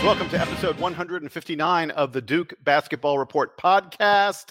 fans, 0.00 0.06
welcome 0.06 0.28
to 0.30 0.40
episode 0.40 0.78
159 0.78 1.90
of 1.92 2.12
the 2.12 2.20
Duke 2.20 2.54
Basketball 2.64 3.18
Report 3.18 3.56
podcast. 3.58 4.50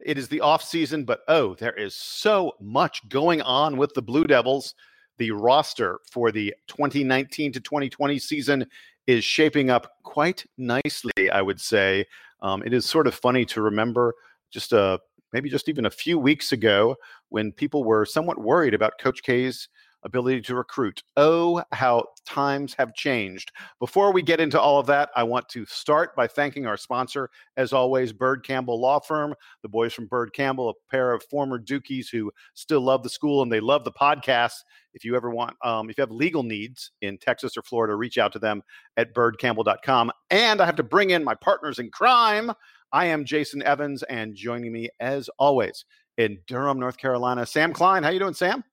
It 0.00 0.18
is 0.18 0.28
the 0.28 0.40
off 0.40 0.62
season, 0.62 1.04
but 1.04 1.20
oh, 1.28 1.54
there 1.54 1.72
is 1.72 1.94
so 1.94 2.52
much 2.60 3.08
going 3.08 3.40
on 3.42 3.76
with 3.76 3.94
the 3.94 4.02
Blue 4.02 4.24
Devils. 4.24 4.74
The 5.18 5.30
roster 5.30 6.00
for 6.10 6.32
the 6.32 6.54
2019 6.68 7.52
to 7.52 7.60
2020 7.60 8.18
season 8.18 8.66
is 9.06 9.24
shaping 9.24 9.70
up 9.70 9.90
quite 10.02 10.44
nicely, 10.58 11.30
I 11.32 11.42
would 11.42 11.60
say. 11.60 12.06
Um, 12.42 12.62
it 12.64 12.72
is 12.72 12.86
sort 12.86 13.06
of 13.06 13.14
funny 13.14 13.44
to 13.46 13.62
remember 13.62 14.14
just 14.50 14.72
a 14.72 14.98
maybe 15.32 15.48
just 15.48 15.68
even 15.68 15.86
a 15.86 15.90
few 15.90 16.18
weeks 16.18 16.52
ago 16.52 16.96
when 17.28 17.52
people 17.52 17.84
were 17.84 18.04
somewhat 18.04 18.38
worried 18.38 18.74
about 18.74 18.98
Coach 18.98 19.22
K's 19.22 19.68
ability 20.02 20.40
to 20.42 20.54
recruit. 20.54 21.02
Oh, 21.16 21.62
how 21.72 22.04
times 22.26 22.74
have 22.74 22.94
changed. 22.94 23.52
Before 23.78 24.12
we 24.12 24.22
get 24.22 24.40
into 24.40 24.60
all 24.60 24.78
of 24.78 24.86
that, 24.86 25.10
I 25.16 25.22
want 25.22 25.48
to 25.50 25.66
start 25.66 26.14
by 26.16 26.26
thanking 26.26 26.66
our 26.66 26.76
sponsor, 26.76 27.30
as 27.56 27.72
always, 27.72 28.12
Byrd 28.12 28.44
Campbell 28.44 28.80
Law 28.80 29.00
Firm. 29.00 29.34
The 29.62 29.68
boys 29.68 29.92
from 29.92 30.06
Byrd 30.06 30.32
Campbell, 30.34 30.70
a 30.70 30.90
pair 30.90 31.12
of 31.12 31.22
former 31.24 31.58
Dukies 31.58 32.06
who 32.10 32.30
still 32.54 32.80
love 32.80 33.02
the 33.02 33.10
school 33.10 33.42
and 33.42 33.52
they 33.52 33.60
love 33.60 33.84
the 33.84 33.92
podcast. 33.92 34.54
If 34.94 35.04
you 35.04 35.16
ever 35.16 35.30
want, 35.30 35.54
um, 35.64 35.88
if 35.88 35.98
you 35.98 36.02
have 36.02 36.10
legal 36.10 36.42
needs 36.42 36.90
in 37.00 37.18
Texas 37.18 37.56
or 37.56 37.62
Florida, 37.62 37.94
reach 37.94 38.18
out 38.18 38.32
to 38.32 38.38
them 38.38 38.62
at 38.96 39.14
byrdcampbell.com. 39.14 40.10
And 40.30 40.60
I 40.60 40.66
have 40.66 40.76
to 40.76 40.82
bring 40.82 41.10
in 41.10 41.22
my 41.22 41.34
partners 41.34 41.78
in 41.78 41.90
crime. 41.90 42.52
I 42.92 43.06
am 43.06 43.24
Jason 43.24 43.62
Evans, 43.62 44.02
and 44.04 44.34
joining 44.34 44.72
me 44.72 44.88
as 44.98 45.30
always 45.38 45.84
in 46.18 46.38
Durham, 46.48 46.80
North 46.80 46.98
Carolina, 46.98 47.46
Sam 47.46 47.72
Klein. 47.72 48.02
How 48.02 48.10
you 48.10 48.18
doing, 48.18 48.34
Sam? 48.34 48.64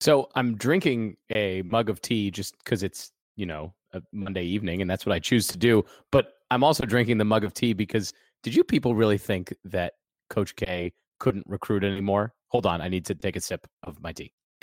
So 0.00 0.28
I'm 0.34 0.56
drinking 0.56 1.16
a 1.34 1.62
mug 1.62 1.88
of 1.88 2.00
tea 2.00 2.30
just 2.30 2.56
because 2.58 2.82
it's, 2.82 3.12
you 3.36 3.46
know, 3.46 3.74
a 3.92 4.02
Monday 4.12 4.44
evening 4.44 4.82
and 4.82 4.90
that's 4.90 5.06
what 5.06 5.14
I 5.14 5.18
choose 5.18 5.46
to 5.48 5.58
do. 5.58 5.84
But 6.12 6.32
I'm 6.50 6.62
also 6.62 6.84
drinking 6.84 7.18
the 7.18 7.24
mug 7.24 7.44
of 7.44 7.54
tea 7.54 7.72
because 7.72 8.12
did 8.42 8.54
you 8.54 8.62
people 8.62 8.94
really 8.94 9.18
think 9.18 9.54
that 9.64 9.94
Coach 10.30 10.54
K 10.56 10.92
couldn't 11.18 11.46
recruit 11.48 11.82
anymore? 11.84 12.34
Hold 12.48 12.66
on, 12.66 12.80
I 12.80 12.88
need 12.88 13.04
to 13.06 13.14
take 13.14 13.36
a 13.36 13.40
sip 13.40 13.66
of 13.82 14.00
my 14.02 14.12
tea. 14.12 14.32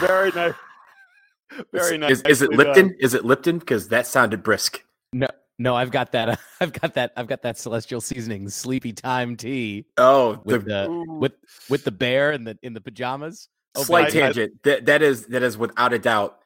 Very 0.00 0.32
nice. 0.32 0.54
Very 1.72 1.98
nice. 1.98 2.10
Is, 2.10 2.22
is 2.22 2.42
it 2.42 2.52
uh 2.52 2.56
Lipton? 2.56 2.88
Done. 2.88 2.96
Is 3.00 3.14
it 3.14 3.24
Lipton? 3.24 3.58
Because 3.58 3.88
that 3.88 4.06
sounded 4.06 4.42
brisk. 4.42 4.82
No, 5.12 5.28
no, 5.58 5.74
I've 5.74 5.90
got 5.90 6.12
that. 6.12 6.28
Uh, 6.28 6.36
I've 6.60 6.72
got 6.72 6.94
that. 6.94 7.12
I've 7.16 7.26
got 7.26 7.42
that 7.42 7.58
celestial 7.58 8.00
seasoning 8.00 8.48
sleepy 8.48 8.92
time 8.92 9.36
tea. 9.36 9.86
Oh, 9.96 10.40
with 10.44 10.64
the, 10.64 10.84
the 10.86 11.12
with 11.18 11.32
with 11.68 11.84
the 11.84 11.92
bear 11.92 12.32
in 12.32 12.44
the 12.44 12.58
in 12.62 12.74
the 12.74 12.80
pajamas. 12.80 13.48
Oh, 13.76 13.82
Slight 13.82 14.12
tangent. 14.12 14.62
that 14.64 14.86
that 14.86 15.02
is 15.02 15.26
that 15.26 15.42
is 15.42 15.58
without 15.58 15.92
a 15.92 15.98
doubt. 15.98 16.38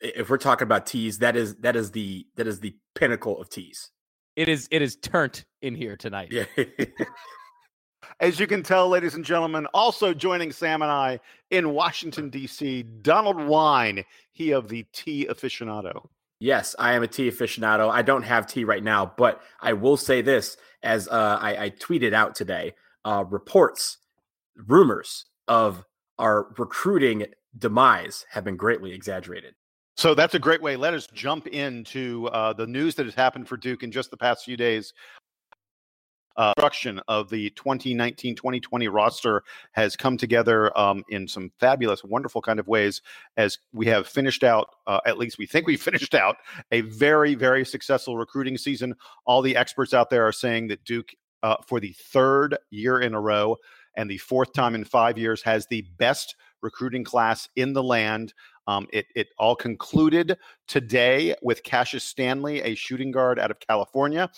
If 0.00 0.30
we're 0.30 0.38
talking 0.38 0.64
about 0.64 0.86
teas, 0.86 1.18
that 1.18 1.36
is 1.36 1.56
that 1.56 1.76
is 1.76 1.90
the 1.90 2.26
that 2.36 2.46
is 2.46 2.60
the 2.60 2.74
pinnacle 2.94 3.40
of 3.40 3.50
teas. 3.50 3.90
It 4.36 4.48
is 4.48 4.68
it 4.70 4.80
is 4.80 4.96
turnt 4.96 5.44
in 5.60 5.74
here 5.74 5.96
tonight. 5.96 6.28
Yeah. 6.30 6.44
As 8.20 8.38
you 8.38 8.46
can 8.46 8.62
tell, 8.62 8.88
ladies 8.88 9.14
and 9.14 9.24
gentlemen, 9.24 9.66
also 9.72 10.12
joining 10.12 10.52
Sam 10.52 10.82
and 10.82 10.90
I 10.90 11.20
in 11.50 11.72
Washington 11.72 12.28
D.C., 12.28 12.82
Donald 13.00 13.36
Wine, 13.36 14.04
he 14.32 14.50
of 14.50 14.68
the 14.68 14.84
tea 14.92 15.26
aficionado. 15.30 16.06
Yes, 16.40 16.74
I 16.78 16.94
am 16.94 17.02
a 17.02 17.06
tea 17.06 17.30
aficionado. 17.30 17.90
I 17.90 18.00
don't 18.00 18.22
have 18.22 18.46
tea 18.46 18.64
right 18.64 18.82
now, 18.82 19.12
but 19.16 19.42
I 19.60 19.74
will 19.74 19.98
say 19.98 20.22
this 20.22 20.56
as 20.82 21.06
uh, 21.06 21.38
I, 21.40 21.64
I, 21.64 21.70
tweeted 21.70 22.14
out 22.14 22.34
today 22.34 22.72
uh, 23.04 23.24
reports, 23.28 23.98
rumors 24.66 25.26
of 25.48 25.84
our 26.18 26.48
recruiting 26.56 27.26
demise 27.58 28.24
have 28.30 28.44
been 28.44 28.56
greatly 28.56 28.92
exaggerated. 28.92 29.54
So 29.96 30.14
that's 30.14 30.34
a 30.34 30.38
great 30.38 30.62
way. 30.62 30.76
Let 30.76 30.94
us 30.94 31.06
jump 31.12 31.46
into 31.48 32.28
uh, 32.28 32.54
the 32.54 32.66
news 32.66 32.94
that 32.94 33.04
has 33.04 33.14
happened 33.14 33.46
for 33.46 33.58
Duke 33.58 33.82
in 33.82 33.92
just 33.92 34.10
the 34.10 34.16
past 34.16 34.46
few 34.46 34.56
days 34.56 34.94
uh, 36.36 36.52
construction 36.54 37.00
of 37.08 37.28
the 37.30 37.50
2019-2020 37.50 38.92
roster 38.92 39.42
has 39.72 39.96
come 39.96 40.16
together 40.16 40.76
um, 40.78 41.02
in 41.08 41.26
some 41.26 41.50
fabulous, 41.58 42.04
wonderful 42.04 42.40
kind 42.40 42.58
of 42.58 42.68
ways. 42.68 43.02
As 43.36 43.58
we 43.72 43.86
have 43.86 44.06
finished 44.06 44.44
out, 44.44 44.68
uh, 44.86 45.00
at 45.06 45.18
least 45.18 45.38
we 45.38 45.46
think 45.46 45.66
we 45.66 45.76
finished 45.90 46.14
out 46.14 46.36
a 46.70 46.82
very, 46.82 47.34
very 47.34 47.64
successful 47.64 48.16
recruiting 48.16 48.56
season. 48.56 48.94
All 49.26 49.42
the 49.42 49.56
experts 49.56 49.94
out 49.94 50.10
there 50.10 50.26
are 50.26 50.32
saying 50.32 50.68
that 50.68 50.84
Duke, 50.84 51.12
uh, 51.42 51.56
for 51.66 51.80
the 51.80 51.94
third 51.98 52.56
year 52.70 53.00
in 53.00 53.14
a 53.14 53.20
row 53.20 53.56
and 53.96 54.08
the 54.08 54.18
fourth 54.18 54.52
time 54.52 54.74
in 54.74 54.84
five 54.84 55.18
years, 55.18 55.42
has 55.42 55.66
the 55.66 55.82
best 55.98 56.36
recruiting 56.62 57.04
class 57.04 57.48
in 57.56 57.72
the 57.72 57.82
land. 57.82 58.34
Um, 58.66 58.86
it, 58.92 59.06
it 59.16 59.28
all 59.38 59.56
concluded 59.56 60.36
today 60.68 61.34
with 61.42 61.62
Cassius 61.64 62.04
Stanley, 62.04 62.62
a 62.62 62.74
shooting 62.74 63.10
guard 63.10 63.38
out 63.38 63.50
of 63.50 63.58
California 63.58 64.30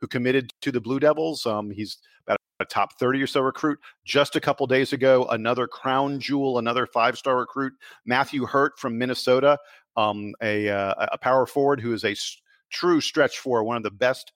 who 0.00 0.06
committed 0.06 0.52
to 0.62 0.72
the 0.72 0.80
Blue 0.80 0.98
Devils. 0.98 1.46
Um, 1.46 1.70
he's 1.70 1.98
about 2.26 2.38
a 2.58 2.64
top 2.64 2.98
30 2.98 3.22
or 3.22 3.26
so 3.26 3.40
recruit. 3.40 3.78
Just 4.04 4.36
a 4.36 4.40
couple 4.40 4.66
days 4.66 4.92
ago, 4.92 5.26
another 5.30 5.66
crown 5.66 6.18
jewel, 6.18 6.58
another 6.58 6.86
five 6.86 7.18
star 7.18 7.38
recruit, 7.38 7.72
Matthew 8.04 8.46
Hurt 8.46 8.78
from 8.78 8.98
Minnesota, 8.98 9.58
um, 9.96 10.34
a, 10.42 10.68
uh, 10.68 11.06
a 11.12 11.18
power 11.18 11.46
forward 11.46 11.80
who 11.80 11.92
is 11.92 12.04
a 12.04 12.12
s- 12.12 12.40
true 12.70 13.00
stretch 13.00 13.38
for 13.38 13.62
one 13.62 13.76
of 13.76 13.82
the 13.82 13.90
best 13.90 14.32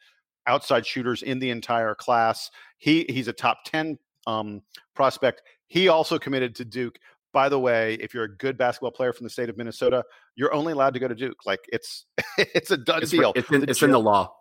outside 0.47 0.86
shooters 0.86 1.22
in 1.22 1.38
the 1.38 1.50
entire 1.50 1.94
class. 1.94 2.50
He 2.78 3.06
he's 3.08 3.28
a 3.28 3.32
top 3.32 3.64
10 3.64 3.98
um, 4.26 4.62
prospect. 4.94 5.42
He 5.66 5.88
also 5.88 6.19
committed 6.19 6.54
to 6.56 6.64
Duke. 6.64 6.98
By 7.32 7.48
the 7.48 7.58
way, 7.58 7.94
if 7.94 8.14
you're 8.14 8.25
a 8.25 8.36
good 8.36 8.56
basketball 8.56 8.92
player 8.92 9.12
from 9.12 9.25
the 9.25 9.31
state 9.31 9.48
of 9.48 9.56
Minnesota, 9.56 10.04
you're 10.36 10.54
only 10.54 10.72
allowed 10.72 10.94
to 10.94 11.00
go 11.00 11.08
to 11.08 11.14
Duke. 11.16 11.46
Like 11.46 11.60
it's 11.72 12.04
it's 12.38 12.70
a 12.70 12.76
done 12.76 13.02
it's, 13.02 13.10
deal. 13.10 13.32
It's, 13.34 13.50
in, 13.50 13.69
it's 13.69 13.82
in 13.82 13.91
the 13.91 13.98
law 13.98 14.34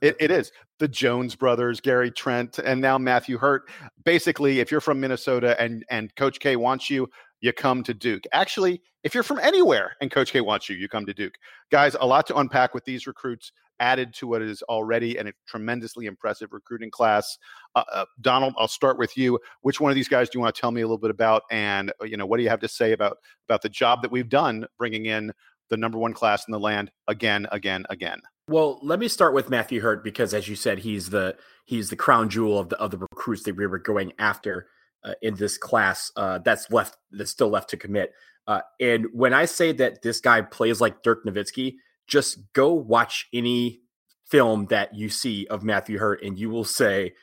it, 0.00 0.16
it 0.20 0.30
is 0.30 0.52
the 0.78 0.88
Jones 0.88 1.34
brothers, 1.34 1.80
Gary 1.80 2.10
Trent, 2.10 2.58
and 2.58 2.80
now 2.80 2.98
Matthew 2.98 3.38
Hurt. 3.38 3.68
Basically, 4.04 4.60
if 4.60 4.70
you're 4.70 4.80
from 4.80 5.00
Minnesota 5.00 5.60
and 5.60 5.84
and 5.90 6.14
Coach 6.16 6.40
K 6.40 6.56
wants 6.56 6.90
you, 6.90 7.08
you 7.40 7.52
come 7.52 7.82
to 7.84 7.94
Duke. 7.94 8.24
Actually, 8.32 8.80
if 9.02 9.14
you're 9.14 9.22
from 9.22 9.38
anywhere 9.40 9.96
and 10.00 10.10
Coach 10.10 10.32
K 10.32 10.40
wants 10.40 10.68
you, 10.68 10.76
you 10.76 10.88
come 10.88 11.06
to 11.06 11.14
Duke. 11.14 11.34
Guys, 11.70 11.96
a 12.00 12.06
lot 12.06 12.26
to 12.28 12.36
unpack 12.36 12.74
with 12.74 12.84
these 12.84 13.06
recruits 13.06 13.52
added 13.80 14.14
to 14.14 14.26
what 14.26 14.40
is 14.40 14.62
already 14.62 15.16
a 15.16 15.32
tremendously 15.46 16.06
impressive 16.06 16.52
recruiting 16.52 16.90
class. 16.90 17.38
Uh, 17.74 17.82
uh, 17.92 18.04
Donald, 18.20 18.54
I'll 18.56 18.68
start 18.68 18.98
with 18.98 19.16
you. 19.16 19.38
Which 19.62 19.80
one 19.80 19.90
of 19.90 19.96
these 19.96 20.08
guys 20.08 20.28
do 20.28 20.38
you 20.38 20.40
want 20.40 20.54
to 20.54 20.60
tell 20.60 20.70
me 20.70 20.80
a 20.80 20.84
little 20.84 20.98
bit 20.98 21.10
about, 21.10 21.42
and 21.50 21.92
uh, 22.00 22.04
you 22.04 22.16
know 22.16 22.26
what 22.26 22.38
do 22.38 22.42
you 22.42 22.48
have 22.48 22.60
to 22.60 22.68
say 22.68 22.92
about 22.92 23.18
about 23.48 23.62
the 23.62 23.68
job 23.68 24.02
that 24.02 24.10
we've 24.10 24.28
done 24.28 24.66
bringing 24.78 25.06
in 25.06 25.32
the 25.70 25.76
number 25.76 25.98
one 25.98 26.12
class 26.12 26.46
in 26.46 26.52
the 26.52 26.60
land 26.60 26.90
again, 27.08 27.46
again, 27.50 27.84
again? 27.90 28.20
Well, 28.48 28.78
let 28.82 28.98
me 28.98 29.08
start 29.08 29.32
with 29.32 29.48
Matthew 29.48 29.80
Hurt 29.80 30.04
because, 30.04 30.34
as 30.34 30.48
you 30.48 30.56
said, 30.56 30.80
he's 30.80 31.10
the 31.10 31.36
he's 31.64 31.88
the 31.88 31.96
crown 31.96 32.28
jewel 32.28 32.58
of 32.58 32.68
the 32.68 32.78
of 32.78 32.90
the 32.90 32.98
recruits 32.98 33.44
that 33.44 33.56
we 33.56 33.66
were 33.66 33.78
going 33.78 34.12
after 34.18 34.66
uh, 35.02 35.14
in 35.22 35.34
this 35.36 35.56
class. 35.56 36.12
Uh, 36.14 36.38
that's 36.38 36.70
left 36.70 36.96
that's 37.10 37.30
still 37.30 37.48
left 37.48 37.70
to 37.70 37.76
commit. 37.76 38.12
Uh, 38.46 38.60
and 38.78 39.06
when 39.12 39.32
I 39.32 39.46
say 39.46 39.72
that 39.72 40.02
this 40.02 40.20
guy 40.20 40.42
plays 40.42 40.80
like 40.80 41.02
Dirk 41.02 41.24
Nowitzki, 41.24 41.76
just 42.06 42.38
go 42.52 42.74
watch 42.74 43.28
any 43.32 43.80
film 44.26 44.66
that 44.66 44.94
you 44.94 45.08
see 45.08 45.46
of 45.46 45.62
Matthew 45.62 45.98
Hurt, 45.98 46.22
and 46.22 46.38
you 46.38 46.50
will 46.50 46.64
say 46.64 47.14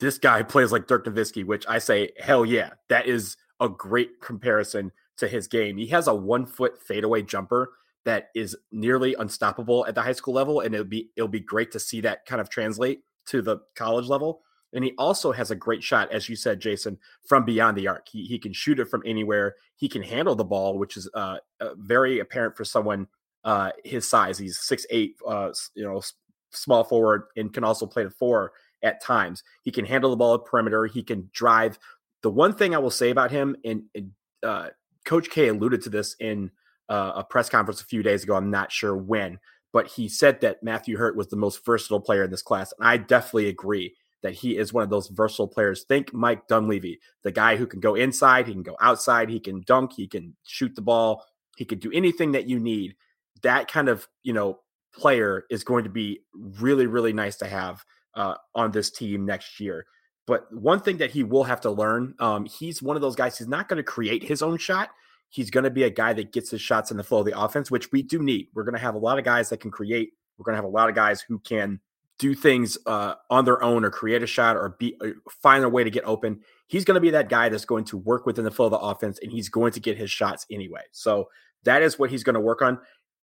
this 0.00 0.18
guy 0.18 0.42
plays 0.42 0.70
like 0.70 0.86
Dirk 0.86 1.06
Nowitzki. 1.06 1.44
Which 1.44 1.64
I 1.66 1.78
say, 1.78 2.10
hell 2.18 2.44
yeah, 2.44 2.72
that 2.90 3.06
is 3.06 3.38
a 3.58 3.70
great 3.70 4.20
comparison 4.20 4.92
to 5.18 5.28
his 5.28 5.46
game. 5.46 5.76
He 5.76 5.88
has 5.88 6.06
a 6.06 6.14
one 6.14 6.46
foot 6.46 6.80
fadeaway 6.82 7.22
jumper 7.22 7.70
that 8.04 8.28
is 8.34 8.56
nearly 8.72 9.14
unstoppable 9.18 9.86
at 9.86 9.94
the 9.94 10.02
high 10.02 10.12
school 10.12 10.34
level, 10.34 10.60
and 10.60 10.74
it'll 10.74 10.86
be 10.86 11.10
it'll 11.16 11.28
be 11.28 11.40
great 11.40 11.70
to 11.72 11.80
see 11.80 12.00
that 12.02 12.24
kind 12.26 12.40
of 12.40 12.48
translate 12.48 13.02
to 13.26 13.42
the 13.42 13.58
college 13.74 14.06
level. 14.06 14.42
And 14.72 14.84
he 14.84 14.92
also 14.98 15.32
has 15.32 15.50
a 15.50 15.56
great 15.56 15.82
shot, 15.82 16.12
as 16.12 16.28
you 16.28 16.36
said, 16.36 16.60
Jason, 16.60 16.98
from 17.26 17.44
beyond 17.44 17.76
the 17.76 17.88
arc. 17.88 18.06
He, 18.08 18.24
he 18.26 18.38
can 18.38 18.52
shoot 18.52 18.78
it 18.78 18.90
from 18.90 19.02
anywhere. 19.06 19.54
He 19.76 19.88
can 19.88 20.02
handle 20.02 20.34
the 20.34 20.44
ball, 20.44 20.78
which 20.78 20.96
is 20.96 21.08
uh, 21.14 21.38
uh, 21.60 21.70
very 21.76 22.18
apparent 22.18 22.56
for 22.56 22.64
someone 22.64 23.06
uh, 23.44 23.70
his 23.84 24.06
size. 24.06 24.38
He's 24.38 24.60
six 24.60 24.86
eight, 24.90 25.16
uh, 25.26 25.52
you 25.74 25.84
know, 25.84 26.02
small 26.50 26.84
forward, 26.84 27.24
and 27.36 27.52
can 27.52 27.64
also 27.64 27.86
play 27.86 28.04
the 28.04 28.10
four 28.10 28.52
at 28.82 29.02
times. 29.02 29.42
He 29.62 29.70
can 29.70 29.84
handle 29.84 30.10
the 30.10 30.16
ball 30.16 30.34
at 30.34 30.44
perimeter. 30.44 30.86
He 30.86 31.02
can 31.02 31.30
drive. 31.32 31.78
The 32.22 32.30
one 32.30 32.54
thing 32.54 32.74
I 32.74 32.78
will 32.78 32.90
say 32.90 33.10
about 33.10 33.30
him, 33.30 33.56
and, 33.64 33.84
and 33.94 34.10
uh, 34.42 34.68
Coach 35.08 35.30
K 35.30 35.48
alluded 35.48 35.80
to 35.82 35.88
this 35.88 36.14
in 36.20 36.50
uh, 36.90 37.12
a 37.16 37.24
press 37.24 37.48
conference 37.48 37.80
a 37.80 37.86
few 37.86 38.02
days 38.02 38.24
ago. 38.24 38.34
I'm 38.34 38.50
not 38.50 38.70
sure 38.70 38.94
when, 38.94 39.38
but 39.72 39.86
he 39.86 40.06
said 40.06 40.42
that 40.42 40.62
Matthew 40.62 40.98
Hurt 40.98 41.16
was 41.16 41.28
the 41.28 41.36
most 41.36 41.64
versatile 41.64 42.00
player 42.00 42.24
in 42.24 42.30
this 42.30 42.42
class. 42.42 42.74
And 42.78 42.86
I 42.86 42.98
definitely 42.98 43.48
agree 43.48 43.94
that 44.22 44.34
he 44.34 44.58
is 44.58 44.72
one 44.72 44.84
of 44.84 44.90
those 44.90 45.08
versatile 45.08 45.48
players. 45.48 45.84
Think 45.84 46.12
Mike 46.12 46.46
Dunleavy, 46.46 47.00
the 47.22 47.32
guy 47.32 47.56
who 47.56 47.66
can 47.66 47.80
go 47.80 47.94
inside, 47.94 48.46
he 48.46 48.52
can 48.52 48.62
go 48.62 48.76
outside, 48.82 49.30
he 49.30 49.40
can 49.40 49.62
dunk, 49.66 49.92
he 49.96 50.06
can 50.06 50.36
shoot 50.44 50.74
the 50.74 50.82
ball, 50.82 51.24
he 51.56 51.64
can 51.64 51.78
do 51.78 51.90
anything 51.92 52.32
that 52.32 52.46
you 52.46 52.60
need. 52.60 52.94
That 53.42 53.66
kind 53.66 53.88
of, 53.88 54.06
you 54.24 54.34
know, 54.34 54.58
player 54.92 55.44
is 55.48 55.64
going 55.64 55.84
to 55.84 55.90
be 55.90 56.20
really, 56.34 56.86
really 56.86 57.14
nice 57.14 57.36
to 57.36 57.46
have 57.46 57.82
uh, 58.14 58.34
on 58.54 58.72
this 58.72 58.90
team 58.90 59.24
next 59.24 59.58
year. 59.58 59.86
But 60.28 60.52
one 60.52 60.78
thing 60.78 60.98
that 60.98 61.10
he 61.10 61.24
will 61.24 61.44
have 61.44 61.60
to 61.62 61.70
learn, 61.70 62.14
um, 62.20 62.44
he's 62.44 62.80
one 62.80 62.94
of 62.94 63.02
those 63.02 63.16
guys. 63.16 63.36
He's 63.38 63.48
not 63.48 63.68
going 63.68 63.78
to 63.78 63.82
create 63.82 64.22
his 64.22 64.42
own 64.42 64.58
shot 64.58 64.90
He's 65.30 65.50
going 65.50 65.64
to 65.64 65.70
be 65.70 65.82
a 65.82 65.90
guy 65.90 66.12
that 66.14 66.32
gets 66.32 66.50
his 66.50 66.60
shots 66.60 66.90
in 66.90 66.96
the 66.96 67.04
flow 67.04 67.18
of 67.18 67.26
the 67.26 67.38
offense, 67.38 67.70
which 67.70 67.92
we 67.92 68.02
do 68.02 68.22
need. 68.22 68.48
We're 68.54 68.64
going 68.64 68.74
to 68.74 68.80
have 68.80 68.94
a 68.94 68.98
lot 68.98 69.18
of 69.18 69.24
guys 69.24 69.50
that 69.50 69.60
can 69.60 69.70
create. 69.70 70.12
We're 70.38 70.44
going 70.44 70.54
to 70.54 70.56
have 70.56 70.64
a 70.64 70.68
lot 70.68 70.88
of 70.88 70.94
guys 70.94 71.20
who 71.20 71.38
can 71.40 71.80
do 72.18 72.34
things 72.34 72.78
uh, 72.86 73.14
on 73.30 73.44
their 73.44 73.62
own 73.62 73.84
or 73.84 73.90
create 73.90 74.22
a 74.22 74.26
shot 74.26 74.56
or 74.56 74.76
be 74.78 74.96
or 75.00 75.14
find 75.30 75.64
a 75.64 75.68
way 75.68 75.84
to 75.84 75.90
get 75.90 76.04
open. 76.04 76.40
He's 76.66 76.84
going 76.84 76.94
to 76.94 77.00
be 77.00 77.10
that 77.10 77.28
guy 77.28 77.48
that's 77.48 77.64
going 77.64 77.84
to 77.84 77.98
work 77.98 78.26
within 78.26 78.44
the 78.44 78.50
flow 78.50 78.66
of 78.66 78.72
the 78.72 78.78
offense, 78.78 79.18
and 79.22 79.30
he's 79.30 79.48
going 79.48 79.72
to 79.72 79.80
get 79.80 79.96
his 79.96 80.10
shots 80.10 80.46
anyway. 80.50 80.82
So 80.92 81.28
that 81.64 81.82
is 81.82 81.98
what 81.98 82.10
he's 82.10 82.24
going 82.24 82.34
to 82.34 82.40
work 82.40 82.62
on. 82.62 82.78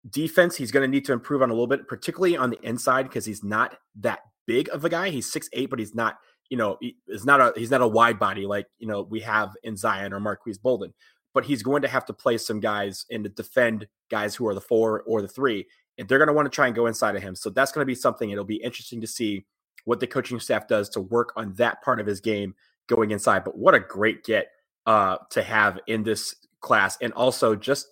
Defense, 0.09 0.55
he's 0.55 0.71
going 0.71 0.87
to 0.89 0.91
need 0.91 1.05
to 1.05 1.13
improve 1.13 1.41
on 1.41 1.49
a 1.49 1.53
little 1.53 1.67
bit, 1.67 1.87
particularly 1.87 2.37
on 2.37 2.51
the 2.51 2.59
inside 2.61 3.03
because 3.03 3.25
he's 3.25 3.43
not 3.43 3.77
that 3.99 4.19
big 4.45 4.69
of 4.69 4.85
a 4.85 4.89
guy. 4.89 5.09
He's 5.09 5.31
six 5.31 5.49
eight, 5.53 5.69
but 5.69 5.79
he's 5.79 5.95
not 5.95 6.19
you 6.49 6.57
know 6.57 6.77
he's 6.81 7.25
not 7.25 7.39
a 7.39 7.53
he's 7.55 7.71
not 7.71 7.81
a 7.81 7.87
wide 7.87 8.19
body 8.19 8.45
like 8.45 8.67
you 8.77 8.87
know 8.87 9.01
we 9.01 9.19
have 9.21 9.51
in 9.63 9.77
Zion 9.77 10.13
or 10.13 10.19
Marques 10.19 10.57
Bolden. 10.57 10.93
But 11.31 11.45
he's 11.45 11.61
going 11.61 11.83
to 11.83 11.87
have 11.87 12.05
to 12.05 12.13
play 12.13 12.39
some 12.39 12.59
guys 12.59 13.05
and 13.11 13.23
to 13.23 13.29
defend 13.29 13.87
guys 14.09 14.33
who 14.33 14.47
are 14.47 14.55
the 14.55 14.61
four 14.61 15.03
or 15.03 15.21
the 15.21 15.27
three 15.27 15.67
and 15.99 16.07
they're 16.07 16.17
going 16.17 16.27
to 16.27 16.33
want 16.33 16.45
to 16.45 16.55
try 16.55 16.65
and 16.65 16.75
go 16.75 16.87
inside 16.87 17.15
of 17.15 17.21
him. 17.21 17.35
So 17.35 17.49
that's 17.49 17.71
going 17.71 17.81
to 17.81 17.85
be 17.85 17.93
something. 17.93 18.29
It'll 18.29 18.45
be 18.45 18.55
interesting 18.55 19.01
to 19.01 19.07
see 19.07 19.45
what 19.83 19.99
the 19.99 20.07
coaching 20.07 20.39
staff 20.39 20.67
does 20.67 20.89
to 20.89 21.01
work 21.01 21.33
on 21.35 21.53
that 21.55 21.83
part 21.83 21.99
of 21.99 22.07
his 22.07 22.21
game 22.21 22.55
going 22.87 23.11
inside. 23.11 23.43
But 23.43 23.57
what 23.57 23.75
a 23.75 23.79
great 23.79 24.23
get 24.23 24.47
uh, 24.85 25.17
to 25.31 25.43
have 25.43 25.77
in 25.87 26.03
this 26.03 26.35
class, 26.61 26.97
and 27.01 27.11
also 27.13 27.53
just 27.53 27.87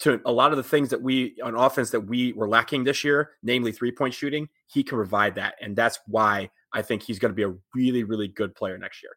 to 0.00 0.20
a 0.26 0.32
lot 0.32 0.50
of 0.50 0.56
the 0.56 0.64
things 0.64 0.90
that 0.90 1.00
we 1.00 1.36
on 1.42 1.54
offense 1.54 1.90
that 1.90 2.00
we 2.00 2.32
were 2.32 2.48
lacking 2.48 2.82
this 2.82 3.04
year, 3.04 3.30
namely 3.44 3.70
three 3.70 3.92
point 3.92 4.12
shooting. 4.12 4.48
He 4.66 4.82
can 4.82 4.98
provide 4.98 5.36
that, 5.36 5.54
and 5.60 5.76
that's 5.76 6.00
why 6.06 6.50
I 6.74 6.82
think 6.82 7.02
he's 7.02 7.18
going 7.18 7.30
to 7.30 7.36
be 7.36 7.42
a 7.42 7.54
really, 7.74 8.04
really 8.04 8.28
good 8.28 8.54
player 8.54 8.78
next 8.78 9.02
year. 9.02 9.12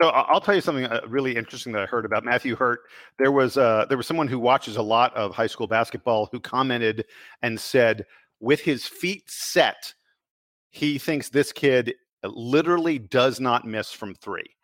So 0.00 0.08
I'll 0.08 0.40
tell 0.40 0.54
you 0.54 0.60
something 0.60 0.86
uh, 0.86 1.00
really 1.06 1.36
interesting 1.36 1.72
that 1.74 1.82
I 1.82 1.86
heard 1.86 2.04
about 2.04 2.24
Matthew 2.24 2.56
Hurt. 2.56 2.80
There 3.18 3.30
was 3.30 3.56
uh, 3.56 3.86
there 3.88 3.96
was 3.96 4.06
someone 4.06 4.26
who 4.26 4.38
watches 4.38 4.76
a 4.76 4.82
lot 4.82 5.14
of 5.14 5.32
high 5.32 5.46
school 5.46 5.68
basketball 5.68 6.28
who 6.32 6.40
commented 6.40 7.04
and 7.42 7.60
said, 7.60 8.04
with 8.40 8.60
his 8.60 8.84
feet 8.84 9.30
set, 9.30 9.94
he 10.70 10.98
thinks 10.98 11.28
this 11.28 11.52
kid 11.52 11.94
literally 12.24 12.98
does 12.98 13.38
not 13.38 13.64
miss 13.64 13.92
from 13.92 14.14
three. 14.16 14.56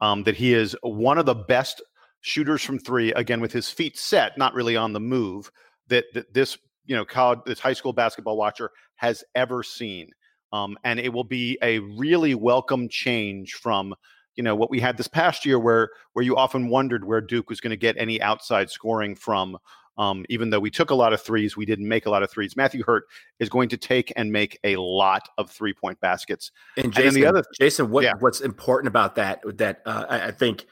Um, 0.00 0.22
that 0.22 0.36
he 0.36 0.54
is 0.54 0.74
one 0.82 1.18
of 1.18 1.26
the 1.26 1.34
best 1.34 1.82
shooters 2.20 2.62
from 2.62 2.78
three. 2.78 3.12
Again, 3.12 3.40
with 3.40 3.52
his 3.52 3.68
feet 3.68 3.98
set, 3.98 4.38
not 4.38 4.54
really 4.54 4.76
on 4.76 4.94
the 4.94 5.00
move. 5.00 5.50
That 5.88 6.06
that 6.14 6.32
this 6.32 6.56
you 6.86 6.96
know 6.96 7.04
college 7.04 7.40
this 7.44 7.60
high 7.60 7.74
school 7.74 7.92
basketball 7.92 8.38
watcher 8.38 8.70
has 8.96 9.22
ever 9.34 9.62
seen. 9.62 10.10
Um, 10.52 10.78
and 10.84 10.98
it 10.98 11.12
will 11.12 11.24
be 11.24 11.58
a 11.62 11.78
really 11.78 12.34
welcome 12.34 12.88
change 12.88 13.54
from 13.54 13.94
you 14.34 14.44
know 14.44 14.54
what 14.54 14.70
we 14.70 14.78
had 14.78 14.96
this 14.96 15.08
past 15.08 15.44
year 15.44 15.58
where 15.58 15.90
where 16.12 16.24
you 16.24 16.36
often 16.36 16.68
wondered 16.68 17.04
where 17.04 17.20
Duke 17.20 17.50
was 17.50 17.60
going 17.60 17.70
to 17.70 17.76
get 17.76 17.96
any 17.98 18.22
outside 18.22 18.70
scoring 18.70 19.14
from 19.16 19.58
um, 19.98 20.24
even 20.28 20.50
though 20.50 20.60
we 20.60 20.70
took 20.70 20.90
a 20.90 20.94
lot 20.94 21.12
of 21.12 21.20
threes, 21.20 21.56
we 21.56 21.66
didn't 21.66 21.88
make 21.88 22.06
a 22.06 22.10
lot 22.10 22.22
of 22.22 22.30
threes. 22.30 22.56
Matthew 22.56 22.84
Hurt 22.84 23.04
is 23.40 23.48
going 23.48 23.68
to 23.70 23.76
take 23.76 24.12
and 24.14 24.32
make 24.32 24.58
a 24.62 24.76
lot 24.76 25.28
of 25.36 25.50
three 25.50 25.74
point 25.74 26.00
baskets. 26.00 26.52
And 26.76 26.92
Jason, 26.92 27.08
and 27.08 27.16
the 27.16 27.26
other, 27.26 27.42
Jason, 27.58 27.90
what, 27.90 28.04
yeah. 28.04 28.14
what's 28.20 28.40
important 28.40 28.88
about 28.88 29.16
that 29.16 29.42
that 29.58 29.82
uh, 29.84 30.06
I 30.08 30.30
think 30.30 30.66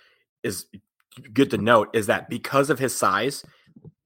is 0.45 0.67
good 1.33 1.51
to 1.51 1.59
note 1.59 1.91
is 1.93 2.07
that 2.07 2.31
because 2.31 2.71
of 2.71 2.79
his 2.79 2.97
size, 2.97 3.45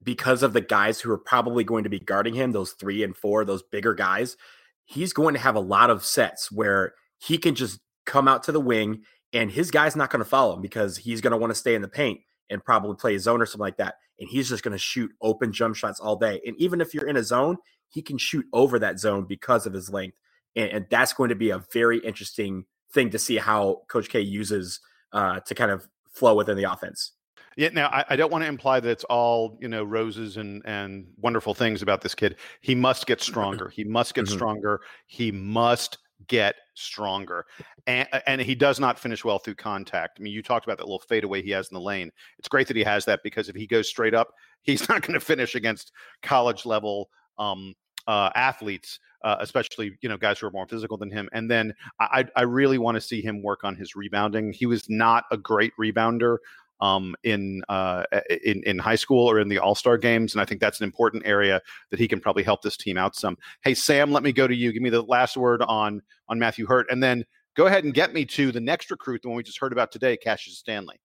because 0.03 0.41
of 0.41 0.53
the 0.53 0.61
guys 0.61 0.99
who 0.99 1.11
are 1.11 1.19
probably 1.19 1.63
going 1.63 1.83
to 1.83 1.89
be 1.89 1.99
guarding 1.99 2.33
him, 2.33 2.51
those 2.51 2.71
three 2.71 3.03
and 3.03 3.15
four, 3.15 3.45
those 3.45 3.61
bigger 3.61 3.93
guys, 3.93 4.37
he's 4.85 5.13
going 5.13 5.33
to 5.33 5.39
have 5.39 5.55
a 5.55 5.59
lot 5.61 5.89
of 5.89 6.05
sets 6.05 6.51
where 6.51 6.93
he 7.19 7.37
can 7.37 7.55
just 7.55 7.79
come 8.05 8.27
out 8.27 8.43
to 8.43 8.51
the 8.51 8.59
wing 8.59 9.03
and 9.33 9.51
his 9.51 9.71
guy's 9.71 9.95
not 9.95 10.09
going 10.09 10.23
to 10.23 10.29
follow 10.29 10.55
him 10.55 10.61
because 10.61 10.97
he's 10.97 11.21
going 11.21 11.31
to 11.31 11.37
want 11.37 11.51
to 11.51 11.55
stay 11.55 11.75
in 11.75 11.81
the 11.81 11.87
paint 11.87 12.19
and 12.49 12.63
probably 12.63 12.95
play 12.95 13.15
a 13.15 13.19
zone 13.19 13.41
or 13.41 13.45
something 13.45 13.61
like 13.61 13.77
that. 13.77 13.95
And 14.19 14.29
he's 14.29 14.49
just 14.49 14.63
going 14.63 14.73
to 14.73 14.77
shoot 14.77 15.11
open 15.21 15.53
jump 15.53 15.75
shots 15.75 15.99
all 15.99 16.15
day. 16.15 16.41
And 16.45 16.55
even 16.57 16.81
if 16.81 16.93
you're 16.93 17.07
in 17.07 17.17
a 17.17 17.23
zone, 17.23 17.57
he 17.89 18.01
can 18.01 18.17
shoot 18.17 18.45
over 18.53 18.77
that 18.79 18.99
zone 18.99 19.25
because 19.27 19.65
of 19.65 19.73
his 19.73 19.89
length. 19.89 20.17
And, 20.55 20.69
and 20.69 20.85
that's 20.89 21.13
going 21.13 21.29
to 21.29 21.35
be 21.35 21.49
a 21.49 21.63
very 21.71 21.99
interesting 21.99 22.65
thing 22.91 23.09
to 23.11 23.19
see 23.19 23.37
how 23.37 23.83
Coach 23.87 24.09
K 24.09 24.19
uses 24.19 24.79
uh, 25.13 25.39
to 25.41 25.55
kind 25.55 25.71
of 25.71 25.87
flow 26.13 26.35
within 26.35 26.57
the 26.57 26.71
offense. 26.71 27.13
Yeah. 27.57 27.69
Now, 27.73 27.87
I, 27.87 28.05
I, 28.09 28.15
don't 28.15 28.31
want 28.31 28.43
to 28.43 28.47
imply 28.47 28.79
that 28.79 28.89
it's 28.89 29.03
all 29.05 29.57
you 29.61 29.67
know 29.67 29.83
roses 29.83 30.37
and 30.37 30.61
and 30.65 31.07
wonderful 31.17 31.53
things 31.53 31.81
about 31.81 32.01
this 32.01 32.15
kid. 32.15 32.37
He 32.61 32.75
must 32.75 33.05
get 33.05 33.21
stronger. 33.21 33.69
He 33.69 33.83
must 33.83 34.13
get 34.13 34.25
mm-hmm. 34.25 34.33
stronger. 34.33 34.81
He 35.07 35.31
must 35.31 35.97
get 36.27 36.55
stronger. 36.75 37.45
And, 37.87 38.07
and 38.27 38.41
he 38.41 38.55
does 38.55 38.79
not 38.79 38.99
finish 38.99 39.25
well 39.25 39.39
through 39.39 39.55
contact. 39.55 40.17
I 40.19 40.23
mean, 40.23 40.33
you 40.33 40.41
talked 40.41 40.65
about 40.65 40.77
that 40.77 40.85
little 40.85 40.99
fadeaway 40.99 41.41
he 41.41 41.51
has 41.51 41.69
in 41.69 41.75
the 41.75 41.81
lane. 41.81 42.11
It's 42.37 42.47
great 42.47 42.67
that 42.67 42.77
he 42.77 42.83
has 42.83 43.05
that 43.05 43.21
because 43.23 43.49
if 43.49 43.55
he 43.55 43.67
goes 43.67 43.87
straight 43.87 44.13
up, 44.13 44.33
he's 44.61 44.87
not 44.87 45.01
going 45.01 45.13
to 45.13 45.25
finish 45.25 45.55
against 45.55 45.91
college 46.21 46.65
level 46.65 47.09
um, 47.37 47.73
uh, 48.07 48.29
athletes, 48.35 48.99
uh, 49.23 49.37
especially 49.39 49.97
you 50.01 50.09
know 50.09 50.17
guys 50.17 50.39
who 50.39 50.47
are 50.47 50.51
more 50.51 50.67
physical 50.67 50.97
than 50.97 51.09
him. 51.09 51.29
And 51.33 51.49
then 51.49 51.73
I, 51.99 52.25
I 52.35 52.43
really 52.43 52.77
want 52.77 52.95
to 52.95 53.01
see 53.01 53.21
him 53.21 53.41
work 53.41 53.63
on 53.63 53.75
his 53.75 53.95
rebounding. 53.95 54.53
He 54.53 54.65
was 54.65 54.89
not 54.89 55.25
a 55.31 55.37
great 55.37 55.73
rebounder 55.79 56.37
um, 56.81 57.15
in, 57.23 57.63
uh, 57.69 58.03
in 58.43 58.63
in 58.63 58.79
high 58.79 58.95
school 58.95 59.29
or 59.29 59.39
in 59.39 59.47
the 59.47 59.59
All 59.59 59.75
Star 59.75 59.97
games, 59.97 60.33
and 60.33 60.41
I 60.41 60.45
think 60.45 60.59
that's 60.59 60.79
an 60.79 60.83
important 60.83 61.25
area 61.25 61.61
that 61.91 61.99
he 61.99 62.07
can 62.07 62.19
probably 62.19 62.43
help 62.43 62.61
this 62.61 62.75
team 62.75 62.97
out 62.97 63.15
some. 63.15 63.37
Hey 63.63 63.73
Sam, 63.73 64.11
let 64.11 64.23
me 64.23 64.33
go 64.33 64.47
to 64.47 64.55
you. 64.55 64.71
Give 64.73 64.81
me 64.81 64.89
the 64.89 65.03
last 65.03 65.37
word 65.37 65.61
on 65.61 66.01
on 66.27 66.39
Matthew 66.39 66.65
Hurt, 66.65 66.87
and 66.91 67.01
then 67.01 67.23
go 67.55 67.67
ahead 67.67 67.83
and 67.83 67.93
get 67.93 68.13
me 68.13 68.25
to 68.25 68.51
the 68.51 68.59
next 68.61 68.91
recruit, 68.91 69.21
the 69.21 69.29
one 69.29 69.37
we 69.37 69.43
just 69.43 69.59
heard 69.59 69.71
about 69.71 69.91
today, 69.91 70.17
Cassius 70.17 70.57
Stanley. 70.57 70.99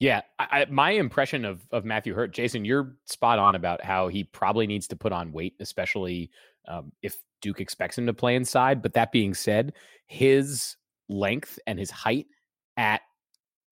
Yeah, 0.00 0.22
I, 0.38 0.66
my 0.70 0.90
impression 0.90 1.44
of 1.44 1.62
of 1.70 1.84
Matthew 1.84 2.14
Hurt, 2.14 2.32
Jason, 2.32 2.64
you're 2.64 2.96
spot 3.06 3.38
on 3.38 3.54
about 3.54 3.84
how 3.84 4.08
he 4.08 4.24
probably 4.24 4.66
needs 4.66 4.88
to 4.88 4.96
put 4.96 5.12
on 5.12 5.32
weight, 5.32 5.54
especially 5.60 6.30
um, 6.66 6.92
if 7.02 7.16
Duke 7.40 7.60
expects 7.60 7.96
him 7.96 8.06
to 8.06 8.14
play 8.14 8.34
inside. 8.36 8.82
But 8.82 8.94
that 8.94 9.12
being 9.12 9.34
said, 9.34 9.74
his 10.06 10.76
length 11.08 11.58
and 11.66 11.78
his 11.78 11.90
height 11.90 12.26
at 12.76 13.02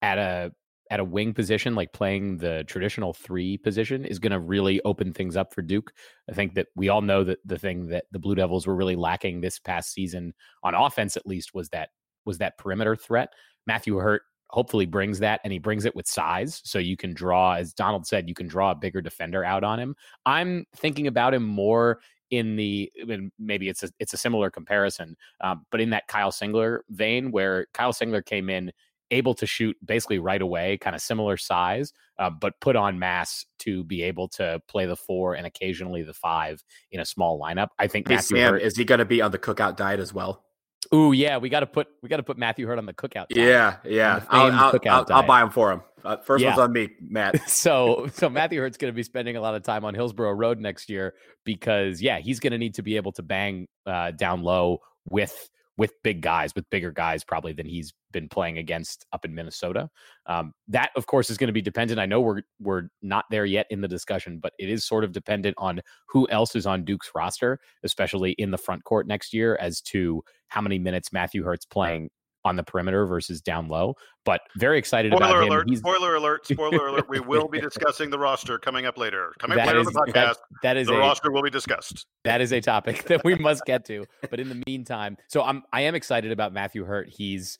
at 0.01 0.17
a 0.17 0.51
at 0.91 0.99
a 0.99 1.03
wing 1.03 1.33
position, 1.33 1.75
like 1.75 1.93
playing 1.93 2.37
the 2.37 2.63
traditional 2.67 3.13
three 3.13 3.57
position, 3.57 4.05
is 4.05 4.19
going 4.19 4.31
to 4.31 4.39
really 4.39 4.81
open 4.83 5.13
things 5.13 5.37
up 5.37 5.53
for 5.53 5.61
Duke. 5.61 5.93
I 6.29 6.33
think 6.33 6.55
that 6.55 6.67
we 6.75 6.89
all 6.89 7.01
know 7.01 7.23
that 7.23 7.39
the 7.45 7.57
thing 7.57 7.87
that 7.87 8.05
the 8.11 8.19
Blue 8.19 8.35
Devils 8.35 8.67
were 8.67 8.75
really 8.75 8.95
lacking 8.95 9.41
this 9.41 9.59
past 9.59 9.91
season 9.91 10.33
on 10.61 10.75
offense, 10.75 11.17
at 11.17 11.25
least, 11.25 11.53
was 11.53 11.69
that 11.69 11.89
was 12.25 12.37
that 12.37 12.57
perimeter 12.57 12.95
threat. 12.95 13.33
Matthew 13.65 13.97
Hurt 13.97 14.23
hopefully 14.49 14.85
brings 14.85 15.19
that, 15.19 15.41
and 15.43 15.51
he 15.51 15.59
brings 15.59 15.85
it 15.85 15.95
with 15.95 16.07
size, 16.07 16.61
so 16.63 16.77
you 16.77 16.95
can 16.95 17.13
draw, 17.13 17.53
as 17.53 17.73
Donald 17.73 18.05
said, 18.05 18.29
you 18.29 18.35
can 18.35 18.47
draw 18.47 18.71
a 18.71 18.75
bigger 18.75 19.01
defender 19.01 19.43
out 19.43 19.63
on 19.63 19.79
him. 19.79 19.95
I'm 20.25 20.65
thinking 20.75 21.07
about 21.07 21.33
him 21.33 21.43
more 21.43 21.99
in 22.29 22.55
the 22.55 22.91
maybe 23.37 23.69
it's 23.69 23.83
a 23.83 23.89
it's 23.99 24.13
a 24.13 24.17
similar 24.17 24.49
comparison, 24.49 25.15
um, 25.41 25.65
but 25.71 25.81
in 25.81 25.91
that 25.91 26.07
Kyle 26.07 26.31
Singler 26.31 26.79
vein, 26.89 27.31
where 27.31 27.67
Kyle 27.73 27.93
Singler 27.93 28.25
came 28.25 28.49
in 28.49 28.71
able 29.13 29.33
to 29.35 29.45
shoot 29.45 29.75
basically 29.85 30.19
right 30.19 30.41
away, 30.41 30.77
kind 30.77 30.95
of 30.95 31.01
similar 31.01 31.37
size, 31.37 31.93
uh, 32.19 32.29
but 32.29 32.59
put 32.59 32.75
on 32.75 32.99
mass 32.99 33.45
to 33.59 33.83
be 33.83 34.03
able 34.03 34.27
to 34.29 34.61
play 34.67 34.85
the 34.85 34.95
four 34.95 35.35
and 35.35 35.45
occasionally 35.45 36.03
the 36.03 36.13
five 36.13 36.63
in 36.91 36.99
a 36.99 37.05
small 37.05 37.39
lineup. 37.39 37.69
I 37.79 37.87
think 37.87 38.07
hey, 38.07 38.15
Matthew 38.15 38.37
Sam, 38.37 38.53
Hurt, 38.53 38.61
is 38.61 38.75
he 38.75 38.85
going 38.85 38.99
to 38.99 39.05
be 39.05 39.21
on 39.21 39.31
the 39.31 39.39
cookout 39.39 39.77
diet 39.77 39.99
as 39.99 40.13
well? 40.13 40.43
Ooh, 40.93 41.13
yeah, 41.13 41.37
we 41.37 41.47
got 41.49 41.61
to 41.61 41.67
put 41.67 41.87
we 42.01 42.09
got 42.09 42.17
to 42.17 42.23
put 42.23 42.37
Matthew 42.37 42.67
Hurt 42.67 42.77
on 42.77 42.85
the 42.85 42.93
cookout. 42.93 43.29
Diet, 43.29 43.37
yeah, 43.37 43.77
yeah, 43.85 44.23
I'll, 44.29 44.51
I'll, 44.51 44.79
I'll, 44.85 45.05
I'll, 45.09 45.23
buy 45.23 45.41
him 45.41 45.49
for 45.49 45.71
him. 45.71 45.81
Uh, 46.03 46.17
first 46.17 46.43
yeah. 46.43 46.49
one's 46.49 46.59
on 46.59 46.73
me, 46.73 46.89
Matt. 47.01 47.41
so, 47.49 48.07
so 48.13 48.29
Matthew 48.29 48.59
Hurt's 48.59 48.77
going 48.77 48.91
to 48.91 48.95
be 48.95 49.03
spending 49.03 49.37
a 49.37 49.41
lot 49.41 49.55
of 49.55 49.63
time 49.63 49.85
on 49.85 49.93
Hillsborough 49.93 50.33
Road 50.33 50.59
next 50.59 50.89
year 50.89 51.13
because, 51.43 52.01
yeah, 52.01 52.19
he's 52.19 52.39
going 52.39 52.51
to 52.51 52.57
need 52.57 52.75
to 52.75 52.81
be 52.81 52.97
able 52.97 53.11
to 53.13 53.23
bang 53.23 53.67
uh, 53.85 54.11
down 54.11 54.43
low 54.43 54.79
with 55.05 55.49
with 55.77 55.91
big 56.03 56.21
guys, 56.21 56.53
with 56.55 56.69
bigger 56.69 56.91
guys 56.91 57.23
probably 57.23 57.53
than 57.53 57.65
he's 57.65 57.93
been 58.11 58.29
playing 58.29 58.59
against 58.59 59.05
up 59.11 59.25
in 59.25 59.33
Minnesota. 59.33 59.89
Um, 60.27 60.53
that, 60.67 60.91
of 60.95 61.07
course, 61.07 61.29
is 61.29 61.37
going 61.37 61.47
to 61.47 61.53
be 61.53 61.61
dependent. 61.61 61.99
I 61.99 62.05
know 62.05 62.21
we're 62.21 62.41
we're 62.59 62.89
not 63.01 63.25
there 63.31 63.45
yet 63.45 63.65
in 63.69 63.81
the 63.81 63.87
discussion, 63.87 64.39
but 64.39 64.53
it 64.59 64.69
is 64.69 64.85
sort 64.85 65.03
of 65.03 65.11
dependent 65.11 65.55
on 65.57 65.81
who 66.07 66.27
else 66.29 66.55
is 66.55 66.65
on 66.65 66.85
Duke's 66.85 67.11
roster, 67.15 67.59
especially 67.83 68.31
in 68.33 68.51
the 68.51 68.57
front 68.57 68.83
court 68.83 69.07
next 69.07 69.33
year, 69.33 69.57
as 69.59 69.81
to 69.81 70.23
how 70.47 70.61
many 70.61 70.77
minutes 70.77 71.11
Matthew 71.11 71.43
Hurt's 71.43 71.65
playing 71.65 72.09
on 72.45 72.55
the 72.55 72.63
perimeter 72.63 73.05
versus 73.05 73.41
down 73.41 73.67
low. 73.67 73.95
But 74.25 74.41
very 74.57 74.77
excited 74.77 75.11
spoiler 75.11 75.41
about 75.41 75.47
alert, 75.47 75.69
him. 75.69 75.75
Spoiler 75.75 76.15
alert! 76.15 76.45
Spoiler 76.47 76.87
alert! 76.87 77.09
We 77.09 77.19
will 77.19 77.47
be 77.47 77.59
discussing 77.69 78.09
the 78.09 78.19
roster 78.19 78.57
coming 78.57 78.85
up 78.85 78.97
later. 78.97 79.33
Coming 79.39 79.59
up 79.59 79.67
later 79.67 79.79
is, 79.79 79.87
on 79.87 79.93
the 79.93 79.99
podcast. 79.99 80.13
That, 80.13 80.37
that 80.63 80.77
is 80.77 80.87
the 80.87 80.93
a, 80.93 80.99
roster 80.99 81.31
will 81.31 81.43
be 81.43 81.49
discussed. 81.49 82.05
That 82.23 82.41
is 82.41 82.53
a 82.53 82.61
topic 82.61 83.03
that 83.07 83.23
we 83.23 83.35
must 83.35 83.65
get 83.65 83.85
to. 83.85 84.05
But 84.29 84.39
in 84.39 84.49
the 84.49 84.61
meantime, 84.67 85.17
so 85.27 85.41
I'm 85.43 85.63
I 85.71 85.81
am 85.81 85.95
excited 85.95 86.31
about 86.31 86.53
Matthew 86.53 86.83
Hurt. 86.83 87.09
He's 87.09 87.57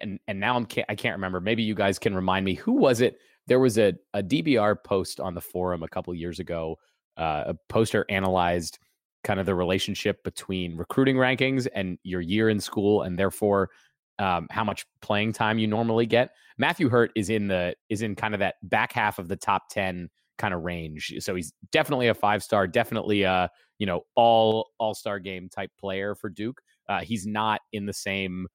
and 0.00 0.18
and 0.28 0.40
now 0.40 0.56
I'm 0.56 0.66
can't, 0.66 0.86
I 0.88 0.94
can't 0.94 1.14
remember. 1.14 1.40
Maybe 1.40 1.62
you 1.62 1.74
guys 1.74 1.98
can 1.98 2.14
remind 2.14 2.44
me. 2.44 2.54
Who 2.54 2.72
was 2.72 3.00
it? 3.00 3.16
There 3.46 3.60
was 3.60 3.78
a 3.78 3.94
a 4.14 4.22
DBR 4.22 4.76
post 4.84 5.20
on 5.20 5.34
the 5.34 5.40
forum 5.40 5.82
a 5.82 5.88
couple 5.88 6.14
years 6.14 6.38
ago. 6.38 6.78
Uh, 7.16 7.44
a 7.48 7.54
poster 7.68 8.06
analyzed 8.08 8.78
kind 9.24 9.38
of 9.38 9.46
the 9.46 9.54
relationship 9.54 10.22
between 10.24 10.76
recruiting 10.76 11.16
rankings 11.16 11.68
and 11.74 11.98
your 12.02 12.20
year 12.20 12.48
in 12.48 12.60
school, 12.60 13.02
and 13.02 13.18
therefore 13.18 13.70
um, 14.18 14.46
how 14.50 14.64
much 14.64 14.84
playing 15.00 15.32
time 15.32 15.58
you 15.58 15.66
normally 15.66 16.06
get. 16.06 16.30
Matthew 16.58 16.88
Hurt 16.88 17.10
is 17.16 17.30
in 17.30 17.48
the 17.48 17.74
is 17.88 18.02
in 18.02 18.14
kind 18.14 18.34
of 18.34 18.40
that 18.40 18.56
back 18.62 18.92
half 18.92 19.18
of 19.18 19.28
the 19.28 19.36
top 19.36 19.68
ten 19.70 20.08
kind 20.38 20.54
of 20.54 20.62
range. 20.62 21.14
So 21.20 21.34
he's 21.34 21.52
definitely 21.70 22.08
a 22.08 22.14
five 22.14 22.42
star, 22.42 22.66
definitely 22.66 23.22
a 23.22 23.50
you 23.78 23.86
know 23.86 24.02
all 24.14 24.70
all 24.78 24.94
star 24.94 25.18
game 25.18 25.48
type 25.48 25.70
player 25.78 26.14
for 26.14 26.28
Duke. 26.28 26.60
Uh, 26.88 27.00
he's 27.00 27.26
not 27.26 27.60
in 27.72 27.86
the 27.86 27.92
same 27.92 28.46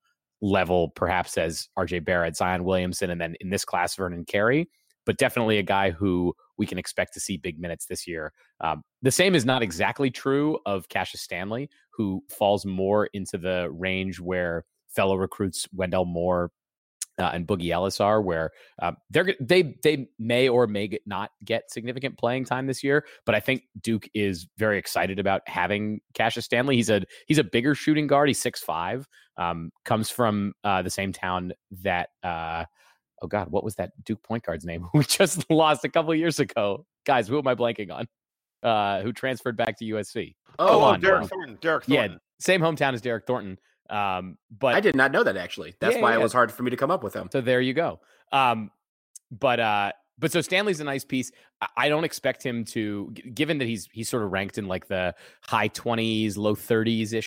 level 0.42 0.90
perhaps 0.90 1.38
as 1.38 1.68
RJ 1.78 2.06
Barrett, 2.06 2.36
Zion 2.36 2.64
Williamson, 2.64 3.10
and 3.10 3.20
then 3.20 3.36
in 3.40 3.50
this 3.50 3.66
class 3.66 3.96
Vernon 3.96 4.26
Carey, 4.26 4.70
but 5.06 5.18
definitely 5.18 5.58
a 5.58 5.64
guy 5.64 5.90
who 5.90 6.34
we 6.58 6.66
can 6.66 6.78
expect 6.78 7.14
to 7.14 7.20
see 7.20 7.38
big 7.38 7.60
minutes 7.60 7.86
this 7.86 8.08
year. 8.08 8.34
Um, 8.62 8.84
the 9.02 9.12
same 9.12 9.36
is 9.36 9.46
not 9.46 9.62
exactly 9.62 10.12
true 10.12 10.60
of 10.66 10.90
Cassius 10.90 11.22
Stanley, 11.22 11.70
who 11.92 12.24
falls 12.30 12.66
more 12.66 13.08
into 13.14 13.38
the 13.38 13.70
range 13.72 14.20
where 14.20 14.66
fellow 14.98 15.16
recruits 15.16 15.68
Wendell 15.72 16.06
Moore 16.06 16.52
uh, 17.20 17.32
and 17.34 17.48
Boogie 17.48 17.70
Ellis 17.70 18.00
are, 18.00 18.22
where 18.22 18.52
uh, 18.82 18.92
they're 19.10 19.36
they 19.40 19.76
they 19.84 20.08
may 20.20 20.50
or 20.50 20.68
may 20.68 20.88
get 20.88 21.02
not 21.06 21.32
get 21.46 21.72
significant 21.72 22.18
playing 22.18 22.46
time 22.46 22.68
this 22.68 22.84
year. 22.84 23.06
But 23.26 23.36
I 23.36 23.40
think 23.40 23.64
Duke 23.82 24.10
is 24.14 24.48
very 24.58 24.78
excited 24.78 25.20
about 25.20 25.42
having 25.48 26.02
Cassius 26.14 26.46
Stanley. 26.46 26.76
He's 26.76 26.90
a 26.90 27.04
he's 27.28 27.38
a 27.38 27.44
bigger 27.44 27.76
shooting 27.76 28.08
guard. 28.08 28.28
He's 28.28 28.42
six 28.42 28.62
five. 28.62 29.08
Um, 29.38 29.72
comes 29.86 30.10
from 30.10 30.54
uh, 30.64 30.82
the 30.82 30.90
same 30.90 31.14
town 31.14 31.54
that 31.84 32.10
uh, 32.24 32.66
oh 33.22 33.28
god, 33.28 33.52
what 33.52 33.64
was 33.64 33.76
that 33.76 33.92
Duke 34.04 34.24
point 34.24 34.44
guard's 34.44 34.66
name? 34.66 34.88
we 34.94 35.04
just 35.04 35.50
lost 35.50 35.86
a 35.86 35.90
couple 35.90 36.14
years 36.16 36.40
ago. 36.40 36.86
Guys, 37.06 37.28
who 37.28 37.38
am 37.38 37.48
I 37.48 37.56
blanking 37.56 37.92
on? 37.92 38.08
Uh, 38.64 39.02
who 39.02 39.14
transferred 39.14 39.56
back 39.56 39.78
to 39.78 39.86
USC? 39.86 40.36
Oh, 40.60 40.84
oh 40.84 40.98
Derryck 40.98 41.30
Thornton. 41.30 41.58
Derryck 41.62 41.84
Thornton. 41.84 41.94
Yeah, 41.94 42.18
same 42.40 42.62
hometown 42.62 42.94
as 42.94 43.02
Derryck 43.02 43.26
Thornton. 43.26 43.58
Um, 43.90 44.38
but 44.58 44.76
I 44.76 44.80
did 44.80 44.96
not 44.96 45.12
know 45.12 45.24
that 45.24 45.38
actually. 45.38 45.76
That's 45.80 45.96
yeah, 45.96 46.02
why 46.02 46.12
yeah. 46.12 46.20
it 46.20 46.24
was 46.24 46.34
hard 46.34 46.52
for 46.52 46.64
me 46.64 46.72
to 46.72 46.78
come 46.78 46.92
up 46.92 47.04
with 47.04 47.14
him. 47.14 47.30
So 47.32 47.42
there 47.42 47.62
you 47.62 47.74
go. 47.74 48.00
Um, 48.32 48.72
but 49.32 49.60
uh, 49.60 49.92
but 50.20 50.32
so 50.32 50.42
Stanley's 50.42 50.80
a 50.80 50.84
nice 50.84 51.06
piece. 51.06 51.32
I 51.76 51.90
don't 51.90 52.04
expect 52.04 52.44
him 52.44 52.66
to, 52.66 53.12
given 53.34 53.58
that 53.60 53.68
he's 53.68 53.88
he's 53.92 54.10
sort 54.10 54.24
of 54.24 54.32
ranked 54.32 54.58
in 54.58 54.68
like 54.68 54.88
the 54.88 55.16
high 55.42 55.68
twenties, 55.70 56.38
low 56.38 56.56
thirties 56.56 57.14
ish 57.14 57.26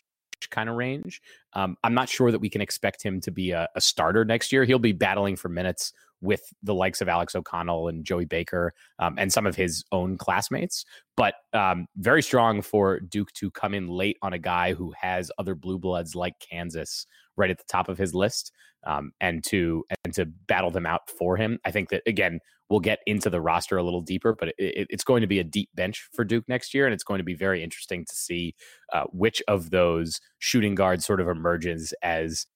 kind 0.50 0.68
of 0.68 0.76
range. 0.76 1.22
Um, 1.52 1.76
I'm 1.84 1.94
not 1.94 2.08
sure 2.08 2.30
that 2.30 2.38
we 2.40 2.48
can 2.48 2.60
expect 2.60 3.02
him 3.02 3.20
to 3.22 3.30
be 3.30 3.52
a, 3.52 3.68
a 3.74 3.80
starter 3.80 4.24
next 4.24 4.52
year. 4.52 4.64
He'll 4.64 4.78
be 4.78 4.92
battling 4.92 5.36
for 5.36 5.48
minutes 5.48 5.92
with 6.20 6.42
the 6.62 6.74
likes 6.74 7.00
of 7.00 7.08
Alex 7.08 7.34
O'Connell 7.34 7.88
and 7.88 8.04
Joey 8.04 8.24
Baker 8.24 8.72
um, 8.98 9.14
and 9.18 9.32
some 9.32 9.46
of 9.46 9.56
his 9.56 9.84
own 9.92 10.18
classmates. 10.18 10.84
But 11.16 11.34
um, 11.52 11.86
very 11.96 12.22
strong 12.22 12.62
for 12.62 13.00
Duke 13.00 13.32
to 13.34 13.50
come 13.50 13.74
in 13.74 13.88
late 13.88 14.18
on 14.22 14.32
a 14.32 14.38
guy 14.38 14.74
who 14.74 14.92
has 15.00 15.30
other 15.38 15.54
blue 15.54 15.78
bloods 15.78 16.14
like 16.14 16.34
Kansas 16.38 17.06
right 17.36 17.50
at 17.50 17.58
the 17.58 17.64
top 17.68 17.88
of 17.88 17.98
his 17.98 18.14
list 18.14 18.52
um, 18.86 19.12
and 19.20 19.44
to 19.44 19.84
and 20.04 20.14
to 20.14 20.26
battle 20.26 20.70
them 20.70 20.86
out 20.86 21.10
for 21.10 21.36
him. 21.36 21.58
I 21.64 21.70
think 21.70 21.90
that 21.90 22.02
again 22.06 22.40
we'll 22.68 22.80
get 22.80 23.00
into 23.06 23.28
the 23.28 23.40
roster 23.40 23.76
a 23.76 23.82
little 23.82 24.00
deeper, 24.00 24.34
but 24.38 24.50
it, 24.56 24.86
it's 24.90 25.04
going 25.04 25.20
to 25.22 25.26
be 25.26 25.40
a 25.40 25.44
deep 25.44 25.68
bench 25.74 26.08
for 26.14 26.24
Duke 26.24 26.44
next 26.48 26.72
year, 26.72 26.86
and 26.86 26.94
it's 26.94 27.02
going 27.02 27.18
to 27.18 27.24
be 27.24 27.34
very 27.34 27.64
interesting 27.64 28.04
to 28.04 28.14
see 28.14 28.54
uh, 28.92 29.04
which 29.12 29.42
of 29.48 29.70
those 29.70 30.20
shooting 30.38 30.74
guards 30.74 31.04
sort 31.04 31.20
of 31.20 31.28
emerges 31.28 31.92
as 32.02 32.46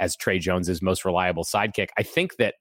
as 0.00 0.16
Tre 0.16 0.38
Jones's 0.38 0.82
most 0.82 1.04
reliable 1.04 1.44
sidekick. 1.44 1.88
I 1.96 2.02
think 2.02 2.36
that 2.36 2.54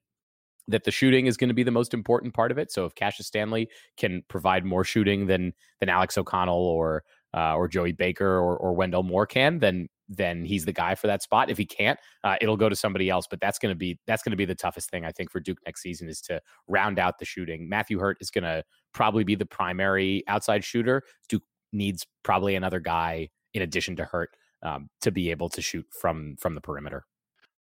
that 0.68 0.84
the 0.84 0.92
shooting 0.92 1.26
is 1.28 1.38
going 1.38 1.50
to 1.50 1.54
be 1.54 1.64
the 1.64 1.72
most 1.72 1.94
important 1.94 2.34
part 2.34 2.52
of 2.52 2.58
it. 2.58 2.72
So 2.72 2.86
if 2.86 2.96
Cassius 2.96 3.28
Stanley 3.28 3.70
can 3.98 4.24
provide 4.28 4.66
more 4.66 4.84
shooting 4.84 5.28
than 5.28 5.54
than 5.80 5.90
Alex 5.90 6.18
O'Connell 6.18 6.56
or 6.56 7.04
uh, 7.36 7.56
or 7.56 7.68
Joey 7.68 7.92
Baker 7.92 8.38
or, 8.38 8.56
or 8.58 8.74
Wendell 8.74 9.04
Moore 9.04 9.26
can, 9.26 9.60
then 9.60 9.90
then 10.10 10.46
he's 10.46 10.66
the 10.66 10.74
guy 10.74 10.96
for 10.96 11.08
that 11.08 11.24
spot. 11.24 11.50
If 11.50 11.58
he 11.58 11.66
can't, 11.66 12.00
uh, 12.24 12.36
it'll 12.42 12.58
go 12.58 12.70
to 12.70 12.76
somebody 12.76 13.10
else. 13.10 13.26
But 13.30 13.40
that's 13.40 13.60
going 13.60 13.72
to 13.74 13.78
be 13.78 14.00
that's 14.08 14.24
going 14.24 14.32
to 14.32 14.38
be 14.38 14.46
the 14.46 14.56
toughest 14.56 14.90
thing 14.90 15.06
I 15.06 15.12
think 15.12 15.32
for 15.32 15.40
Duke 15.40 15.60
next 15.66 15.82
season 15.82 16.08
is 16.08 16.22
to 16.22 16.42
round 16.68 17.00
out 17.00 17.20
the 17.20 17.26
shooting. 17.26 17.68
Matthew 17.68 18.00
Hurt 18.00 18.18
is 18.22 18.30
going 18.30 18.44
to 18.44 18.64
probably 18.94 19.24
be 19.24 19.36
the 19.36 19.46
primary 19.46 20.24
outside 20.28 20.64
shooter. 20.64 21.04
Duke 21.30 21.44
needs 21.72 22.06
probably 22.24 22.56
another 22.56 22.80
guy 22.80 23.30
in 23.54 23.62
addition 23.62 23.96
to 23.98 24.06
Hurt 24.06 24.30
um, 24.62 24.90
to 25.02 25.12
be 25.12 25.32
able 25.32 25.50
to 25.50 25.62
shoot 25.62 25.86
from 26.00 26.36
from 26.40 26.56
the 26.56 26.62
perimeter. 26.62 27.06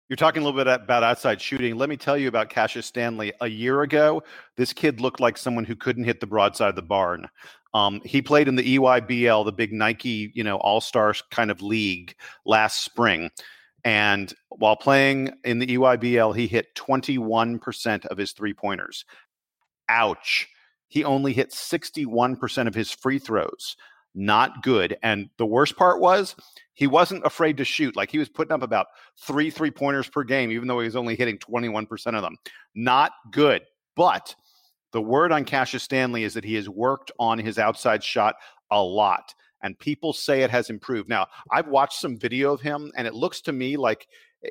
You're 0.09 0.17
talking 0.17 0.41
a 0.41 0.45
little 0.45 0.57
bit 0.57 0.67
about 0.67 1.03
outside 1.03 1.39
shooting. 1.39 1.77
Let 1.77 1.87
me 1.87 1.95
tell 1.95 2.17
you 2.17 2.27
about 2.27 2.49
Cassius 2.49 2.87
Stanley. 2.87 3.31
A 3.41 3.47
year 3.47 3.83
ago, 3.83 4.23
this 4.57 4.73
kid 4.73 4.99
looked 4.99 5.19
like 5.19 5.37
someone 5.37 5.65
who 5.65 5.75
couldn't 5.75 6.03
hit 6.03 6.19
the 6.19 6.25
broadside 6.25 6.69
of 6.69 6.75
the 6.75 6.81
barn. 6.81 7.27
Um, 7.75 8.01
he 8.03 8.19
played 8.19 8.47
in 8.47 8.55
the 8.55 8.77
EYBL, 8.77 9.45
the 9.45 9.51
big 9.51 9.71
Nike, 9.71 10.31
you 10.33 10.43
know, 10.43 10.57
All 10.57 10.81
Stars 10.81 11.21
kind 11.29 11.51
of 11.51 11.61
league 11.61 12.15
last 12.43 12.83
spring. 12.83 13.29
And 13.83 14.33
while 14.49 14.75
playing 14.75 15.31
in 15.43 15.59
the 15.59 15.67
EYBL, 15.67 16.35
he 16.35 16.47
hit 16.47 16.73
21% 16.73 18.07
of 18.07 18.17
his 18.17 18.31
three 18.31 18.55
pointers. 18.55 19.05
Ouch. 19.89 20.47
He 20.87 21.03
only 21.03 21.33
hit 21.33 21.51
61% 21.51 22.67
of 22.67 22.73
his 22.73 22.91
free 22.91 23.19
throws. 23.19 23.77
Not 24.15 24.63
good. 24.63 24.97
And 25.03 25.29
the 25.37 25.45
worst 25.45 25.77
part 25.77 25.99
was 25.99 26.35
he 26.73 26.87
wasn't 26.87 27.25
afraid 27.25 27.57
to 27.57 27.65
shoot. 27.65 27.95
Like 27.95 28.11
he 28.11 28.17
was 28.17 28.29
putting 28.29 28.51
up 28.51 28.63
about 28.63 28.87
three 29.17 29.49
three 29.49 29.71
pointers 29.71 30.09
per 30.09 30.23
game, 30.23 30.51
even 30.51 30.67
though 30.67 30.79
he 30.79 30.85
was 30.85 30.95
only 30.95 31.15
hitting 31.15 31.37
21% 31.37 32.15
of 32.15 32.21
them. 32.21 32.35
Not 32.73 33.11
good. 33.31 33.63
But 33.95 34.35
the 34.91 35.01
word 35.01 35.31
on 35.31 35.45
Cassius 35.45 35.83
Stanley 35.83 36.23
is 36.23 36.33
that 36.33 36.43
he 36.43 36.55
has 36.55 36.67
worked 36.67 37.11
on 37.19 37.37
his 37.37 37.59
outside 37.59 38.03
shot 38.03 38.35
a 38.71 38.81
lot, 38.81 39.33
and 39.61 39.77
people 39.77 40.13
say 40.13 40.41
it 40.41 40.49
has 40.49 40.69
improved. 40.69 41.09
Now, 41.09 41.27
I've 41.51 41.67
watched 41.67 41.99
some 41.99 42.17
video 42.17 42.53
of 42.53 42.61
him, 42.61 42.91
and 42.95 43.05
it 43.05 43.13
looks 43.13 43.41
to 43.41 43.51
me 43.51 43.77
like 43.77 44.07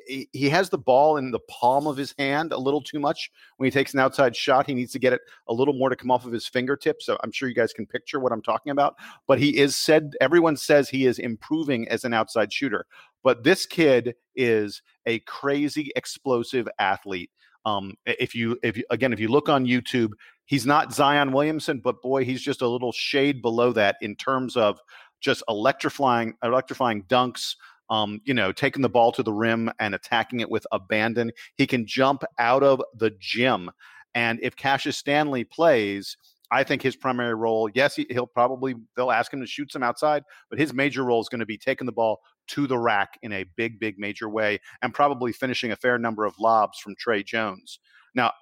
he 0.07 0.49
has 0.49 0.69
the 0.69 0.77
ball 0.77 1.17
in 1.17 1.31
the 1.31 1.39
palm 1.49 1.87
of 1.87 1.97
his 1.97 2.13
hand 2.19 2.51
a 2.51 2.57
little 2.57 2.81
too 2.81 2.99
much 2.99 3.31
when 3.57 3.65
he 3.65 3.71
takes 3.71 3.93
an 3.93 3.99
outside 3.99 4.35
shot. 4.35 4.67
He 4.67 4.75
needs 4.75 4.91
to 4.91 4.99
get 4.99 5.13
it 5.13 5.21
a 5.47 5.53
little 5.53 5.73
more 5.73 5.89
to 5.89 5.95
come 5.95 6.11
off 6.11 6.25
of 6.25 6.31
his 6.31 6.47
fingertips. 6.47 7.07
So 7.07 7.17
I'm 7.23 7.31
sure 7.31 7.49
you 7.49 7.55
guys 7.55 7.73
can 7.73 7.87
picture 7.87 8.19
what 8.19 8.31
I'm 8.31 8.41
talking 8.41 8.71
about. 8.71 8.95
But 9.25 9.39
he 9.39 9.57
is 9.57 9.75
said, 9.75 10.13
everyone 10.21 10.57
says 10.57 10.89
he 10.89 11.07
is 11.07 11.17
improving 11.17 11.87
as 11.89 12.03
an 12.03 12.13
outside 12.13 12.53
shooter. 12.53 12.85
But 13.23 13.43
this 13.43 13.65
kid 13.65 14.15
is 14.35 14.81
a 15.07 15.19
crazy 15.19 15.91
explosive 15.95 16.67
athlete. 16.77 17.31
Um, 17.65 17.95
if 18.05 18.35
you, 18.35 18.59
if 18.61 18.77
you, 18.77 18.83
again, 18.91 19.11
if 19.11 19.19
you 19.19 19.27
look 19.27 19.49
on 19.49 19.65
YouTube, 19.65 20.11
he's 20.45 20.65
not 20.65 20.93
Zion 20.93 21.31
Williamson, 21.31 21.79
but 21.79 22.01
boy, 22.01 22.23
he's 22.25 22.41
just 22.41 22.61
a 22.61 22.67
little 22.67 22.91
shade 22.91 23.41
below 23.41 23.73
that 23.73 23.97
in 24.01 24.15
terms 24.15 24.55
of 24.55 24.79
just 25.19 25.43
electrifying, 25.49 26.35
electrifying 26.43 27.03
dunks. 27.03 27.55
Um, 27.89 28.21
you 28.23 28.33
know, 28.33 28.51
taking 28.51 28.81
the 28.83 28.89
ball 28.89 29.11
to 29.13 29.23
the 29.23 29.33
rim 29.33 29.71
and 29.79 29.95
attacking 29.95 30.41
it 30.41 30.49
with 30.49 30.67
abandon. 30.71 31.31
He 31.55 31.65
can 31.65 31.87
jump 31.87 32.23
out 32.37 32.61
of 32.61 32.83
the 32.95 33.11
gym. 33.19 33.71
And 34.13 34.39
if 34.43 34.55
Cassius 34.55 34.97
Stanley 34.97 35.43
plays, 35.43 36.15
I 36.51 36.63
think 36.63 36.81
his 36.81 36.95
primary 36.95 37.35
role, 37.35 37.69
yes, 37.73 37.95
he, 37.95 38.07
will 38.11 38.25
probably 38.25 38.75
they'll 38.95 39.11
ask 39.11 39.31
him 39.31 39.41
to 39.41 39.47
shoot 39.47 39.71
some 39.71 39.83
outside, 39.83 40.23
but 40.49 40.59
his 40.59 40.73
major 40.73 41.03
role 41.03 41.21
is 41.21 41.29
going 41.29 41.39
to 41.39 41.45
be 41.45 41.57
taking 41.57 41.85
the 41.85 41.91
ball 41.91 42.19
to 42.47 42.65
the 42.65 42.77
rack 42.77 43.19
in 43.21 43.31
a 43.33 43.45
big, 43.55 43.79
big 43.79 43.99
major 43.99 44.27
way 44.27 44.59
and 44.81 44.93
probably 44.93 45.31
finishing 45.31 45.71
a 45.71 45.75
fair 45.75 45.99
number 45.99 46.25
of 46.25 46.33
lobs 46.39 46.79
from 46.79 46.95
Tre 46.95 47.21
Jones. 47.21 47.79
Now, 48.15 48.33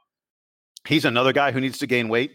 he's 0.87 1.03
another 1.03 1.33
guy 1.33 1.51
who 1.51 1.59
needs 1.59 1.79
to 1.79 1.87
gain 1.87 2.07
weight. 2.07 2.31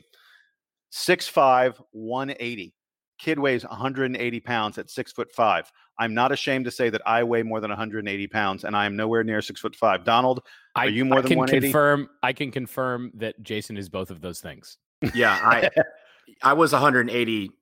6'5, 0.92 1.83
180. 1.92 2.75
Kid 3.23 3.38
weighs 3.38 3.64
180 3.64 4.41
pounds 4.41 4.79
at 4.79 4.91
six 4.91 5.12
foot 5.12 5.31
five. 5.31 5.71
I'm 5.97 6.12
not 6.12 6.33
ashamed 6.33 6.64
to 6.64 6.73
say 6.73 6.91
that 6.91 7.00
I 7.07 7.23
weigh 7.23 7.45
more 7.45 7.61
than 7.61 7.71
180 7.71 8.26
pounds, 8.26 8.64
and 8.64 8.76
I 8.76 8.85
am 8.85 8.97
nowhere 8.97 9.23
near 9.23 9.41
six 9.41 9.61
foot 9.61 9.76
five. 9.76 10.02
Donald, 10.02 10.43
are 10.75 10.88
you 10.88 11.05
more 11.05 11.19
I 11.19 11.23
than 11.23 11.38
180? 11.38 11.69
Confirm, 11.69 12.11
I 12.25 12.33
can 12.33 12.50
confirm 12.50 13.12
that 13.14 13.41
Jason 13.45 13.76
is 13.76 13.88
both 13.88 14.11
of 14.11 14.23
those 14.23 14.41
things. 14.41 14.76
Yeah, 15.14 15.38
I 15.41 15.71
I 16.43 16.52
was 16.52 16.73
180 16.73 17.52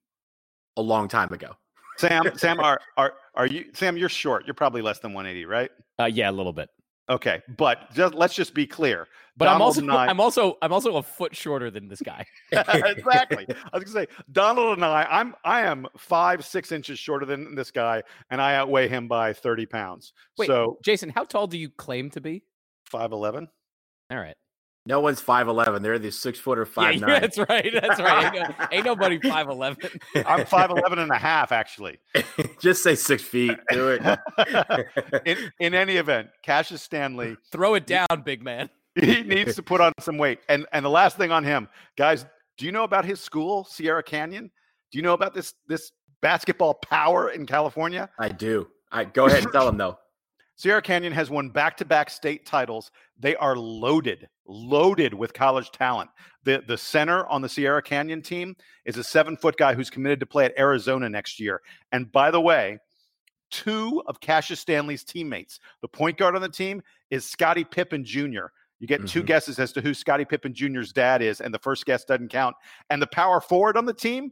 a 0.79 0.83
long 0.83 1.09
time 1.09 1.31
ago. 1.31 1.50
Sam, 1.99 2.23
Sam, 2.37 2.59
are 2.61 2.81
are 2.97 3.12
are 3.35 3.47
you 3.47 3.67
Sam? 3.75 3.99
You're 3.99 4.09
short. 4.09 4.47
You're 4.47 4.55
probably 4.55 4.81
less 4.81 5.00
than 5.00 5.12
180, 5.12 5.45
right? 5.45 5.71
Uh, 5.99 6.07
yeah, 6.07 6.31
a 6.31 6.33
little 6.33 6.55
bit. 6.55 6.71
Okay, 7.11 7.43
but 7.59 7.93
just 7.93 8.14
let's 8.14 8.35
just 8.35 8.55
be 8.55 8.67
clear. 8.67 9.09
But 9.37 9.47
Donald 9.47 9.79
I'm 9.79 9.90
also 9.90 9.97
I, 9.97 10.07
I'm 10.07 10.21
also 10.21 10.59
I'm 10.62 10.73
also 10.73 10.97
a 10.97 11.02
foot 11.02 11.35
shorter 11.35 11.69
than 11.69 11.88
this 11.88 12.00
guy. 12.00 12.25
exactly. 12.52 13.47
I 13.50 13.76
was 13.76 13.85
gonna 13.85 14.07
say 14.07 14.12
Donald 14.31 14.79
and 14.79 14.85
I 14.85 15.07
I'm 15.11 15.35
I 15.45 15.62
am 15.62 15.87
five 15.97 16.45
six 16.45 16.71
inches 16.71 17.00
shorter 17.00 17.26
than 17.26 17.57
this 17.57 17.73
guy, 17.73 18.02
and 18.31 18.40
I 18.40 18.55
outweigh 18.55 18.87
him 18.87 19.09
by 19.09 19.33
30 19.33 19.67
pounds. 19.67 20.12
Wait, 20.38 20.47
so 20.47 20.79
Jason, 20.85 21.11
how 21.11 21.25
tall 21.25 21.49
do 21.49 21.59
you 21.59 21.69
claim 21.69 22.11
to 22.11 22.21
be? 22.21 22.45
Five 22.85 23.11
eleven. 23.11 23.49
All 24.11 24.19
right. 24.19 24.37
No 24.87 25.01
one's 25.01 25.21
five 25.21 25.47
eleven. 25.47 25.83
They're 25.83 25.99
the 25.99 26.11
six 26.11 26.39
footer 26.39 26.65
five 26.67 26.95
yeah, 26.95 27.01
nine. 27.01 27.21
That's 27.21 27.39
right. 27.39 27.71
That's 27.73 28.01
right. 28.01 28.35
Ain't, 28.35 28.49
no, 28.49 28.67
ain't 28.73 28.85
nobody 28.85 29.21
five 29.21 29.49
eleven. 29.49 29.91
I'm 30.27 30.47
five 30.47 30.71
eleven 30.71 30.99
and 30.99 31.11
a 31.11 31.19
half, 31.19 31.53
actually. 31.53 31.99
Just 32.61 32.83
say 32.83 32.95
six 32.95 33.23
feet. 33.23 33.57
Do 33.71 33.89
it. 33.89 34.03
in, 35.27 35.53
in 35.61 35.75
any 35.75 35.97
event, 35.97 36.29
Cassius 36.43 36.83
Stanley. 36.83 37.37
Throw 37.53 37.75
it 37.75 37.87
down, 37.87 38.07
big 38.25 38.43
man. 38.43 38.71
He 38.95 39.23
needs 39.23 39.55
to 39.57 39.63
put 39.63 39.81
on 39.81 39.93
some 40.01 40.19
weight. 40.19 40.41
And 40.49 40.67
and 40.73 40.85
the 40.85 40.91
last 40.91 41.17
thing 41.17 41.31
on 41.31 41.45
him, 41.45 41.69
guys, 41.97 42.25
do 42.57 42.67
you 42.67 42.73
know 42.73 42.85
about 42.85 43.05
his 43.05 43.21
school, 43.21 43.65
Sierra 43.65 44.03
Canyon? 44.03 44.51
Do 44.91 44.99
you 44.99 45.03
know 45.03 45.15
about 45.15 45.35
this 45.35 45.55
this 45.69 45.93
basketball 46.23 46.75
power 46.75 47.31
in 47.31 47.47
California? 47.47 48.09
I 48.19 48.31
do. 48.31 48.69
I 48.91 49.05
go 49.05 49.27
ahead 49.27 49.45
and 49.45 49.53
tell 49.53 49.69
him 49.69 49.77
though. 49.77 49.99
Sierra 50.61 50.83
Canyon 50.83 51.14
has 51.14 51.31
won 51.31 51.49
back 51.49 51.79
to 51.79 51.87
back 51.87 52.11
state 52.11 52.45
titles. 52.45 52.90
They 53.19 53.35
are 53.37 53.57
loaded, 53.57 54.29
loaded 54.47 55.14
with 55.14 55.33
college 55.33 55.71
talent. 55.71 56.11
The, 56.45 56.62
the 56.69 56.76
center 56.76 57.26
on 57.29 57.40
the 57.40 57.49
Sierra 57.49 57.81
Canyon 57.81 58.21
team 58.21 58.55
is 58.85 58.99
a 58.99 59.02
seven 59.02 59.38
foot 59.38 59.57
guy 59.57 59.73
who's 59.73 59.88
committed 59.88 60.21
to 60.21 60.26
play 60.26 60.45
at 60.45 60.52
Arizona 60.59 61.09
next 61.09 61.40
year. 61.40 61.62
And 61.93 62.12
by 62.12 62.31
the 62.31 62.43
way, 62.43 62.76
two 63.50 64.02
of 64.07 64.21
Cassius 64.21 64.61
Stanley's 64.61 65.02
teammates, 65.02 65.61
the 65.81 65.88
point 65.88 66.19
guard 66.19 66.37
on 66.37 66.43
the 66.43 66.49
team 66.50 66.83
is 67.09 67.25
Scottie 67.25 67.64
Pippen 67.64 68.05
Jr. 68.05 68.49
You 68.81 68.87
get 68.87 68.99
mm-hmm. 68.99 69.07
two 69.07 69.23
guesses 69.23 69.59
as 69.59 69.73
to 69.73 69.81
who 69.81 69.95
Scottie 69.95 70.26
Pippen 70.26 70.52
Jr.'s 70.52 70.93
dad 70.93 71.23
is, 71.23 71.40
and 71.40 71.55
the 71.55 71.59
first 71.59 71.87
guess 71.87 72.05
doesn't 72.05 72.29
count. 72.29 72.55
And 72.90 73.00
the 73.00 73.07
power 73.07 73.40
forward 73.40 73.79
on 73.79 73.87
the 73.87 73.95
team 73.95 74.31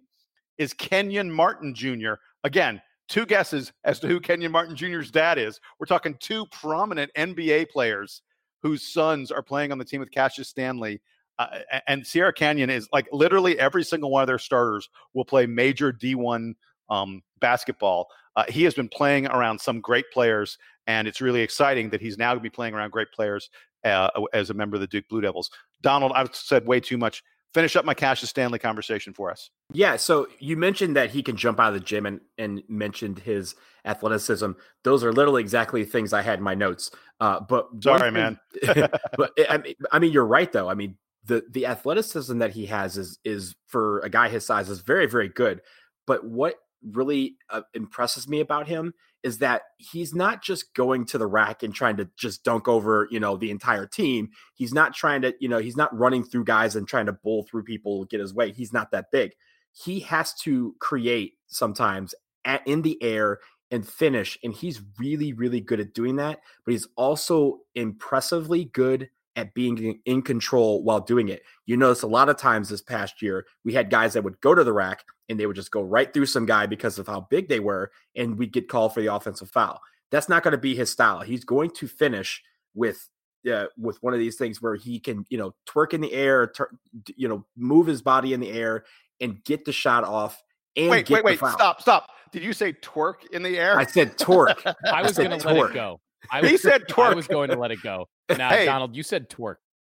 is 0.58 0.74
Kenyon 0.74 1.32
Martin 1.32 1.74
Jr. 1.74 2.16
Again, 2.44 2.82
two 3.08 3.26
guesses 3.26 3.72
as 3.84 3.98
to 4.00 4.06
who 4.06 4.20
Kenyon 4.20 4.52
Martin 4.52 4.76
Jr.'s 4.76 5.10
dad 5.10 5.38
is. 5.38 5.60
We're 5.78 5.86
talking 5.86 6.16
two 6.20 6.46
prominent 6.46 7.10
NBA 7.16 7.70
players 7.70 8.22
whose 8.62 8.82
sons 8.82 9.30
are 9.30 9.42
playing 9.42 9.72
on 9.72 9.78
the 9.78 9.84
team 9.84 10.00
with 10.00 10.10
Cassius 10.10 10.48
Stanley. 10.48 11.00
Uh, 11.38 11.60
and 11.86 12.06
Sierra 12.06 12.32
Canyon 12.32 12.68
is 12.68 12.88
like 12.92 13.06
literally 13.12 13.58
every 13.58 13.84
single 13.84 14.10
one 14.10 14.22
of 14.22 14.26
their 14.26 14.38
starters 14.38 14.88
will 15.14 15.24
play 15.24 15.46
major 15.46 15.92
D1 15.92 16.54
um, 16.90 17.22
basketball. 17.40 18.08
Uh, 18.34 18.44
he 18.48 18.64
has 18.64 18.74
been 18.74 18.88
playing 18.88 19.26
around 19.26 19.60
some 19.60 19.80
great 19.80 20.06
players, 20.12 20.58
and 20.86 21.06
it's 21.06 21.20
really 21.20 21.40
exciting 21.40 21.90
that 21.90 22.00
he's 22.00 22.18
now 22.18 22.30
going 22.30 22.38
to 22.38 22.42
be 22.42 22.50
playing 22.50 22.74
around 22.74 22.90
great 22.90 23.10
players 23.12 23.50
uh, 23.84 24.08
as 24.32 24.50
a 24.50 24.54
member 24.54 24.76
of 24.76 24.80
the 24.80 24.86
Duke 24.86 25.08
Blue 25.08 25.20
Devils. 25.20 25.50
Donald, 25.80 26.12
I've 26.14 26.34
said 26.34 26.66
way 26.66 26.80
too 26.80 26.98
much 26.98 27.22
finish 27.54 27.76
up 27.76 27.84
my 27.84 27.94
Cassius 27.94 28.30
Stanley 28.30 28.58
conversation 28.58 29.12
for 29.12 29.30
us. 29.30 29.50
Yeah, 29.72 29.96
so 29.96 30.28
you 30.38 30.56
mentioned 30.56 30.96
that 30.96 31.10
he 31.10 31.22
can 31.22 31.36
jump 31.36 31.58
out 31.60 31.68
of 31.68 31.74
the 31.74 31.84
gym 31.84 32.06
and, 32.06 32.20
and 32.36 32.62
mentioned 32.68 33.18
his 33.18 33.54
athleticism. 33.84 34.52
Those 34.84 35.04
are 35.04 35.12
literally 35.12 35.42
exactly 35.42 35.84
things 35.84 36.12
I 36.12 36.22
had 36.22 36.38
in 36.38 36.44
my 36.44 36.54
notes. 36.54 36.90
Uh, 37.20 37.40
but 37.40 37.68
sorry, 37.80 38.10
man. 38.10 38.38
but 39.16 39.32
I 39.48 39.58
mean, 39.58 39.74
I 39.92 39.98
mean, 39.98 40.12
you're 40.12 40.26
right 40.26 40.50
though. 40.50 40.68
I 40.68 40.74
mean, 40.74 40.96
the 41.24 41.44
the 41.50 41.66
athleticism 41.66 42.38
that 42.38 42.52
he 42.52 42.66
has 42.66 42.96
is 42.96 43.18
is 43.24 43.54
for 43.66 44.00
a 44.00 44.10
guy 44.10 44.28
his 44.28 44.46
size 44.46 44.68
is 44.68 44.80
very 44.80 45.06
very 45.06 45.28
good. 45.28 45.60
But 46.06 46.24
what 46.24 46.56
really 46.82 47.36
uh, 47.50 47.62
impresses 47.74 48.28
me 48.28 48.40
about 48.40 48.68
him 48.68 48.94
is 49.22 49.38
that 49.38 49.62
he's 49.78 50.14
not 50.14 50.42
just 50.42 50.74
going 50.74 51.04
to 51.06 51.18
the 51.18 51.26
rack 51.26 51.62
and 51.62 51.74
trying 51.74 51.96
to 51.96 52.08
just 52.16 52.44
dunk 52.44 52.68
over, 52.68 53.08
you 53.10 53.18
know, 53.18 53.36
the 53.36 53.50
entire 53.50 53.86
team. 53.86 54.30
He's 54.54 54.72
not 54.72 54.94
trying 54.94 55.22
to, 55.22 55.34
you 55.40 55.48
know, 55.48 55.58
he's 55.58 55.76
not 55.76 55.96
running 55.96 56.24
through 56.24 56.44
guys 56.44 56.76
and 56.76 56.86
trying 56.86 57.06
to 57.06 57.12
bowl 57.12 57.44
through 57.44 57.64
people 57.64 58.04
get 58.04 58.20
his 58.20 58.34
way. 58.34 58.52
He's 58.52 58.72
not 58.72 58.90
that 58.92 59.10
big. 59.10 59.32
He 59.72 60.00
has 60.00 60.34
to 60.42 60.74
create 60.80 61.34
sometimes 61.46 62.14
at, 62.44 62.66
in 62.66 62.82
the 62.82 63.02
air 63.02 63.38
and 63.70 63.86
finish 63.86 64.38
and 64.42 64.54
he's 64.54 64.80
really 64.98 65.34
really 65.34 65.60
good 65.60 65.78
at 65.78 65.92
doing 65.92 66.16
that, 66.16 66.40
but 66.64 66.72
he's 66.72 66.88
also 66.96 67.58
impressively 67.74 68.64
good 68.64 69.10
at 69.38 69.54
being 69.54 70.00
in 70.04 70.20
control 70.20 70.82
while 70.82 70.98
doing 70.98 71.28
it. 71.28 71.42
You 71.64 71.76
notice 71.76 72.02
a 72.02 72.08
lot 72.08 72.28
of 72.28 72.36
times 72.36 72.68
this 72.68 72.82
past 72.82 73.22
year, 73.22 73.46
we 73.64 73.72
had 73.72 73.88
guys 73.88 74.14
that 74.14 74.24
would 74.24 74.40
go 74.40 74.52
to 74.52 74.64
the 74.64 74.72
rack 74.72 75.04
and 75.28 75.38
they 75.38 75.46
would 75.46 75.54
just 75.54 75.70
go 75.70 75.80
right 75.80 76.12
through 76.12 76.26
some 76.26 76.44
guy 76.44 76.66
because 76.66 76.98
of 76.98 77.06
how 77.06 77.20
big 77.30 77.48
they 77.48 77.60
were, 77.60 77.92
and 78.16 78.36
we'd 78.36 78.52
get 78.52 78.68
called 78.68 78.92
for 78.92 79.00
the 79.00 79.14
offensive 79.14 79.48
foul. 79.48 79.80
That's 80.10 80.28
not 80.28 80.42
going 80.42 80.52
to 80.52 80.58
be 80.58 80.74
his 80.74 80.90
style. 80.90 81.20
He's 81.20 81.44
going 81.44 81.70
to 81.76 81.86
finish 81.86 82.42
with 82.74 83.08
uh, 83.48 83.66
with 83.78 84.02
one 84.02 84.12
of 84.12 84.18
these 84.18 84.34
things 84.34 84.60
where 84.60 84.74
he 84.74 84.98
can, 84.98 85.24
you 85.28 85.38
know, 85.38 85.54
twerk 85.68 85.94
in 85.94 86.00
the 86.00 86.12
air, 86.12 86.48
tur- 86.48 86.72
you 87.14 87.28
know, 87.28 87.46
move 87.56 87.86
his 87.86 88.02
body 88.02 88.32
in 88.32 88.40
the 88.40 88.50
air 88.50 88.84
and 89.20 89.42
get 89.44 89.64
the 89.64 89.72
shot 89.72 90.02
off. 90.02 90.42
And 90.74 90.90
wait, 90.90 91.08
wait, 91.08 91.22
wait! 91.22 91.38
Stop, 91.38 91.80
stop! 91.80 92.08
Did 92.32 92.42
you 92.42 92.52
say 92.52 92.72
twerk 92.72 93.24
in 93.32 93.44
the 93.44 93.56
air? 93.56 93.78
I 93.78 93.86
said 93.86 94.18
torque. 94.18 94.64
I 94.92 95.02
was 95.02 95.12
going 95.16 95.38
to 95.38 95.46
let 95.46 95.70
it 95.70 95.74
go. 95.74 96.00
I 96.32 96.40
was, 96.40 96.50
he 96.50 96.56
said 96.56 96.88
twerk. 96.88 97.12
I 97.12 97.14
was 97.14 97.28
going 97.28 97.50
to 97.50 97.56
let 97.56 97.70
it 97.70 97.80
go. 97.82 98.08
Now, 98.36 98.50
hey. 98.50 98.64
Donald, 98.64 98.94
you 98.94 99.02
said 99.02 99.28
twerk. 99.30 99.56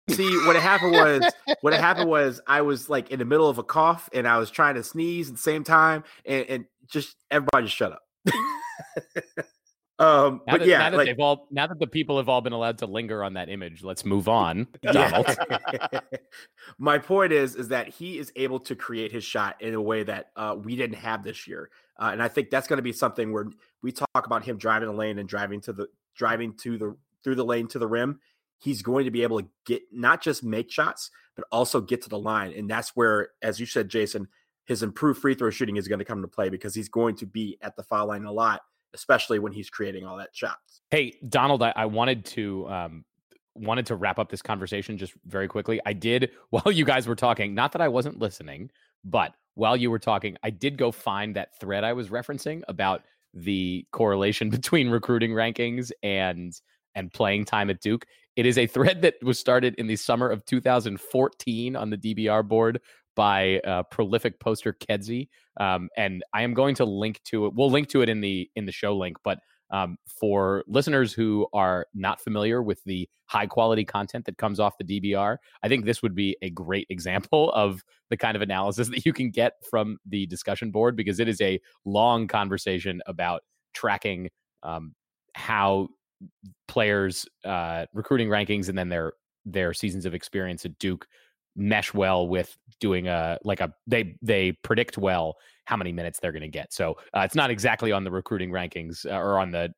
See, 0.09 0.45
what 0.45 0.55
happened 0.55 0.93
was 0.93 1.31
what 1.61 1.73
happened 1.73 2.09
was 2.09 2.41
I 2.47 2.61
was 2.61 2.89
like 2.89 3.11
in 3.11 3.19
the 3.19 3.25
middle 3.25 3.49
of 3.49 3.57
a 3.57 3.63
cough 3.63 4.09
and 4.13 4.27
I 4.27 4.37
was 4.37 4.49
trying 4.49 4.75
to 4.75 4.83
sneeze 4.83 5.29
at 5.29 5.35
the 5.35 5.41
same 5.41 5.63
time, 5.63 6.03
and, 6.25 6.45
and 6.49 6.65
just 6.87 7.15
everybody 7.29 7.65
just 7.65 7.75
shut 7.75 7.91
up. 7.91 8.01
um, 9.99 10.41
now 10.47 10.53
but 10.53 10.59
that, 10.59 10.67
yeah, 10.67 10.79
now 10.79 10.89
that 10.89 10.97
like, 10.97 11.05
they've 11.07 11.19
all 11.19 11.47
now 11.51 11.67
that 11.67 11.79
the 11.79 11.87
people 11.87 12.17
have 12.17 12.27
all 12.29 12.41
been 12.41 12.53
allowed 12.53 12.79
to 12.79 12.85
linger 12.85 13.23
on 13.23 13.33
that 13.33 13.49
image, 13.49 13.83
let's 13.83 14.03
move 14.03 14.27
on. 14.27 14.67
Donald. 14.81 15.27
My 16.77 16.97
point 16.97 17.31
is, 17.31 17.55
is 17.55 17.67
that 17.69 17.87
he 17.87 18.17
is 18.17 18.31
able 18.35 18.59
to 18.61 18.75
create 18.75 19.11
his 19.11 19.23
shot 19.23 19.61
in 19.61 19.73
a 19.73 19.81
way 19.81 20.03
that 20.03 20.31
uh, 20.35 20.55
we 20.61 20.75
didn't 20.75 20.97
have 20.97 21.23
this 21.23 21.47
year, 21.47 21.69
uh, 21.99 22.09
and 22.11 22.21
I 22.21 22.27
think 22.27 22.49
that's 22.49 22.67
going 22.67 22.77
to 22.77 22.83
be 22.83 22.93
something 22.93 23.31
where 23.31 23.47
we 23.81 23.91
talk 23.91 24.25
about 24.25 24.43
him 24.43 24.57
driving 24.57 24.89
the 24.89 24.95
lane 24.95 25.19
and 25.19 25.29
driving 25.29 25.61
to 25.61 25.73
the 25.73 25.87
driving 26.15 26.53
to 26.57 26.77
the 26.77 26.95
through 27.23 27.35
the 27.35 27.45
lane 27.45 27.67
to 27.69 27.79
the 27.79 27.87
rim, 27.87 28.19
he's 28.59 28.81
going 28.81 29.05
to 29.05 29.11
be 29.11 29.23
able 29.23 29.41
to 29.41 29.47
get 29.65 29.81
not 29.91 30.21
just 30.21 30.43
make 30.43 30.71
shots, 30.71 31.11
but 31.35 31.45
also 31.51 31.81
get 31.81 32.01
to 32.03 32.09
the 32.09 32.19
line. 32.19 32.53
And 32.55 32.69
that's 32.69 32.89
where, 32.95 33.29
as 33.41 33.59
you 33.59 33.65
said, 33.65 33.89
Jason, 33.89 34.27
his 34.65 34.83
improved 34.83 35.21
free 35.21 35.33
throw 35.33 35.49
shooting 35.49 35.77
is 35.77 35.87
going 35.87 35.99
to 35.99 36.05
come 36.05 36.19
into 36.19 36.27
play 36.27 36.49
because 36.49 36.75
he's 36.75 36.89
going 36.89 37.15
to 37.15 37.25
be 37.25 37.57
at 37.61 37.75
the 37.75 37.83
foul 37.83 38.07
line 38.07 38.25
a 38.25 38.31
lot, 38.31 38.61
especially 38.93 39.39
when 39.39 39.51
he's 39.51 39.69
creating 39.69 40.05
all 40.05 40.17
that 40.17 40.29
shots. 40.33 40.81
Hey, 40.91 41.13
Donald, 41.27 41.63
I, 41.63 41.73
I 41.75 41.85
wanted 41.85 42.25
to 42.25 42.67
um, 42.69 43.05
wanted 43.55 43.85
to 43.87 43.95
wrap 43.95 44.19
up 44.19 44.29
this 44.29 44.41
conversation 44.41 44.97
just 44.97 45.13
very 45.25 45.47
quickly. 45.47 45.79
I 45.85 45.93
did 45.93 46.31
while 46.49 46.71
you 46.71 46.85
guys 46.85 47.07
were 47.07 47.15
talking, 47.15 47.55
not 47.55 47.71
that 47.73 47.81
I 47.81 47.87
wasn't 47.87 48.19
listening, 48.19 48.69
but 49.03 49.33
while 49.55 49.75
you 49.75 49.91
were 49.91 49.99
talking, 49.99 50.37
I 50.43 50.49
did 50.51 50.77
go 50.77 50.91
find 50.91 51.35
that 51.35 51.59
thread 51.59 51.83
I 51.83 51.93
was 51.93 52.09
referencing 52.09 52.61
about 52.67 53.03
the 53.33 53.85
correlation 53.91 54.49
between 54.51 54.89
recruiting 54.89 55.31
rankings 55.31 55.91
and 56.03 56.53
and 56.95 57.11
playing 57.11 57.45
time 57.45 57.69
at 57.69 57.81
Duke. 57.81 58.05
It 58.35 58.45
is 58.45 58.57
a 58.57 58.67
thread 58.67 59.01
that 59.01 59.15
was 59.21 59.39
started 59.39 59.75
in 59.75 59.87
the 59.87 59.95
summer 59.95 60.29
of 60.29 60.45
2014 60.45 61.75
on 61.75 61.89
the 61.89 61.97
DBR 61.97 62.47
board 62.47 62.81
by 63.15 63.59
uh, 63.59 63.83
prolific 63.83 64.39
poster 64.39 64.73
Kedzie, 64.73 65.27
um, 65.59 65.89
and 65.97 66.23
I 66.33 66.43
am 66.43 66.53
going 66.53 66.75
to 66.75 66.85
link 66.85 67.21
to 67.25 67.47
it. 67.47 67.53
We'll 67.53 67.71
link 67.71 67.89
to 67.89 68.01
it 68.01 68.09
in 68.09 68.21
the 68.21 68.49
in 68.55 68.65
the 68.65 68.71
show 68.71 68.95
link, 68.95 69.17
but 69.23 69.39
um, 69.71 69.97
for 70.07 70.63
listeners 70.67 71.13
who 71.13 71.47
are 71.53 71.85
not 71.93 72.21
familiar 72.21 72.63
with 72.63 72.83
the 72.85 73.07
high 73.27 73.45
quality 73.45 73.85
content 73.85 74.25
that 74.25 74.37
comes 74.37 74.59
off 74.59 74.77
the 74.77 75.01
DBR, 75.01 75.37
I 75.61 75.67
think 75.67 75.85
this 75.85 76.01
would 76.01 76.15
be 76.15 76.37
a 76.41 76.49
great 76.49 76.87
example 76.89 77.51
of 77.51 77.83
the 78.09 78.17
kind 78.17 78.35
of 78.35 78.41
analysis 78.41 78.89
that 78.89 79.05
you 79.05 79.13
can 79.13 79.29
get 79.29 79.53
from 79.69 79.97
the 80.05 80.25
discussion 80.25 80.71
board 80.71 80.95
because 80.95 81.19
it 81.19 81.27
is 81.27 81.41
a 81.41 81.59
long 81.85 82.27
conversation 82.27 83.01
about 83.05 83.41
tracking 83.73 84.29
um, 84.63 84.95
how 85.35 85.89
players' 86.67 87.25
uh, 87.45 87.85
recruiting 87.93 88.29
rankings 88.29 88.69
and 88.69 88.77
then 88.77 88.89
their 88.89 89.13
their 89.45 89.73
seasons 89.73 90.05
of 90.05 90.13
experience 90.13 90.65
at 90.65 90.77
Duke 90.79 91.07
mesh 91.55 91.93
well 91.93 92.27
with 92.27 92.57
doing 92.79 93.07
a 93.07 93.37
like 93.43 93.59
a 93.59 93.73
they 93.87 94.15
they 94.21 94.53
predict 94.63 94.97
well 94.97 95.35
how 95.65 95.77
many 95.77 95.91
minutes 95.91 96.19
they're 96.19 96.31
going 96.31 96.41
to 96.41 96.47
get. 96.47 96.73
So 96.73 96.97
uh, 97.15 97.21
it's 97.21 97.35
not 97.35 97.49
exactly 97.49 97.91
on 97.91 98.03
the 98.03 98.11
recruiting 98.11 98.49
rankings 98.51 99.05
uh, 99.05 99.15
or 99.15 99.39
on 99.39 99.51
the 99.51 99.73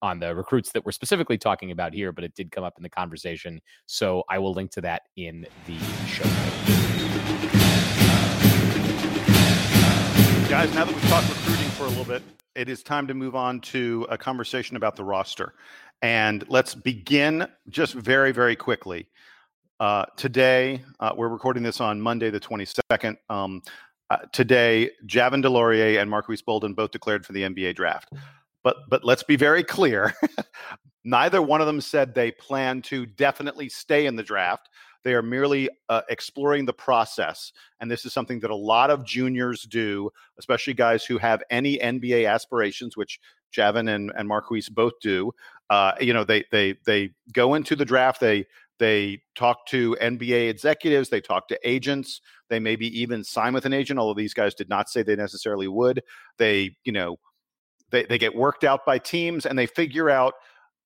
on 0.00 0.20
the 0.20 0.34
recruits 0.34 0.72
that 0.72 0.84
we're 0.84 0.92
specifically 0.92 1.38
talking 1.38 1.70
about 1.70 1.92
here, 1.92 2.12
but 2.12 2.24
it 2.24 2.34
did 2.34 2.50
come 2.50 2.64
up 2.64 2.74
in 2.76 2.82
the 2.82 2.90
conversation. 2.90 3.60
So 3.86 4.22
I 4.30 4.38
will 4.38 4.52
link 4.52 4.70
to 4.72 4.80
that 4.82 5.02
in 5.16 5.46
the 5.66 5.78
show. 6.06 7.77
Guys, 10.48 10.74
now 10.74 10.86
that 10.86 10.94
we've 10.94 11.08
talked 11.10 11.28
recruiting 11.28 11.68
for 11.72 11.84
a 11.84 11.88
little 11.88 12.06
bit, 12.06 12.22
it 12.54 12.70
is 12.70 12.82
time 12.82 13.06
to 13.06 13.12
move 13.12 13.36
on 13.36 13.60
to 13.60 14.06
a 14.08 14.16
conversation 14.16 14.78
about 14.78 14.96
the 14.96 15.04
roster. 15.04 15.52
And 16.00 16.42
let's 16.48 16.74
begin 16.74 17.46
just 17.68 17.92
very, 17.92 18.32
very 18.32 18.56
quickly. 18.56 19.08
Uh, 19.78 20.06
today, 20.16 20.82
uh, 21.00 21.12
we're 21.14 21.28
recording 21.28 21.62
this 21.62 21.82
on 21.82 22.00
Monday, 22.00 22.30
the 22.30 22.40
22nd. 22.40 23.18
Um, 23.28 23.60
uh, 24.08 24.16
today, 24.32 24.90
Javin 25.04 25.44
DeLaurier 25.44 26.00
and 26.00 26.08
Marques 26.08 26.40
Bolden 26.40 26.72
both 26.72 26.92
declared 26.92 27.26
for 27.26 27.34
the 27.34 27.42
NBA 27.42 27.76
draft. 27.76 28.10
But 28.64 28.88
but 28.88 29.04
let's 29.04 29.22
be 29.22 29.36
very 29.36 29.62
clear. 29.62 30.14
Neither 31.04 31.42
one 31.42 31.60
of 31.60 31.66
them 31.66 31.82
said 31.82 32.14
they 32.14 32.30
plan 32.30 32.80
to 32.82 33.04
definitely 33.04 33.68
stay 33.68 34.06
in 34.06 34.16
the 34.16 34.22
draft. 34.22 34.70
They 35.04 35.14
are 35.14 35.22
merely 35.22 35.70
uh, 35.88 36.02
exploring 36.08 36.64
the 36.64 36.72
process. 36.72 37.52
And 37.80 37.90
this 37.90 38.04
is 38.04 38.12
something 38.12 38.40
that 38.40 38.50
a 38.50 38.56
lot 38.56 38.90
of 38.90 39.04
juniors 39.04 39.62
do, 39.62 40.10
especially 40.38 40.74
guys 40.74 41.04
who 41.04 41.18
have 41.18 41.42
any 41.50 41.78
NBA 41.78 42.28
aspirations, 42.28 42.96
which 42.96 43.20
Javin 43.52 43.94
and, 43.94 44.12
and 44.16 44.28
Marques 44.28 44.68
both 44.68 44.94
do. 45.00 45.32
Uh, 45.70 45.92
you 46.00 46.12
know, 46.12 46.24
they 46.24 46.44
they 46.50 46.76
they 46.86 47.10
go 47.32 47.54
into 47.54 47.76
the 47.76 47.84
draft, 47.84 48.20
they 48.20 48.46
they 48.78 49.22
talk 49.34 49.66
to 49.66 49.96
NBA 50.00 50.48
executives, 50.48 51.08
they 51.08 51.20
talk 51.20 51.48
to 51.48 51.68
agents, 51.68 52.20
they 52.48 52.58
maybe 52.58 52.86
even 53.00 53.24
sign 53.24 53.52
with 53.52 53.66
an 53.66 53.72
agent, 53.72 53.98
although 53.98 54.18
these 54.18 54.34
guys 54.34 54.54
did 54.54 54.68
not 54.68 54.88
say 54.88 55.02
they 55.02 55.16
necessarily 55.16 55.68
would. 55.68 56.02
They, 56.38 56.76
you 56.84 56.92
know, 56.92 57.18
they, 57.90 58.04
they 58.04 58.18
get 58.18 58.36
worked 58.36 58.64
out 58.64 58.86
by 58.86 58.98
teams 58.98 59.46
and 59.46 59.58
they 59.58 59.66
figure 59.66 60.10
out 60.10 60.34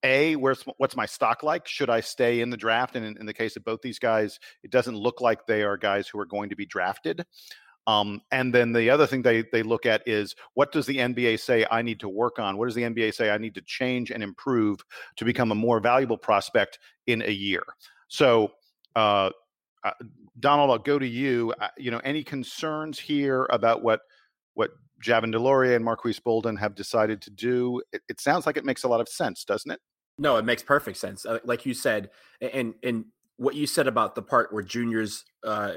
a 0.04 0.34
where's 0.36 0.62
what's 0.78 0.96
my 0.96 1.06
stock 1.06 1.42
like 1.42 1.66
should 1.66 1.90
i 1.90 2.00
stay 2.00 2.40
in 2.40 2.50
the 2.50 2.56
draft 2.56 2.96
and 2.96 3.04
in, 3.04 3.16
in, 3.18 3.26
the 3.26 3.32
case 3.32 3.56
of 3.56 3.64
both 3.64 3.80
these 3.82 3.98
guys 3.98 4.40
it 4.62 4.70
doesn't 4.70 4.96
look 4.96 5.20
like 5.20 5.46
they 5.46 5.62
are 5.62 5.76
guys 5.76 6.08
who 6.08 6.18
are 6.18 6.26
going 6.26 6.48
to 6.48 6.56
be 6.56 6.66
drafted 6.66 7.24
Um, 7.86 8.20
and 8.30 8.54
then 8.54 8.72
the 8.72 8.90
other 8.90 9.06
thing 9.06 9.22
they 9.22 9.42
they 9.52 9.62
look 9.62 9.86
at 9.86 10.06
is 10.06 10.36
what 10.54 10.72
does 10.72 10.86
the 10.86 10.98
NBA 10.98 11.40
say 11.40 11.66
I 11.70 11.82
need 11.82 12.00
to 12.00 12.08
work 12.08 12.38
on? 12.38 12.56
What 12.56 12.66
does 12.66 12.74
the 12.74 12.82
NBA 12.82 13.12
say 13.14 13.30
I 13.30 13.38
need 13.38 13.54
to 13.56 13.62
change 13.62 14.10
and 14.10 14.22
improve 14.22 14.80
to 15.16 15.24
become 15.24 15.50
a 15.50 15.56
more 15.56 15.80
valuable 15.80 16.18
prospect 16.18 16.78
in 17.06 17.22
a 17.22 17.30
year? 17.30 17.64
So, 18.08 18.52
uh, 18.94 19.30
uh, 19.82 19.90
Donald, 20.38 20.70
I'll 20.70 20.78
go 20.78 20.98
to 20.98 21.06
you. 21.06 21.52
Uh, 21.60 21.68
you 21.76 21.90
know, 21.90 22.00
any 22.04 22.22
concerns 22.22 22.98
here 22.98 23.46
about 23.50 23.82
what 23.82 24.02
what 24.54 24.70
Javin 25.02 25.34
DeLaurier 25.34 25.74
and 25.74 25.84
Marques 25.84 26.20
Bolden 26.20 26.56
have 26.56 26.74
decided 26.74 27.20
to 27.22 27.30
do? 27.30 27.82
It, 27.92 28.02
it, 28.08 28.20
sounds 28.20 28.46
like 28.46 28.56
it 28.56 28.64
makes 28.64 28.84
a 28.84 28.88
lot 28.88 29.00
of 29.00 29.08
sense, 29.08 29.44
doesn't 29.44 29.70
it? 29.70 29.80
No, 30.18 30.36
it 30.36 30.44
makes 30.44 30.62
perfect 30.62 30.98
sense. 30.98 31.24
Uh, 31.24 31.38
like 31.44 31.66
you 31.66 31.74
said, 31.74 32.10
and 32.40 32.74
and 32.82 33.06
what 33.36 33.54
you 33.54 33.66
said 33.66 33.86
about 33.86 34.14
the 34.14 34.22
part 34.22 34.52
where 34.52 34.62
juniors 34.62 35.24
uh, 35.44 35.74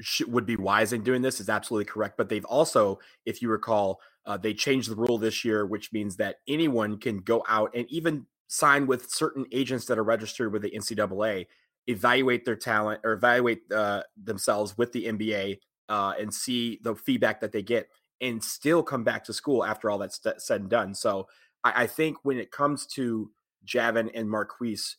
sh- 0.00 0.26
would 0.26 0.46
be 0.46 0.56
wise 0.56 0.92
in 0.92 1.02
doing 1.02 1.22
this 1.22 1.40
is 1.40 1.48
absolutely 1.48 1.86
correct. 1.86 2.16
But 2.16 2.28
they've 2.28 2.44
also, 2.44 2.98
if 3.24 3.42
you 3.42 3.48
recall, 3.48 4.00
uh, 4.26 4.36
they 4.36 4.54
changed 4.54 4.90
the 4.90 4.96
rule 4.96 5.18
this 5.18 5.44
year, 5.44 5.66
which 5.66 5.92
means 5.92 6.16
that 6.16 6.36
anyone 6.46 6.98
can 6.98 7.18
go 7.18 7.44
out 7.48 7.70
and 7.74 7.86
even 7.90 8.26
sign 8.48 8.86
with 8.86 9.10
certain 9.10 9.46
agents 9.52 9.86
that 9.86 9.98
are 9.98 10.04
registered 10.04 10.52
with 10.52 10.62
the 10.62 10.70
NCAA, 10.70 11.46
evaluate 11.86 12.44
their 12.44 12.56
talent 12.56 13.00
or 13.04 13.12
evaluate 13.12 13.62
uh, 13.72 14.02
themselves 14.22 14.76
with 14.76 14.92
the 14.92 15.06
NBA 15.06 15.58
uh, 15.88 16.14
and 16.20 16.32
see 16.32 16.78
the 16.82 16.94
feedback 16.94 17.40
that 17.40 17.52
they 17.52 17.62
get 17.62 17.88
and 18.20 18.44
still 18.44 18.82
come 18.82 19.02
back 19.02 19.24
to 19.24 19.32
school 19.32 19.64
after 19.64 19.90
all 19.90 19.98
that's 19.98 20.20
said 20.38 20.60
and 20.60 20.70
done. 20.70 20.94
So 20.94 21.26
I, 21.64 21.82
I 21.82 21.86
think 21.86 22.18
when 22.22 22.38
it 22.38 22.52
comes 22.52 22.86
to 22.88 23.30
Javin 23.66 24.10
and 24.14 24.28
Marques, 24.30 24.96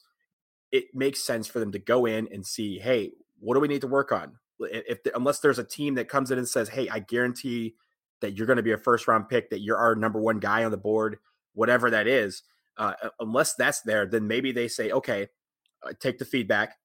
it 0.72 0.86
makes 0.94 1.24
sense 1.24 1.48
for 1.48 1.60
them 1.60 1.72
to 1.72 1.80
go 1.80 2.06
in 2.06 2.28
and 2.32 2.46
see, 2.46 2.80
hey, 2.80 3.12
what 3.40 3.56
do 3.56 3.60
we 3.60 3.68
need 3.68 3.82
to 3.82 3.88
work 3.88 4.12
on? 4.12 4.38
if 4.60 5.04
the, 5.04 5.16
unless 5.16 5.40
there's 5.40 5.60
a 5.60 5.64
team 5.64 5.96
that 5.96 6.10
comes 6.10 6.32
in 6.32 6.38
and 6.38 6.48
says, 6.48 6.70
"Hey, 6.70 6.88
I 6.90 7.00
guarantee 7.00 7.76
that 8.22 8.38
you're 8.38 8.48
going 8.48 8.58
to 8.58 8.64
be 8.64 8.72
a 8.72 8.78
first 8.78 9.08
round 9.08 9.30
pick, 9.30 9.50
that 9.50 9.62
you're 9.62 9.78
our 9.78 9.96
number 9.96 10.20
one 10.20 10.40
guy 10.40 10.64
on 10.64 10.72
the 10.72 10.78
board, 10.78 11.18
whatever 11.54 11.90
that 11.90 12.08
is," 12.08 12.44
uh, 12.78 12.94
unless 13.20 13.56
that's 13.56 13.82
there, 13.82 14.06
then 14.06 14.28
maybe 14.28 14.52
they 14.52 14.68
say, 14.68 14.92
"Okay, 14.92 15.28
take 16.00 16.18
the 16.18 16.26
feedback. 16.26 16.78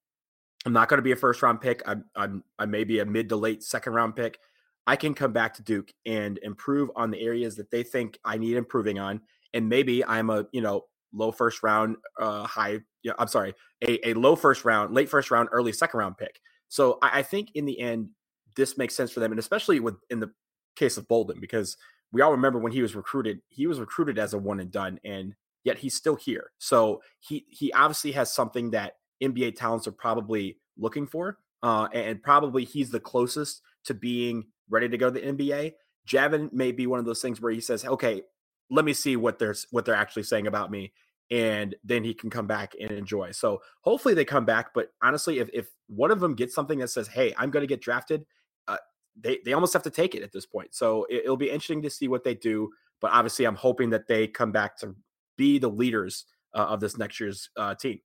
I'm 0.65 0.73
not 0.73 0.89
going 0.89 0.97
to 0.97 1.03
be 1.03 1.11
a 1.11 1.15
first 1.15 1.41
round 1.41 1.61
pick. 1.61 1.81
I'm, 1.85 2.05
I'm 2.15 2.43
I 2.57 2.65
may 2.65 2.83
be 2.83 2.99
a 2.99 3.05
mid 3.05 3.29
to 3.29 3.35
late 3.35 3.63
second 3.63 3.93
round 3.93 4.15
pick. 4.15 4.39
I 4.87 4.95
can 4.95 5.13
come 5.13 5.31
back 5.31 5.53
to 5.55 5.63
Duke 5.63 5.93
and 6.05 6.39
improve 6.41 6.89
on 6.95 7.11
the 7.11 7.21
areas 7.21 7.55
that 7.57 7.71
they 7.71 7.83
think 7.83 8.19
I 8.25 8.37
need 8.37 8.57
improving 8.57 8.99
on, 8.99 9.21
and 9.53 9.69
maybe 9.69 10.03
I'm 10.03 10.29
a 10.29 10.45
you 10.51 10.61
know 10.61 10.85
low 11.13 11.31
first 11.31 11.63
round, 11.63 11.97
uh, 12.19 12.45
high. 12.45 12.79
Yeah, 13.03 13.13
I'm 13.17 13.27
sorry, 13.27 13.53
a, 13.81 14.09
a 14.09 14.13
low 14.13 14.35
first 14.35 14.65
round, 14.65 14.93
late 14.93 15.09
first 15.09 15.31
round, 15.31 15.49
early 15.51 15.71
second 15.71 15.99
round 15.99 16.17
pick. 16.17 16.39
So 16.67 16.97
I, 17.01 17.19
I 17.19 17.23
think 17.23 17.49
in 17.55 17.65
the 17.65 17.79
end, 17.79 18.09
this 18.55 18.77
makes 18.77 18.95
sense 18.95 19.11
for 19.11 19.19
them, 19.19 19.31
and 19.31 19.39
especially 19.39 19.79
with 19.79 19.95
in 20.09 20.19
the 20.19 20.31
case 20.75 20.97
of 20.97 21.07
Bolden, 21.07 21.39
because 21.39 21.77
we 22.11 22.21
all 22.21 22.31
remember 22.31 22.59
when 22.59 22.71
he 22.71 22.81
was 22.81 22.95
recruited, 22.95 23.39
he 23.49 23.67
was 23.67 23.79
recruited 23.79 24.17
as 24.17 24.33
a 24.33 24.37
one 24.37 24.59
and 24.59 24.71
done, 24.71 24.99
and 25.03 25.35
yet 25.63 25.77
he's 25.77 25.95
still 25.95 26.15
here. 26.15 26.51
So 26.57 27.01
he 27.19 27.45
he 27.49 27.71
obviously 27.73 28.11
has 28.13 28.33
something 28.33 28.71
that 28.71 28.93
NBA 29.21 29.55
talents 29.55 29.87
are 29.87 29.91
probably 29.93 30.57
looking 30.77 31.07
for, 31.07 31.37
uh, 31.63 31.87
and 31.93 32.21
probably 32.21 32.65
he's 32.65 32.89
the 32.89 32.99
closest 32.99 33.61
to 33.85 33.93
being 33.93 34.45
ready 34.69 34.89
to 34.89 34.97
go 34.97 35.09
to 35.09 35.19
the 35.19 35.25
NBA. 35.25 35.73
Javin 36.07 36.51
may 36.51 36.71
be 36.71 36.87
one 36.87 36.99
of 36.99 37.05
those 37.05 37.21
things 37.21 37.39
where 37.39 37.51
he 37.51 37.61
says, 37.61 37.85
"Okay, 37.85 38.23
let 38.69 38.85
me 38.85 38.93
see 38.93 39.15
what 39.15 39.39
they're 39.39 39.55
what 39.71 39.85
they're 39.85 39.95
actually 39.95 40.23
saying 40.23 40.47
about 40.47 40.71
me," 40.71 40.93
and 41.31 41.75
then 41.83 42.03
he 42.03 42.13
can 42.13 42.29
come 42.29 42.47
back 42.47 42.73
and 42.79 42.91
enjoy. 42.91 43.31
So 43.31 43.61
hopefully 43.81 44.13
they 44.13 44.25
come 44.25 44.45
back. 44.45 44.73
But 44.73 44.89
honestly, 45.01 45.39
if, 45.39 45.49
if 45.53 45.69
one 45.87 46.11
of 46.11 46.19
them 46.19 46.35
gets 46.35 46.55
something 46.55 46.79
that 46.79 46.89
says, 46.89 47.07
"Hey, 47.07 47.33
I'm 47.37 47.51
going 47.51 47.63
to 47.63 47.67
get 47.67 47.81
drafted," 47.81 48.25
uh, 48.67 48.77
they 49.19 49.39
they 49.45 49.53
almost 49.53 49.73
have 49.73 49.83
to 49.83 49.89
take 49.89 50.15
it 50.15 50.23
at 50.23 50.31
this 50.31 50.45
point. 50.45 50.73
So 50.73 51.05
it, 51.09 51.23
it'll 51.23 51.37
be 51.37 51.49
interesting 51.49 51.81
to 51.83 51.89
see 51.89 52.07
what 52.07 52.23
they 52.23 52.35
do. 52.35 52.69
But 53.01 53.11
obviously, 53.11 53.45
I'm 53.45 53.55
hoping 53.55 53.89
that 53.91 54.07
they 54.07 54.27
come 54.27 54.51
back 54.51 54.77
to 54.79 54.95
be 55.37 55.57
the 55.57 55.69
leaders 55.69 56.25
uh, 56.53 56.65
of 56.65 56.79
this 56.79 56.97
next 56.97 57.19
year's 57.19 57.49
uh, 57.55 57.75
team. 57.75 57.99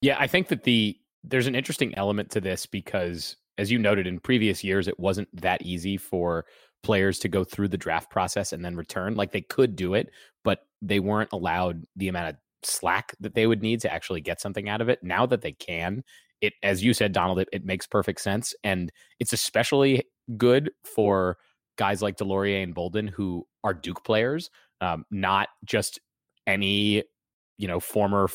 Yeah, 0.00 0.16
I 0.18 0.26
think 0.26 0.48
that 0.48 0.64
the 0.64 0.96
there's 1.22 1.46
an 1.46 1.54
interesting 1.54 1.94
element 1.96 2.30
to 2.30 2.40
this 2.40 2.66
because, 2.66 3.36
as 3.58 3.70
you 3.70 3.78
noted 3.78 4.06
in 4.06 4.18
previous 4.18 4.64
years, 4.64 4.88
it 4.88 4.98
wasn't 4.98 5.28
that 5.40 5.62
easy 5.62 5.96
for 5.96 6.46
players 6.82 7.18
to 7.20 7.28
go 7.28 7.44
through 7.44 7.68
the 7.68 7.76
draft 7.76 8.10
process 8.10 8.52
and 8.52 8.64
then 8.64 8.76
return. 8.76 9.14
Like 9.14 9.32
they 9.32 9.42
could 9.42 9.76
do 9.76 9.94
it, 9.94 10.10
but 10.44 10.60
they 10.82 11.00
weren't 11.00 11.32
allowed 11.32 11.84
the 11.96 12.08
amount 12.08 12.30
of 12.30 12.36
slack 12.62 13.14
that 13.20 13.34
they 13.34 13.46
would 13.46 13.62
need 13.62 13.80
to 13.80 13.92
actually 13.92 14.20
get 14.20 14.40
something 14.40 14.68
out 14.68 14.80
of 14.80 14.88
it. 14.88 15.02
Now 15.02 15.26
that 15.26 15.42
they 15.42 15.52
can, 15.52 16.02
it 16.40 16.54
as 16.62 16.82
you 16.82 16.94
said, 16.94 17.12
Donald, 17.12 17.38
it, 17.38 17.48
it 17.52 17.64
makes 17.64 17.86
perfect 17.86 18.20
sense. 18.20 18.54
And 18.64 18.90
it's 19.18 19.32
especially 19.32 20.04
good 20.36 20.70
for 20.84 21.36
guys 21.76 22.02
like 22.02 22.16
DeLaurier 22.16 22.62
and 22.62 22.74
Bolden 22.74 23.06
who 23.06 23.46
are 23.64 23.74
Duke 23.74 24.04
players, 24.04 24.50
um, 24.80 25.04
not 25.10 25.48
just 25.64 26.00
any, 26.46 27.04
you 27.58 27.68
know, 27.68 27.80
former 27.80 28.28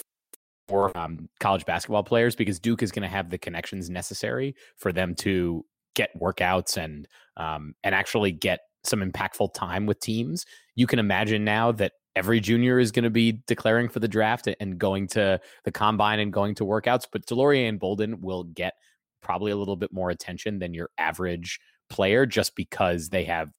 or 0.70 0.96
um, 0.98 1.30
college 1.40 1.66
basketball 1.66 2.04
players 2.04 2.36
because 2.36 2.60
Duke 2.60 2.82
is 2.82 2.92
going 2.92 3.04
to 3.04 3.08
have 3.08 3.30
the 3.30 3.38
connections 3.38 3.90
necessary 3.90 4.56
for 4.78 4.92
them 4.92 5.14
to 5.16 5.64
get 5.96 6.12
workouts 6.20 6.78
and 6.78 7.08
um, 7.38 7.74
and 7.84 7.96
actually 7.96 8.32
get 8.32 8.62
some 8.84 9.00
impactful 9.00 9.54
time 9.54 9.86
with 9.86 10.00
teams. 10.00 10.46
You 10.76 10.88
can 10.88 11.00
imagine 11.00 11.44
now 11.44 11.72
that 11.74 11.94
every 12.16 12.40
junior 12.40 12.80
is 12.80 12.92
going 12.92 13.04
to 13.04 13.10
be 13.10 13.42
declaring 13.48 13.90
for 13.90 14.00
the 14.00 14.08
draft 14.08 14.48
and 14.60 14.78
going 14.78 15.08
to 15.08 15.40
the 15.66 15.72
combine 15.72 16.20
and 16.20 16.32
going 16.32 16.56
to 16.56 16.64
workouts, 16.64 17.06
but 17.12 17.26
DeLaurier 17.26 17.68
and 17.68 17.80
Bolden 17.80 18.22
will 18.22 18.44
get 18.44 18.74
probably 19.22 19.52
a 19.52 19.56
little 19.58 19.76
bit 19.76 19.92
more 19.92 20.10
attention 20.12 20.60
than 20.60 20.74
your 20.74 20.90
average 20.98 21.60
player 21.90 22.26
just 22.26 22.56
because 22.56 23.10
they 23.10 23.24
have 23.26 23.52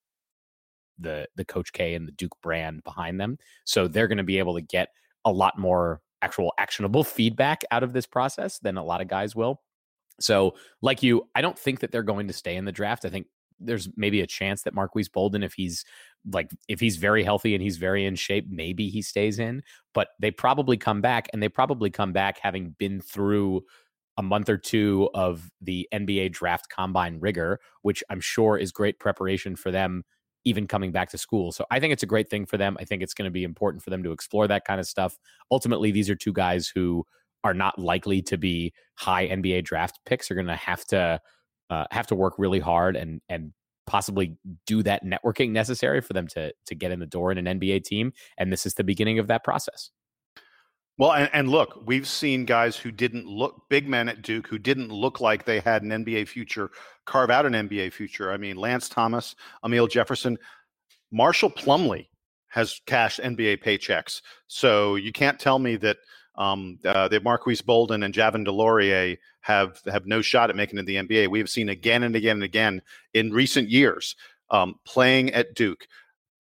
the 0.99 1.27
the 1.37 1.45
coach 1.45 1.73
K 1.73 1.95
and 1.95 2.09
the 2.09 2.13
Duke 2.13 2.37
brand 2.43 2.83
behind 2.85 3.21
them. 3.21 3.39
So 3.65 3.89
they're 3.89 4.09
going 4.09 4.19
to 4.19 4.25
be 4.25 4.39
able 4.39 4.55
to 4.55 4.63
get 4.63 4.89
a 5.25 5.33
lot 5.33 5.59
more 5.59 6.01
actual 6.23 6.53
actionable 6.59 7.05
feedback 7.05 7.63
out 7.71 7.83
of 7.83 7.93
this 7.93 8.07
process 8.07 8.59
than 8.61 8.79
a 8.79 8.85
lot 8.85 9.01
of 9.01 9.09
guys 9.09 9.37
will. 9.37 9.61
So, 10.21 10.55
like 10.83 11.03
you, 11.03 11.29
I 11.35 11.43
don't 11.43 11.59
think 11.59 11.81
that 11.81 11.93
they're 11.93 12.03
going 12.03 12.29
to 12.29 12.33
stay 12.33 12.57
in 12.57 12.65
the 12.65 12.73
draft. 12.73 13.05
I 13.05 13.11
think 13.11 13.27
there's 13.59 13.89
maybe 13.97 14.21
a 14.21 14.27
chance 14.27 14.63
that 14.63 14.75
Marques 14.75 15.09
Bolden, 15.09 15.43
if 15.43 15.55
he's 15.55 15.85
like 16.33 16.51
if 16.69 16.81
he's 16.81 16.97
very 16.97 17.23
healthy 17.23 17.55
and 17.55 17.63
he's 17.63 17.77
very 17.77 18.05
in 18.05 18.15
shape, 18.17 18.47
maybe 18.49 18.89
he 18.89 19.03
stays 19.03 19.39
in. 19.39 19.63
But 19.95 20.09
they 20.21 20.31
probably 20.31 20.77
come 20.77 21.01
back, 21.01 21.29
and 21.33 21.43
they 21.43 21.49
probably 21.49 21.91
come 21.91 22.13
back 22.13 22.39
having 22.41 22.75
been 22.79 23.01
through 23.01 23.63
a 24.19 24.23
month 24.23 24.49
or 24.49 24.57
two 24.57 25.11
of 25.15 25.51
the 25.61 25.89
NBA 25.93 26.33
draft 26.33 26.69
combine 26.71 27.21
rigor, 27.21 27.61
which 27.83 28.03
I'm 28.09 28.21
sure 28.21 28.57
is 28.57 28.73
great 28.73 28.99
preparation 28.99 29.57
for 29.57 29.71
them 29.71 30.05
even 30.47 30.69
coming 30.69 30.93
back 30.93 31.11
to 31.11 31.19
school. 31.19 31.51
So 31.51 31.67
I 31.73 31.81
think 31.81 31.93
it's 31.93 32.05
a 32.05 32.07
great 32.07 32.31
thing 32.31 32.47
for 32.47 32.57
them. 32.57 32.77
I 32.81 32.85
think 32.85 33.03
it's 33.03 33.15
going 33.15 33.27
to 33.27 33.33
be 33.33 33.43
important 33.43 33.83
for 33.83 33.91
them 33.91 34.05
to 34.05 34.13
explore 34.13 34.47
that 34.47 34.65
kind 34.65 34.79
of 34.79 34.87
stuff. 34.87 35.19
Ultimately, 35.51 35.91
these 35.91 36.09
are 36.09 36.15
two 36.15 36.33
guys 36.33 36.71
who 36.73 37.05
are 37.47 37.55
not 37.55 37.79
likely 37.79 38.23
to 38.23 38.37
be 38.37 38.73
high 38.95 39.29
NBA 39.29 39.65
draft 39.65 40.01
picks. 40.05 40.31
Are 40.31 40.35
going 40.35 40.47
to 40.47 40.57
have 40.57 40.85
to 40.87 41.21
uh, 41.71 41.85
have 41.91 42.07
to 42.09 42.15
work 42.15 42.35
really 42.39 42.61
hard 42.61 42.97
and 42.97 43.21
and 43.29 43.53
possibly 43.87 44.37
do 44.67 44.83
that 44.83 45.05
networking 45.05 45.51
necessary 45.51 46.01
for 46.01 46.13
them 46.13 46.27
to 46.29 46.53
to 46.67 46.75
get 46.75 46.91
in 46.91 47.01
the 47.01 47.07
door 47.07 47.33
in 47.33 47.45
an 47.45 47.61
NBA 47.61 47.85
team. 47.85 48.13
And 48.37 48.53
this 48.53 48.67
is 48.67 48.75
the 48.75 48.85
beginning 48.85 49.19
of 49.19 49.29
that 49.29 49.45
process. 49.45 49.91
Well, 50.99 51.13
and, 51.13 51.29
and, 51.35 51.51
look, 51.51 51.83
we've 51.85 52.09
seen 52.09 52.47
guys 52.47 52.75
who 52.75 52.91
didn't 52.91 53.27
look 53.27 53.65
big 53.69 53.87
men 53.87 54.09
at 54.09 54.23
Duke 54.23 54.47
who 54.47 54.57
didn't 54.57 54.89
look 54.89 55.21
like 55.21 55.45
they 55.45 55.61
had 55.61 55.83
an 55.83 55.91
NBA 55.91 56.27
future 56.27 56.71
carve 57.05 57.31
out 57.31 57.45
an 57.45 57.53
NBA 57.53 57.93
future. 57.93 58.33
I 58.33 58.39
mean, 58.39 58.57
Lance 58.57 58.89
Thomas, 58.89 59.37
Amile 59.63 59.89
Jefferson, 59.89 60.39
Marshall 61.13 61.51
Plumlee 61.51 62.09
has 62.49 62.81
cashed 62.87 63.21
NBA 63.21 63.63
paychecks. 63.63 64.23
So 64.47 64.95
you 64.95 65.13
can't 65.13 65.39
tell 65.39 65.59
me 65.59 65.77
that 65.77 65.99
um, 66.39 66.79
uh, 66.85 67.09
the 67.09 67.21
Marques 67.21 67.63
Bolden 67.63 68.03
and 68.03 68.15
Javin 68.15 68.47
DeLaurier 68.47 69.19
have 69.41 69.81
have 69.87 70.07
no 70.07 70.21
shot 70.21 70.51
at 70.51 70.57
making 70.57 70.79
it 70.79 70.87
the 70.87 70.97
NBA. 70.97 71.29
We 71.29 71.39
have 71.39 71.49
seen 71.49 71.69
again 71.69 72.03
and 72.03 72.15
again 72.15 72.37
and 72.37 72.45
again 72.45 72.83
in 73.15 73.33
recent 73.33 73.71
years 73.71 74.17
um, 74.51 74.79
playing 74.85 75.33
at 75.33 75.55
Duke, 75.55 75.87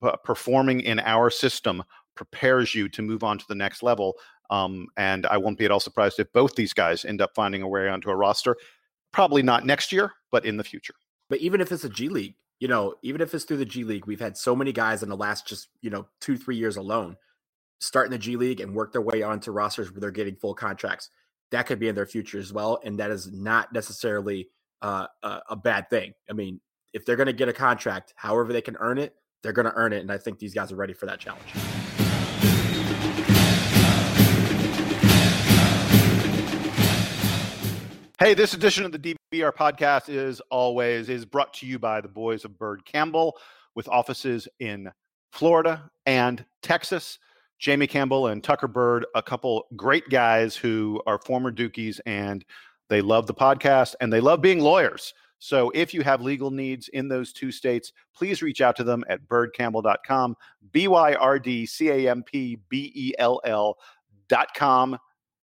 p- 0.02 0.10
performing 0.24 0.80
in 0.80 1.00
our 1.00 1.30
system 1.30 1.82
prepares 2.14 2.74
you 2.74 2.88
to 2.88 3.02
move 3.02 3.24
on 3.24 3.38
to 3.38 3.44
the 3.48 3.54
next 3.54 3.82
level. 3.82 4.14
Um, 4.50 4.88
and 4.96 5.26
I 5.26 5.38
won't 5.38 5.58
be 5.58 5.64
at 5.64 5.70
all 5.70 5.80
surprised 5.80 6.20
if 6.20 6.32
both 6.32 6.54
these 6.54 6.72
guys 6.72 7.04
end 7.04 7.20
up 7.20 7.30
finding 7.34 7.62
a 7.62 7.68
way 7.68 7.88
onto 7.88 8.10
a 8.10 8.16
roster. 8.16 8.56
Probably 9.12 9.42
not 9.42 9.64
next 9.64 9.92
year, 9.92 10.12
but 10.30 10.44
in 10.44 10.56
the 10.56 10.64
future. 10.64 10.94
But 11.28 11.40
even 11.40 11.60
if 11.60 11.72
it's 11.72 11.84
a 11.84 11.88
G 11.88 12.08
League, 12.08 12.34
you 12.60 12.68
know, 12.68 12.94
even 13.02 13.20
if 13.20 13.34
it's 13.34 13.44
through 13.44 13.56
the 13.58 13.64
G 13.64 13.84
League, 13.84 14.06
we've 14.06 14.20
had 14.20 14.36
so 14.36 14.54
many 14.54 14.72
guys 14.72 15.02
in 15.02 15.08
the 15.08 15.16
last 15.16 15.46
just, 15.46 15.68
you 15.80 15.90
know, 15.90 16.06
two, 16.20 16.36
three 16.36 16.56
years 16.56 16.76
alone 16.76 17.16
start 17.80 18.06
in 18.06 18.12
the 18.12 18.18
G 18.18 18.36
League 18.36 18.60
and 18.60 18.74
work 18.74 18.92
their 18.92 19.02
way 19.02 19.22
onto 19.22 19.50
rosters 19.50 19.90
where 19.90 20.00
they're 20.00 20.10
getting 20.10 20.36
full 20.36 20.54
contracts. 20.54 21.10
That 21.50 21.66
could 21.66 21.78
be 21.78 21.88
in 21.88 21.94
their 21.94 22.06
future 22.06 22.38
as 22.38 22.52
well. 22.52 22.80
And 22.84 22.98
that 22.98 23.10
is 23.10 23.30
not 23.32 23.72
necessarily 23.72 24.48
uh, 24.82 25.06
a, 25.22 25.40
a 25.50 25.56
bad 25.56 25.88
thing. 25.90 26.12
I 26.28 26.32
mean, 26.32 26.60
if 26.92 27.04
they're 27.04 27.16
going 27.16 27.26
to 27.26 27.32
get 27.32 27.48
a 27.48 27.52
contract, 27.52 28.14
however 28.16 28.52
they 28.52 28.62
can 28.62 28.76
earn 28.80 28.98
it, 28.98 29.14
they're 29.42 29.52
going 29.52 29.66
to 29.66 29.74
earn 29.74 29.92
it. 29.92 30.00
And 30.00 30.10
I 30.10 30.18
think 30.18 30.38
these 30.38 30.54
guys 30.54 30.72
are 30.72 30.76
ready 30.76 30.94
for 30.94 31.06
that 31.06 31.20
challenge. 31.20 31.52
Hey, 38.18 38.32
this 38.32 38.54
edition 38.54 38.86
of 38.86 38.92
the 38.92 38.98
DBR 38.98 39.52
podcast 39.52 40.08
is 40.08 40.40
always 40.50 41.10
is 41.10 41.26
brought 41.26 41.52
to 41.54 41.66
you 41.66 41.78
by 41.78 42.00
the 42.00 42.08
boys 42.08 42.46
of 42.46 42.58
Byrd 42.58 42.82
Campbell 42.86 43.36
with 43.74 43.88
offices 43.88 44.48
in 44.58 44.90
Florida 45.32 45.90
and 46.06 46.42
Texas. 46.62 47.18
Jamie 47.58 47.86
Campbell 47.86 48.28
and 48.28 48.44
Tucker 48.44 48.68
Byrd, 48.68 49.06
a 49.14 49.22
couple 49.22 49.66
great 49.76 50.08
guys 50.08 50.56
who 50.56 51.00
are 51.06 51.18
former 51.18 51.50
Dukies 51.50 52.00
and 52.04 52.44
they 52.88 53.00
love 53.00 53.26
the 53.26 53.34
podcast 53.34 53.94
and 54.00 54.12
they 54.12 54.20
love 54.20 54.40
being 54.40 54.60
lawyers. 54.60 55.14
So 55.38 55.70
if 55.74 55.92
you 55.92 56.02
have 56.02 56.22
legal 56.22 56.50
needs 56.50 56.88
in 56.88 57.08
those 57.08 57.32
two 57.32 57.50
states, 57.50 57.92
please 58.14 58.42
reach 58.42 58.60
out 58.60 58.76
to 58.76 58.84
them 58.84 59.04
at 59.08 59.26
byrdcampbell.com, 59.28 60.36
B 60.72 60.88
Y 60.88 61.14
R 61.14 61.38
D 61.38 61.66
C 61.66 61.90
A 61.90 62.10
M 62.10 62.22
P 62.22 62.58
B 62.68 62.92
E 62.94 63.12
L 63.18 63.40
L.com. 63.44 64.98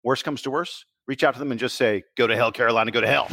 Worst 0.03 0.23
comes 0.23 0.41
to 0.43 0.51
worst, 0.51 0.85
reach 1.07 1.23
out 1.23 1.33
to 1.33 1.39
them 1.39 1.51
and 1.51 1.59
just 1.59 1.75
say, 1.75 2.03
go 2.17 2.27
to 2.27 2.35
hell, 2.35 2.51
Carolina, 2.51 2.91
go 2.91 3.01
to 3.01 3.07
hell. 3.07 3.27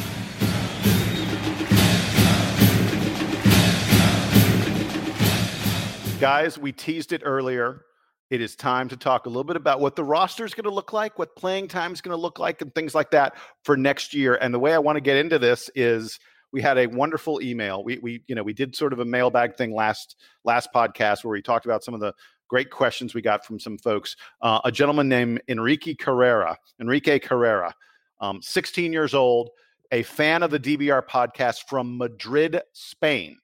Guys, 6.21 6.59
we 6.59 6.73
teased 6.73 7.13
it 7.13 7.23
earlier. 7.25 7.85
It 8.31 8.41
is 8.43 8.57
time 8.57 8.89
to 8.89 8.97
talk 8.97 9.25
a 9.25 9.29
little 9.29 9.45
bit 9.45 9.57
about 9.57 9.81
what 9.81 9.97
the 9.97 10.05
roster 10.05 10.45
is 10.45 10.53
going 10.53 10.65
to 10.65 10.75
look 10.75 10.93
like, 10.93 11.19
what 11.19 11.35
playing 11.35 11.69
time 11.69 11.93
is 11.93 12.03
going 12.03 12.17
to 12.17 12.21
look 12.21 12.39
like, 12.39 12.61
and 12.61 12.75
things 12.75 12.95
like 12.95 13.11
that 13.13 13.37
for 13.65 13.77
next 13.77 14.13
year. 14.13 14.35
And 14.35 14.53
the 14.53 14.59
way 14.59 14.75
I 14.75 14.79
want 14.79 14.97
to 14.97 15.01
get 15.01 15.17
into 15.17 15.39
this 15.39 15.71
is 15.75 16.19
we 16.53 16.61
had 16.61 16.79
a 16.79 16.87
wonderful 16.87 17.41
email. 17.43 17.83
We 17.83 17.99
we 17.99 18.23
you 18.27 18.35
know 18.35 18.43
we 18.43 18.53
did 18.53 18.77
sort 18.77 18.93
of 18.93 19.01
a 19.01 19.05
mailbag 19.05 19.57
thing 19.57 19.75
last 19.75 20.17
last 20.45 20.69
podcast 20.75 21.25
where 21.25 21.33
we 21.33 21.43
talked 21.43 21.65
about 21.65 21.85
some 21.85 21.95
of 21.95 22.01
the 22.01 22.13
great 22.49 22.71
questions 22.71 23.15
we 23.15 23.23
got 23.23 23.45
from 23.45 23.59
some 23.59 23.79
folks. 23.79 24.17
Uh, 24.43 24.61
a 24.65 24.73
gentleman 24.73 25.09
named 25.09 25.43
Enrique 25.49 25.95
Carrera, 25.95 26.57
Enrique 26.81 27.19
Carrera, 27.19 27.75
um, 28.21 28.41
16 28.43 28.93
years 28.93 29.15
old, 29.15 29.51
a 29.93 30.03
fan 30.03 30.43
of 30.43 30.51
the 30.51 30.61
DBR 30.61 31.07
podcast 31.07 31.69
from 31.69 31.99
Madrid, 31.99 32.61
Spain. 32.73 33.39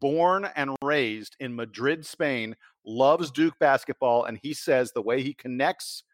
Born 0.00 0.48
and 0.56 0.74
raised 0.82 1.36
in 1.40 1.54
Madrid, 1.54 2.06
Spain, 2.06 2.56
loves 2.86 3.30
Duke 3.30 3.58
basketball, 3.58 4.24
and 4.24 4.38
he 4.42 4.54
says 4.54 4.92
the 4.92 5.02
way 5.02 5.22
he 5.22 5.34
connects 5.34 6.04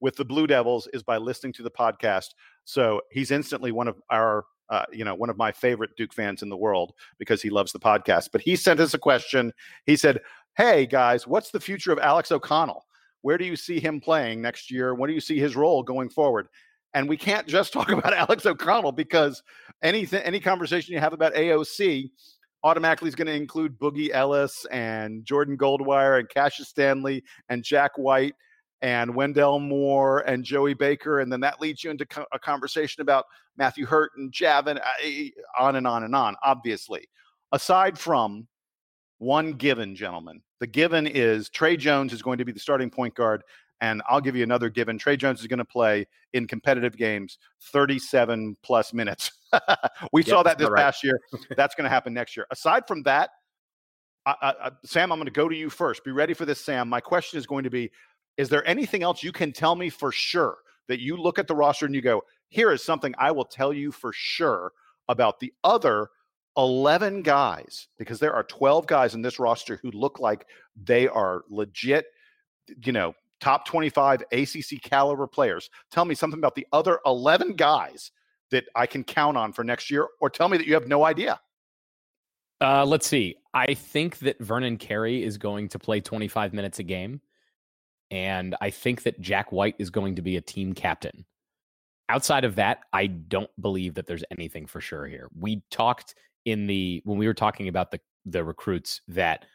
with 0.00 0.16
the 0.16 0.24
Blue 0.24 0.46
Devils 0.46 0.88
is 0.92 1.02
by 1.02 1.18
listening 1.18 1.52
to 1.54 1.62
the 1.62 1.70
podcast. 1.70 2.28
So 2.64 3.00
he's 3.10 3.30
instantly 3.30 3.72
one 3.72 3.88
of 3.88 4.00
our 4.10 4.44
uh, 4.70 4.84
you 4.92 5.04
know, 5.04 5.16
one 5.16 5.28
of 5.28 5.36
my 5.36 5.50
favorite 5.50 5.90
Duke 5.96 6.14
fans 6.14 6.42
in 6.42 6.48
the 6.48 6.56
world 6.56 6.92
because 7.18 7.42
he 7.42 7.50
loves 7.50 7.72
the 7.72 7.80
podcast. 7.80 8.28
But 8.30 8.40
he 8.40 8.54
sent 8.54 8.78
us 8.78 8.94
a 8.94 8.98
question. 8.98 9.52
He 9.84 9.96
said, 9.96 10.20
Hey, 10.56 10.86
guys, 10.86 11.26
what's 11.26 11.50
the 11.50 11.60
future 11.60 11.92
of 11.92 11.98
Alex 11.98 12.30
O'Connell? 12.30 12.86
Where 13.22 13.36
do 13.36 13.44
you 13.44 13.56
see 13.56 13.80
him 13.80 14.00
playing 14.00 14.40
next 14.40 14.70
year? 14.70 14.94
What 14.94 15.08
do 15.08 15.12
you 15.12 15.20
see 15.20 15.38
his 15.38 15.56
role 15.56 15.82
going 15.82 16.08
forward? 16.08 16.46
And 16.94 17.08
we 17.08 17.16
can't 17.16 17.46
just 17.46 17.72
talk 17.72 17.90
about 17.90 18.14
Alex 18.14 18.46
O'Connell 18.46 18.92
because 18.92 19.42
anything, 19.82 20.22
any 20.22 20.40
conversation 20.40 20.94
you 20.94 21.00
have 21.00 21.12
about 21.12 21.34
AOC 21.34 22.10
automatically 22.62 23.08
is 23.08 23.14
going 23.14 23.26
to 23.26 23.34
include 23.34 23.78
Boogie 23.78 24.10
Ellis 24.12 24.66
and 24.66 25.24
Jordan 25.24 25.56
Goldwire 25.56 26.18
and 26.18 26.28
Cassius 26.28 26.68
Stanley 26.68 27.24
and 27.48 27.64
Jack 27.64 27.96
White 27.96 28.34
and 28.82 29.14
Wendell 29.14 29.58
Moore 29.58 30.20
and 30.20 30.44
Joey 30.44 30.74
Baker. 30.74 31.20
And 31.20 31.32
then 31.32 31.40
that 31.40 31.60
leads 31.60 31.84
you 31.84 31.90
into 31.90 32.06
a 32.32 32.38
conversation 32.38 33.02
about 33.02 33.26
Matthew 33.56 33.86
Hurt 33.86 34.12
and 34.16 34.32
Javin, 34.32 34.78
uh, 34.78 35.62
on 35.62 35.76
and 35.76 35.86
on 35.86 36.04
and 36.04 36.14
on, 36.14 36.36
obviously. 36.42 37.06
Aside 37.52 37.98
from 37.98 38.46
one 39.18 39.52
given, 39.52 39.94
gentlemen, 39.94 40.40
the 40.60 40.66
given 40.66 41.06
is 41.06 41.50
Tre 41.50 41.76
Jones 41.76 42.12
is 42.12 42.22
going 42.22 42.38
to 42.38 42.44
be 42.44 42.52
the 42.52 42.60
starting 42.60 42.90
point 42.90 43.14
guard. 43.14 43.42
And 43.82 44.02
I'll 44.08 44.20
give 44.20 44.36
you 44.36 44.42
another 44.42 44.68
given. 44.68 44.98
Tre 44.98 45.16
Jones 45.16 45.40
is 45.40 45.46
going 45.46 45.58
to 45.58 45.64
play 45.64 46.06
in 46.34 46.46
competitive 46.46 46.96
games 46.96 47.38
37 47.72 48.56
plus 48.62 48.92
minutes. 48.92 49.30
we 50.12 50.22
saw 50.22 50.42
that 50.42 50.58
this 50.58 50.68
right. 50.68 50.82
past 50.82 51.02
year. 51.04 51.20
That's 51.56 51.74
going 51.74 51.84
to 51.84 51.90
happen 51.90 52.14
next 52.14 52.36
year. 52.36 52.46
Aside 52.50 52.86
from 52.86 53.02
that, 53.04 53.30
I, 54.26 54.34
I, 54.42 54.70
Sam, 54.84 55.12
I'm 55.12 55.18
going 55.18 55.26
to 55.26 55.32
go 55.32 55.48
to 55.48 55.56
you 55.56 55.70
first. 55.70 56.04
Be 56.04 56.12
ready 56.12 56.34
for 56.34 56.44
this, 56.44 56.60
Sam. 56.60 56.88
My 56.88 57.00
question 57.00 57.38
is 57.38 57.46
going 57.46 57.64
to 57.64 57.70
be 57.70 57.90
is 58.36 58.48
there 58.48 58.66
anything 58.66 59.02
else 59.02 59.22
you 59.22 59.32
can 59.32 59.52
tell 59.52 59.74
me 59.74 59.90
for 59.90 60.12
sure 60.12 60.58
that 60.88 61.00
you 61.00 61.16
look 61.16 61.38
at 61.38 61.46
the 61.46 61.54
roster 61.54 61.86
and 61.86 61.94
you 61.94 62.00
go, 62.00 62.22
here 62.48 62.72
is 62.72 62.82
something 62.82 63.14
I 63.18 63.30
will 63.30 63.44
tell 63.44 63.72
you 63.72 63.92
for 63.92 64.12
sure 64.14 64.72
about 65.08 65.40
the 65.40 65.52
other 65.62 66.08
11 66.56 67.22
guys, 67.22 67.88
because 67.98 68.18
there 68.18 68.32
are 68.32 68.42
12 68.44 68.86
guys 68.86 69.14
in 69.14 69.22
this 69.22 69.38
roster 69.38 69.78
who 69.82 69.90
look 69.90 70.18
like 70.18 70.46
they 70.82 71.06
are 71.06 71.42
legit, 71.48 72.06
you 72.84 72.92
know, 72.92 73.14
top 73.40 73.66
25 73.66 74.22
ACC 74.32 74.82
caliber 74.82 75.26
players. 75.26 75.70
Tell 75.90 76.04
me 76.04 76.14
something 76.14 76.38
about 76.38 76.54
the 76.54 76.66
other 76.72 76.98
11 77.06 77.54
guys 77.54 78.10
that 78.50 78.64
I 78.74 78.86
can 78.86 79.04
count 79.04 79.36
on 79.36 79.52
for 79.52 79.64
next 79.64 79.90
year, 79.90 80.08
or 80.20 80.30
tell 80.30 80.48
me 80.48 80.58
that 80.58 80.66
you 80.66 80.74
have 80.74 80.88
no 80.88 81.04
idea. 81.04 81.40
Uh, 82.60 82.84
let's 82.84 83.06
see. 83.06 83.36
I 83.54 83.74
think 83.74 84.18
that 84.18 84.38
Vernon 84.40 84.76
Carey 84.76 85.22
is 85.22 85.38
going 85.38 85.68
to 85.68 85.78
play 85.78 86.00
25 86.00 86.52
minutes 86.52 86.78
a 86.78 86.82
game. 86.82 87.20
And 88.10 88.56
I 88.60 88.70
think 88.70 89.04
that 89.04 89.20
Jack 89.20 89.52
White 89.52 89.76
is 89.78 89.90
going 89.90 90.16
to 90.16 90.22
be 90.22 90.36
a 90.36 90.40
team 90.40 90.72
captain. 90.72 91.24
Outside 92.08 92.44
of 92.44 92.56
that, 92.56 92.80
I 92.92 93.06
don't 93.06 93.50
believe 93.60 93.94
that 93.94 94.06
there's 94.06 94.24
anything 94.36 94.66
for 94.66 94.80
sure 94.80 95.06
here. 95.06 95.28
We 95.38 95.62
talked 95.70 96.16
in 96.44 96.66
the 96.66 97.02
when 97.04 97.18
we 97.18 97.26
were 97.26 97.34
talking 97.34 97.68
about 97.68 97.90
the 97.90 98.00
the 98.26 98.42
recruits 98.42 99.00
that 99.08 99.46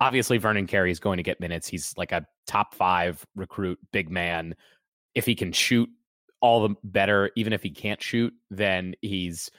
obviously 0.00 0.38
Vernon 0.38 0.66
Carey 0.66 0.90
is 0.90 1.00
going 1.00 1.16
to 1.16 1.22
get 1.22 1.40
minutes. 1.40 1.66
He's 1.66 1.92
like 1.96 2.12
a 2.12 2.24
top 2.46 2.74
five 2.74 3.26
recruit, 3.34 3.78
big 3.92 4.08
man. 4.08 4.54
If 5.14 5.26
he 5.26 5.34
can 5.34 5.52
shoot 5.52 5.88
all 6.40 6.68
the 6.68 6.74
better, 6.84 7.30
even 7.36 7.52
if 7.52 7.62
he 7.62 7.70
can't 7.70 8.02
shoot, 8.02 8.32
then 8.50 8.94
he's 9.02 9.50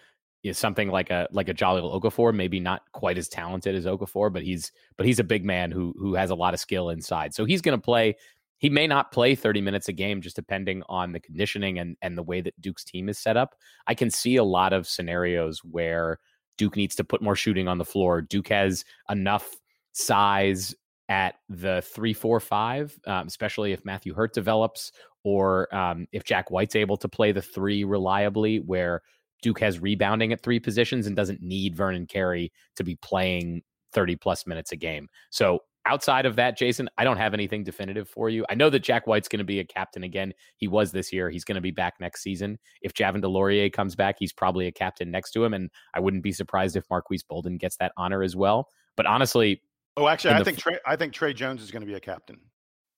is 0.44 0.58
something 0.58 0.90
like 0.90 1.10
a 1.10 1.28
like 1.32 1.50
a 1.50 1.54
Jahlil 1.54 2.00
Okafor, 2.00 2.34
maybe 2.34 2.60
not 2.60 2.84
quite 2.94 3.18
as 3.18 3.28
talented 3.28 3.76
as 3.76 3.86
Okafor, 3.86 4.32
but 4.32 4.44
he's 4.44 4.72
but 4.96 5.06
he's 5.06 5.20
a 5.20 5.24
big 5.24 5.44
man 5.44 5.72
who 5.72 5.94
who 5.98 6.14
has 6.14 6.30
a 6.30 6.36
lot 6.36 6.54
of 6.54 6.60
skill 6.60 6.90
inside. 6.90 7.34
So 7.34 7.46
he's 7.46 7.62
going 7.62 7.78
to 7.78 7.84
play 7.84 8.16
he 8.60 8.70
may 8.70 8.88
not 8.88 9.12
play 9.12 9.36
30 9.36 9.62
minutes 9.62 9.88
a 9.88 9.94
game 9.94 10.22
just 10.22 10.36
depending 10.36 10.82
on 10.90 11.12
the 11.12 11.20
conditioning 11.20 11.80
and 11.80 11.96
and 12.02 12.18
the 12.18 12.24
way 12.24 12.42
that 12.42 12.60
Duke's 12.62 12.84
team 12.84 13.10
is 13.10 13.20
set 13.20 13.38
up. 13.38 13.56
I 13.88 13.94
can 13.94 14.10
see 14.10 14.36
a 14.36 14.44
lot 14.44 14.74
of 14.74 14.88
scenarios 14.88 15.64
where 15.64 16.20
Duke 16.58 16.76
needs 16.76 16.96
to 16.96 17.04
put 17.04 17.22
more 17.22 17.36
shooting 17.36 17.68
on 17.68 17.78
the 17.78 17.86
floor. 17.86 18.22
Duke 18.22 18.48
has 18.50 18.84
enough 19.10 19.56
size 19.94 20.76
at 21.10 21.36
the 21.48 21.82
three, 21.82 22.14
four, 22.14 22.40
five, 22.40 22.98
um, 23.06 23.28
especially 23.28 23.72
if 23.72 23.86
Matthew 23.86 24.14
Hurt 24.14 24.34
develops 24.34 24.92
or 25.28 25.68
um, 25.76 26.08
if 26.14 26.24
Jack 26.24 26.50
White's 26.50 26.74
able 26.74 26.96
to 26.96 27.10
play 27.10 27.34
the 27.34 27.42
three 27.42 27.84
reliably, 27.84 28.62
where 28.62 29.02
Duke 29.42 29.60
has 29.60 29.78
rebounding 29.78 30.32
at 30.32 30.42
three 30.42 30.58
positions 30.58 31.06
and 31.06 31.18
doesn't 31.18 31.42
need 31.42 31.76
Vernon 31.76 32.08
Carey 32.08 32.50
to 32.78 32.86
be 32.86 32.96
playing 32.96 33.62
30 33.92 34.16
plus 34.16 34.48
minutes 34.48 34.72
a 34.72 34.78
game. 34.78 35.10
So 35.30 35.64
outside 35.86 36.26
of 36.26 36.38
that, 36.38 36.58
Jason, 36.58 36.88
I 36.98 37.04
don't 37.04 37.18
have 37.18 37.34
anything 37.34 37.66
definitive 37.66 38.08
for 38.08 38.30
you. 38.30 38.46
I 38.50 38.56
know 38.56 38.70
that 38.70 38.80
Jack 38.80 39.06
White's 39.06 39.28
going 39.28 39.40
to 39.40 39.44
be 39.44 39.60
a 39.60 39.66
captain 39.66 40.04
again. 40.04 40.32
He 40.56 40.70
was 40.70 40.94
this 40.94 41.12
year. 41.12 41.30
He's 41.30 41.44
going 41.44 41.56
to 41.56 41.62
be 41.62 41.72
back 41.72 41.96
next 42.00 42.24
season. 42.24 42.58
If 42.82 42.94
Javin 42.94 43.22
DeLaurier 43.22 43.74
comes 43.74 43.98
back, 43.98 44.16
he's 44.18 44.32
probably 44.32 44.68
a 44.68 44.72
captain 44.72 45.12
next 45.12 45.32
to 45.32 45.44
him. 45.44 45.54
And 45.54 45.70
I 45.94 46.00
wouldn't 46.00 46.24
be 46.24 46.32
surprised 46.32 46.78
if 46.78 46.86
Marques 46.90 47.24
Bolden 47.24 47.58
gets 47.58 47.76
that 47.78 47.92
honor 47.98 48.24
as 48.24 48.34
well. 48.34 48.70
But 48.96 49.06
honestly, 49.06 49.62
oh, 49.98 50.08
actually, 50.08 50.36
I 50.36 50.44
think 50.46 50.58
Tre, 50.58 50.78
I 50.86 50.96
think 50.96 51.12
Tre 51.12 51.34
Jones 51.34 51.62
is 51.62 51.70
going 51.70 51.82
to 51.82 51.88
be 51.88 51.96
a 51.96 52.00
captain. 52.00 52.40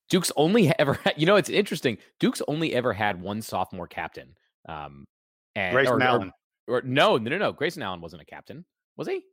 Duke's 0.10 0.32
only 0.36 0.72
ever, 0.80 0.94
had, 0.94 1.14
you 1.18 1.26
know, 1.26 1.36
it's 1.36 1.50
interesting. 1.50 1.98
Duke's 2.20 2.42
only 2.48 2.74
ever 2.74 2.94
had 2.94 3.22
one 3.22 3.42
sophomore 3.42 3.88
captain. 3.88 4.36
Um, 4.68 5.06
and 5.56 5.74
Grayson 5.74 5.94
or, 5.94 6.04
Allen. 6.04 6.32
Or, 6.68 6.78
or, 6.78 6.82
no, 6.84 7.18
no, 7.18 7.30
no, 7.30 7.38
no. 7.38 7.52
Grayson 7.52 7.82
Allen 7.82 8.02
wasn't 8.02 8.22
a 8.22 8.26
captain, 8.26 8.66
was 8.98 9.08
he? 9.08 9.24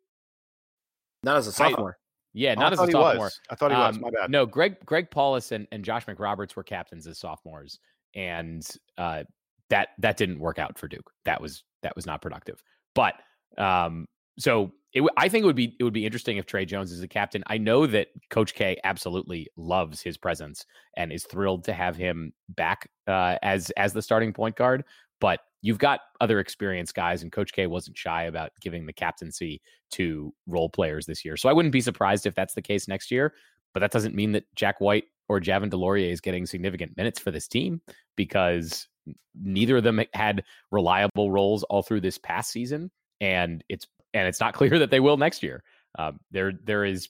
Not 1.23 1.37
as 1.37 1.47
a 1.47 1.53
sophomore. 1.53 1.99
Yeah, 2.33 2.55
not 2.55 2.73
as 2.73 2.81
a 2.81 2.91
sophomore. 2.91 3.25
Was. 3.25 3.41
I 3.51 3.55
thought 3.55 3.71
he 3.71 3.77
was. 3.77 3.97
Um, 3.97 4.03
My 4.03 4.11
bad. 4.11 4.31
No, 4.31 4.45
Greg 4.45 4.77
Greg 4.85 5.11
Paulus 5.11 5.53
and, 5.53 5.67
and 5.73 5.85
Josh 5.85 6.05
McRoberts 6.05 6.55
were 6.55 6.62
captains 6.62 7.07
as 7.07 7.19
sophomores, 7.19 7.79
and 8.15 8.67
uh, 8.99 9.25
that 9.71 9.89
that 9.99 10.19
didn't 10.19 10.39
work 10.39 10.59
out 10.59 10.79
for 10.79 10.87
Duke. 10.87 11.11
That 11.25 11.41
was 11.41 11.65
that 11.83 11.97
was 11.97 12.05
not 12.05 12.21
productive. 12.21 12.62
But 12.95 13.15
um, 13.57 14.07
so 14.38 14.72
it, 14.92 15.03
I 15.16 15.29
think 15.29 15.42
it 15.42 15.46
would 15.46 15.57
be 15.57 15.77
it 15.79 15.85
would 15.85 15.92
be 15.92 16.07
interesting 16.07 16.38
if 16.38 16.46
Tre 16.46 16.64
Jones 16.64 16.90
is 16.90 17.03
a 17.03 17.09
captain. 17.09 17.44
I 17.49 17.59
know 17.59 17.87
that 17.87 18.09
Coach 18.31 18.55
K 18.55 18.79
absolutely 18.85 19.46
loves 19.57 20.01
his 20.01 20.16
presence 20.16 20.64
and 20.96 21.12
is 21.12 21.25
thrilled 21.25 21.64
to 21.64 21.75
have 21.75 21.96
him 21.96 22.33
back 22.51 22.88
uh, 23.07 23.37
as 23.42 23.70
as 23.77 23.92
the 23.92 24.03
starting 24.03 24.33
point 24.33 24.57
guard. 24.57 24.85
But 25.20 25.40
you've 25.62 25.79
got 25.79 26.01
other 26.20 26.40
experienced 26.40 26.94
guys, 26.94 27.22
and 27.22 27.33
Coach 27.33 27.53
K 27.53 27.66
wasn't 27.66 27.99
shy 27.99 28.25
about 28.25 28.53
giving 28.61 28.87
the 28.87 28.92
captaincy 28.92 29.61
to 29.92 30.33
role 30.46 30.68
players 30.68 31.07
this 31.07 31.25
year. 31.25 31.37
So 31.37 31.49
I 31.49 31.53
wouldn't 31.53 31.72
be 31.72 31.81
surprised 31.81 32.27
if 32.27 32.35
that's 32.35 32.55
the 32.55 32.62
case 32.62 32.88
next 32.88 33.11
year. 33.11 33.35
But 33.75 33.81
that 33.81 33.92
doesn't 33.92 34.14
mean 34.14 34.33
that 34.33 34.44
Jack 34.55 34.81
White 34.81 35.05
or 35.29 35.40
Javin 35.40 35.70
DeLaurier 35.70 36.11
is 36.11 36.22
getting 36.22 36.46
significant 36.46 36.96
minutes 36.96 37.18
for 37.18 37.31
this 37.31 37.49
team 37.49 37.83
because 38.16 38.88
neither 39.35 39.77
of 39.77 39.85
them 39.85 40.01
had 40.14 40.44
reliable 40.70 41.31
roles 41.31 41.62
all 41.64 41.83
through 41.83 42.01
this 42.01 42.16
past 42.16 42.51
season, 42.51 42.90
and 43.20 43.62
it's 43.68 43.87
and 44.16 44.29
it's 44.29 44.40
not 44.40 44.55
clear 44.55 44.79
that 44.79 44.90
they 44.90 45.00
will 45.00 45.16
next 45.16 45.42
year. 45.42 45.62
Um, 45.98 46.20
there 46.31 46.52
there 46.64 46.85
is 46.85 47.09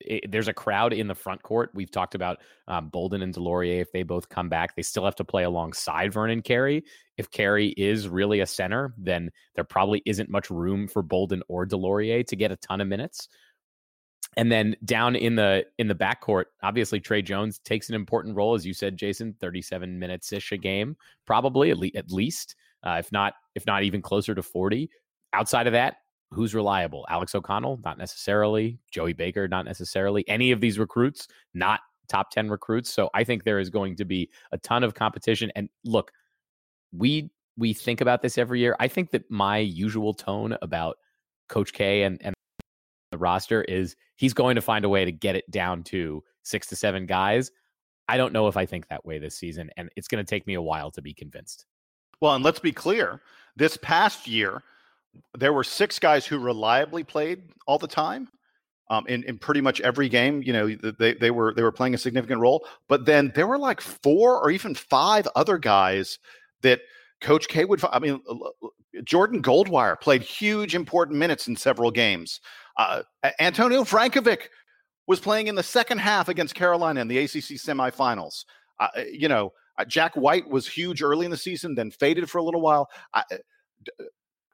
it, 0.00 0.30
there's 0.30 0.48
a 0.48 0.52
crowd 0.52 0.92
in 0.92 1.08
the 1.08 1.14
front 1.14 1.42
court. 1.42 1.70
We've 1.74 1.90
talked 1.90 2.14
about 2.14 2.38
um, 2.68 2.88
Bolden 2.88 3.22
and 3.22 3.34
DeLaurier. 3.34 3.80
If 3.80 3.92
they 3.92 4.02
both 4.02 4.28
come 4.28 4.48
back, 4.48 4.76
they 4.76 4.82
still 4.82 5.04
have 5.04 5.16
to 5.16 5.24
play 5.24 5.44
alongside 5.44 6.12
Vernon 6.12 6.42
Carey. 6.42 6.84
If 7.16 7.30
Carey 7.30 7.68
is 7.68 8.08
really 8.08 8.40
a 8.40 8.46
center, 8.46 8.94
then 8.98 9.30
there 9.54 9.64
probably 9.64 10.02
isn't 10.04 10.28
much 10.28 10.50
room 10.50 10.86
for 10.86 11.02
Bolden 11.02 11.42
or 11.48 11.66
DeLaurier 11.66 12.26
to 12.26 12.36
get 12.36 12.52
a 12.52 12.56
ton 12.56 12.80
of 12.80 12.88
minutes. 12.88 13.28
And 14.36 14.52
then 14.52 14.76
down 14.84 15.16
in 15.16 15.34
the 15.34 15.64
in 15.78 15.88
the 15.88 15.94
backcourt, 15.94 16.44
obviously 16.62 17.00
Tre 17.00 17.22
Jones 17.22 17.58
takes 17.60 17.88
an 17.88 17.94
important 17.94 18.36
role, 18.36 18.54
as 18.54 18.66
you 18.66 18.74
said, 18.74 18.98
Jason. 18.98 19.34
Thirty-seven 19.40 19.98
minutes 19.98 20.30
ish 20.30 20.52
a 20.52 20.58
game, 20.58 20.96
probably 21.26 21.70
at, 21.70 21.78
le- 21.78 21.90
at 21.94 22.10
least, 22.10 22.54
uh, 22.82 22.96
if 22.98 23.10
not 23.12 23.34
if 23.54 23.64
not 23.64 23.82
even 23.82 24.02
closer 24.02 24.34
to 24.34 24.42
forty. 24.42 24.90
Outside 25.32 25.66
of 25.66 25.72
that, 25.72 25.96
who's 26.36 26.54
reliable? 26.54 27.06
Alex 27.08 27.34
O'Connell, 27.34 27.80
not 27.84 27.98
necessarily. 27.98 28.78
Joey 28.90 29.14
Baker, 29.14 29.48
not 29.48 29.64
necessarily. 29.64 30.26
Any 30.28 30.52
of 30.52 30.60
these 30.60 30.78
recruits, 30.78 31.26
not 31.54 31.80
top 32.08 32.30
10 32.30 32.50
recruits. 32.50 32.92
So 32.92 33.10
I 33.14 33.24
think 33.24 33.42
there 33.42 33.58
is 33.58 33.70
going 33.70 33.96
to 33.96 34.04
be 34.04 34.30
a 34.52 34.58
ton 34.58 34.84
of 34.84 34.94
competition. 34.94 35.50
And 35.56 35.68
look, 35.84 36.12
we 36.92 37.30
we 37.58 37.72
think 37.72 38.02
about 38.02 38.20
this 38.20 38.36
every 38.36 38.60
year. 38.60 38.76
I 38.78 38.88
think 38.88 39.10
that 39.12 39.30
my 39.30 39.56
usual 39.58 40.12
tone 40.12 40.56
about 40.60 40.98
Coach 41.48 41.72
K 41.72 42.02
and, 42.02 42.20
and 42.22 42.34
the 43.10 43.18
roster 43.18 43.62
is 43.62 43.96
he's 44.16 44.34
going 44.34 44.56
to 44.56 44.60
find 44.60 44.84
a 44.84 44.90
way 44.90 45.04
to 45.04 45.12
get 45.12 45.36
it 45.36 45.50
down 45.50 45.82
to 45.84 46.22
six 46.42 46.66
to 46.68 46.76
seven 46.76 47.06
guys. 47.06 47.50
I 48.08 48.18
don't 48.18 48.32
know 48.32 48.46
if 48.46 48.56
I 48.56 48.66
think 48.66 48.88
that 48.88 49.04
way 49.06 49.18
this 49.18 49.36
season, 49.36 49.70
and 49.76 49.88
it's 49.96 50.06
going 50.06 50.24
to 50.24 50.28
take 50.28 50.46
me 50.46 50.54
a 50.54 50.62
while 50.62 50.90
to 50.92 51.02
be 51.02 51.14
convinced. 51.14 51.64
Well, 52.20 52.34
and 52.34 52.44
let's 52.44 52.60
be 52.60 52.72
clear 52.72 53.22
this 53.56 53.76
past 53.78 54.26
year, 54.28 54.62
there 55.34 55.52
were 55.52 55.64
six 55.64 55.98
guys 55.98 56.26
who 56.26 56.38
reliably 56.38 57.04
played 57.04 57.42
all 57.66 57.78
the 57.78 57.88
time. 57.88 58.28
Um, 58.88 59.04
in, 59.08 59.24
in 59.24 59.38
pretty 59.38 59.60
much 59.60 59.80
every 59.80 60.08
game, 60.08 60.44
you 60.44 60.52
know, 60.52 60.68
they, 61.00 61.14
they 61.14 61.32
were 61.32 61.52
they 61.52 61.64
were 61.64 61.72
playing 61.72 61.94
a 61.94 61.98
significant 61.98 62.40
role. 62.40 62.64
But 62.88 63.04
then 63.04 63.32
there 63.34 63.48
were 63.48 63.58
like 63.58 63.80
four 63.80 64.40
or 64.40 64.48
even 64.48 64.76
five 64.76 65.26
other 65.34 65.58
guys 65.58 66.20
that 66.62 66.82
Coach 67.20 67.48
K 67.48 67.64
would. 67.64 67.82
I 67.90 67.98
mean, 67.98 68.20
Jordan 69.02 69.42
Goldwire 69.42 70.00
played 70.00 70.22
huge, 70.22 70.76
important 70.76 71.18
minutes 71.18 71.48
in 71.48 71.56
several 71.56 71.90
games. 71.90 72.40
Uh, 72.76 73.02
Antonio 73.40 73.82
Vrankovic 73.82 74.50
was 75.06 75.20
playing 75.20 75.46
in 75.46 75.54
the 75.54 75.62
second 75.62 75.98
half 75.98 76.28
against 76.28 76.54
Carolina 76.54 77.00
in 77.00 77.08
the 77.08 77.18
ACC 77.18 77.58
semifinals. 77.58 78.44
Uh, 78.78 78.88
you 79.10 79.28
know, 79.28 79.52
uh, 79.78 79.84
Jack 79.84 80.14
White 80.14 80.48
was 80.48 80.66
huge 80.66 81.02
early 81.02 81.24
in 81.24 81.30
the 81.30 81.36
season, 81.36 81.74
then 81.74 81.90
faded 81.90 82.28
for 82.28 82.38
a 82.38 82.42
little 82.42 82.60
while. 82.60 82.88
Uh, 83.14 83.22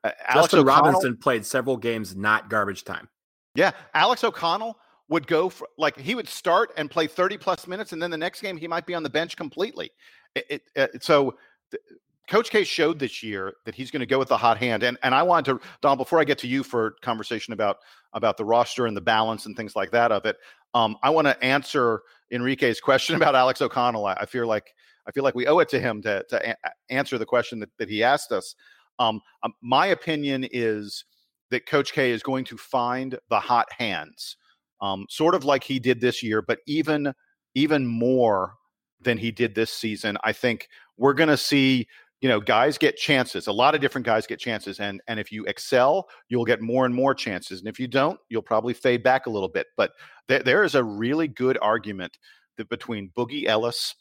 uh, 0.04 0.10
Alex 0.26 0.52
Justin 0.52 0.64
Robinson 0.64 1.16
played 1.16 1.44
several 1.44 1.76
games 1.76 2.16
not 2.16 2.50
garbage 2.50 2.84
time. 2.84 3.08
Yeah, 3.54 3.72
Alex 3.94 4.24
O'Connell 4.24 4.78
would 5.08 5.26
go 5.26 5.48
for 5.48 5.68
like 5.78 5.98
he 5.98 6.14
would 6.14 6.28
start 6.28 6.70
and 6.76 6.90
play 6.90 7.06
30 7.06 7.36
plus 7.38 7.66
minutes, 7.66 7.92
and 7.92 8.02
then 8.02 8.10
the 8.10 8.16
next 8.16 8.40
game 8.40 8.56
he 8.56 8.66
might 8.66 8.86
be 8.86 8.94
on 8.94 9.02
the 9.02 9.10
bench 9.10 9.36
completely. 9.36 9.90
It, 10.34 10.46
it, 10.48 10.62
it 10.74 10.94
uh, 10.94 10.98
so. 11.00 11.36
Th- 11.70 11.82
Coach 12.28 12.50
K 12.50 12.62
showed 12.62 12.98
this 12.98 13.22
year 13.22 13.52
that 13.66 13.74
he's 13.74 13.90
going 13.90 14.00
to 14.00 14.06
go 14.06 14.18
with 14.18 14.28
the 14.28 14.36
hot 14.36 14.56
hand, 14.56 14.84
and 14.84 14.96
and 15.02 15.14
I 15.14 15.22
wanted 15.22 15.58
to 15.58 15.60
Don 15.82 15.98
before 15.98 16.20
I 16.20 16.24
get 16.24 16.38
to 16.38 16.46
you 16.46 16.62
for 16.62 16.92
conversation 17.02 17.52
about 17.52 17.78
about 18.12 18.36
the 18.36 18.44
roster 18.44 18.86
and 18.86 18.96
the 18.96 19.02
balance 19.02 19.44
and 19.46 19.56
things 19.56 19.74
like 19.74 19.90
that 19.90 20.12
of 20.12 20.24
it. 20.24 20.36
Um, 20.72 20.96
I 21.02 21.10
want 21.10 21.26
to 21.26 21.44
answer 21.44 22.02
Enrique's 22.30 22.80
question 22.80 23.16
about 23.16 23.34
Alex 23.34 23.60
O'Connell. 23.60 24.06
I, 24.06 24.14
I, 24.14 24.26
feel 24.26 24.46
like 24.46 24.72
I 25.06 25.10
feel 25.10 25.24
like 25.24 25.34
we 25.34 25.46
owe 25.46 25.58
it 25.58 25.68
to 25.70 25.80
him 25.80 26.00
to 26.02 26.24
to 26.30 26.50
a- 26.50 26.92
answer 26.92 27.18
the 27.18 27.26
question 27.26 27.58
that, 27.60 27.70
that 27.78 27.88
he 27.88 28.02
asked 28.02 28.32
us. 28.32 28.54
Um, 29.02 29.20
um, 29.42 29.52
my 29.60 29.88
opinion 29.88 30.46
is 30.52 31.04
that 31.50 31.66
Coach 31.66 31.92
K 31.92 32.12
is 32.12 32.22
going 32.22 32.44
to 32.46 32.56
find 32.56 33.18
the 33.30 33.40
hot 33.40 33.66
hands, 33.76 34.36
um, 34.80 35.06
sort 35.10 35.34
of 35.34 35.44
like 35.44 35.64
he 35.64 35.80
did 35.80 36.00
this 36.00 36.22
year, 36.22 36.40
but 36.40 36.60
even 36.66 37.12
even 37.54 37.86
more 37.86 38.54
than 39.00 39.18
he 39.18 39.30
did 39.32 39.54
this 39.54 39.72
season. 39.72 40.16
I 40.22 40.32
think 40.32 40.68
we're 40.96 41.14
going 41.14 41.28
to 41.28 41.36
see 41.36 41.88
you 42.20 42.28
know 42.28 42.38
guys 42.38 42.78
get 42.78 42.96
chances 42.96 43.48
a 43.48 43.52
lot 43.52 43.74
of 43.74 43.80
different 43.80 44.06
guys 44.06 44.28
get 44.28 44.38
chances 44.38 44.78
and 44.78 45.00
and 45.08 45.18
if 45.18 45.32
you 45.32 45.44
excel 45.46 46.08
you'll 46.28 46.44
get 46.44 46.60
more 46.60 46.86
and 46.86 46.94
more 46.94 47.16
chances 47.16 47.58
and 47.58 47.66
if 47.68 47.80
you 47.80 47.88
don't 47.88 48.16
you'll 48.28 48.40
probably 48.40 48.72
fade 48.72 49.02
back 49.02 49.26
a 49.26 49.30
little 49.30 49.48
bit 49.48 49.66
but 49.76 49.90
th- 50.28 50.44
there 50.44 50.62
is 50.62 50.76
a 50.76 50.84
really 50.84 51.26
good 51.26 51.58
argument 51.60 52.16
that 52.58 52.68
between 52.68 53.10
boogie 53.18 53.46
ellis 53.46 53.96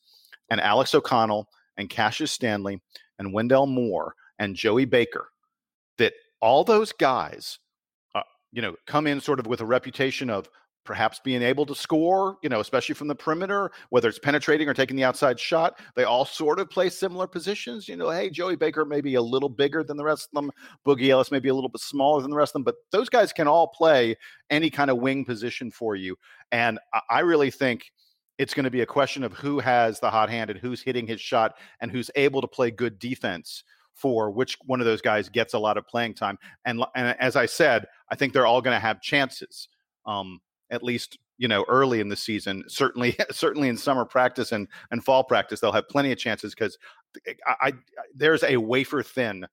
and 0.52 0.62
alex 0.62 0.94
o'connell 0.94 1.48
and 1.78 1.90
cassius 1.90 2.32
stanley 2.32 2.80
and 3.18 3.34
wendell 3.34 3.66
moore 3.66 4.14
and 4.42 4.56
Joey 4.56 4.86
Baker, 4.86 5.30
that 6.00 6.14
all 6.42 6.64
those 6.64 6.92
guys, 6.92 7.60
uh, 8.16 8.24
you 8.52 8.64
know, 8.64 8.76
come 8.88 9.06
in 9.06 9.22
sort 9.22 9.40
of 9.40 9.46
with 9.46 9.62
a 9.62 9.66
reputation 9.66 10.32
of 10.32 10.50
perhaps 10.84 11.22
being 11.24 11.44
able 11.44 11.64
to 11.64 11.76
score, 11.76 12.40
you 12.42 12.50
know, 12.50 12.60
especially 12.60 12.96
from 12.96 13.08
the 13.08 13.14
perimeter, 13.14 13.72
whether 13.92 14.10
it's 14.10 14.18
penetrating 14.18 14.68
or 14.68 14.74
taking 14.74 14.98
the 14.98 15.04
outside 15.04 15.40
shot. 15.40 15.80
They 15.96 16.06
all 16.06 16.26
sort 16.26 16.60
of 16.60 16.72
play 16.72 16.90
similar 16.90 17.28
positions. 17.28 17.88
You 17.88 17.98
know, 17.98 18.10
hey, 18.10 18.32
Joey 18.32 18.56
Baker 18.56 18.84
may 18.84 19.00
be 19.00 19.14
a 19.14 19.22
little 19.22 19.48
bigger 19.48 19.84
than 19.84 19.96
the 19.96 20.04
rest 20.04 20.30
of 20.34 20.42
them. 20.42 20.52
Boogie 20.88 21.10
Ellis 21.10 21.30
may 21.30 21.40
be 21.40 21.50
a 21.50 21.54
little 21.54 21.70
bit 21.70 21.82
smaller 21.82 22.24
than 22.24 22.32
the 22.32 22.38
rest 22.38 22.50
of 22.50 22.54
them, 22.54 22.64
but 22.64 22.78
those 22.92 23.10
guys 23.10 23.32
can 23.32 23.48
all 23.48 23.68
play 23.68 24.16
any 24.50 24.72
kind 24.72 24.90
of 24.90 24.98
wing 24.98 25.24
position 25.24 25.70
for 25.70 25.96
you. 25.96 26.16
And 26.52 26.80
I 27.12 27.20
really 27.20 27.52
think 27.52 27.92
it's 28.40 28.56
going 28.56 28.64
to 28.64 28.72
be 28.72 28.82
a 28.82 28.88
question 28.88 29.24
of 29.24 29.34
who 29.34 29.60
has 29.60 30.00
the 30.00 30.10
hot 30.10 30.32
hand 30.32 30.50
and 30.50 30.60
who's 30.60 30.82
hitting 30.82 31.06
his 31.06 31.22
shot 31.22 31.60
and 31.80 31.92
who's 31.92 32.10
able 32.16 32.42
to 32.42 32.48
play 32.48 32.72
good 32.72 32.98
defense 32.98 33.64
for 33.94 34.32
which 34.32 34.58
one 34.66 34.80
of 34.80 34.86
those 34.86 35.02
guys 35.02 35.30
gets 35.30 35.54
a 35.54 35.60
lot 35.60 35.78
of 35.78 35.88
playing 35.88 36.14
time. 36.14 36.38
And, 36.66 36.84
and 36.96 37.16
as 37.20 37.36
I 37.36 37.46
said, 37.46 37.86
I 38.10 38.16
think 38.16 38.34
they're 38.34 38.48
all 38.48 38.62
going 38.62 38.76
to 38.76 38.80
have 38.80 39.02
chances, 39.02 39.68
um, 40.06 40.40
at 40.70 40.84
least 40.84 41.20
you 41.38 41.48
know 41.48 41.66
early 41.68 42.00
in 42.00 42.08
the 42.08 42.16
season. 42.16 42.64
Certainly, 42.68 43.18
certainly 43.32 43.68
in 43.68 43.76
summer 43.76 44.06
practice 44.06 44.52
and 44.52 44.68
and 44.92 45.04
fall 45.04 45.24
practice, 45.24 45.60
they'll 45.60 45.72
have 45.72 45.90
plenty 45.90 46.12
of 46.12 46.18
chances 46.18 46.54
because 46.54 46.78
I, 47.46 47.56
I, 47.68 47.74
there's 48.16 48.44
a 48.44 48.58
wafer 48.58 49.04
thin 49.04 49.46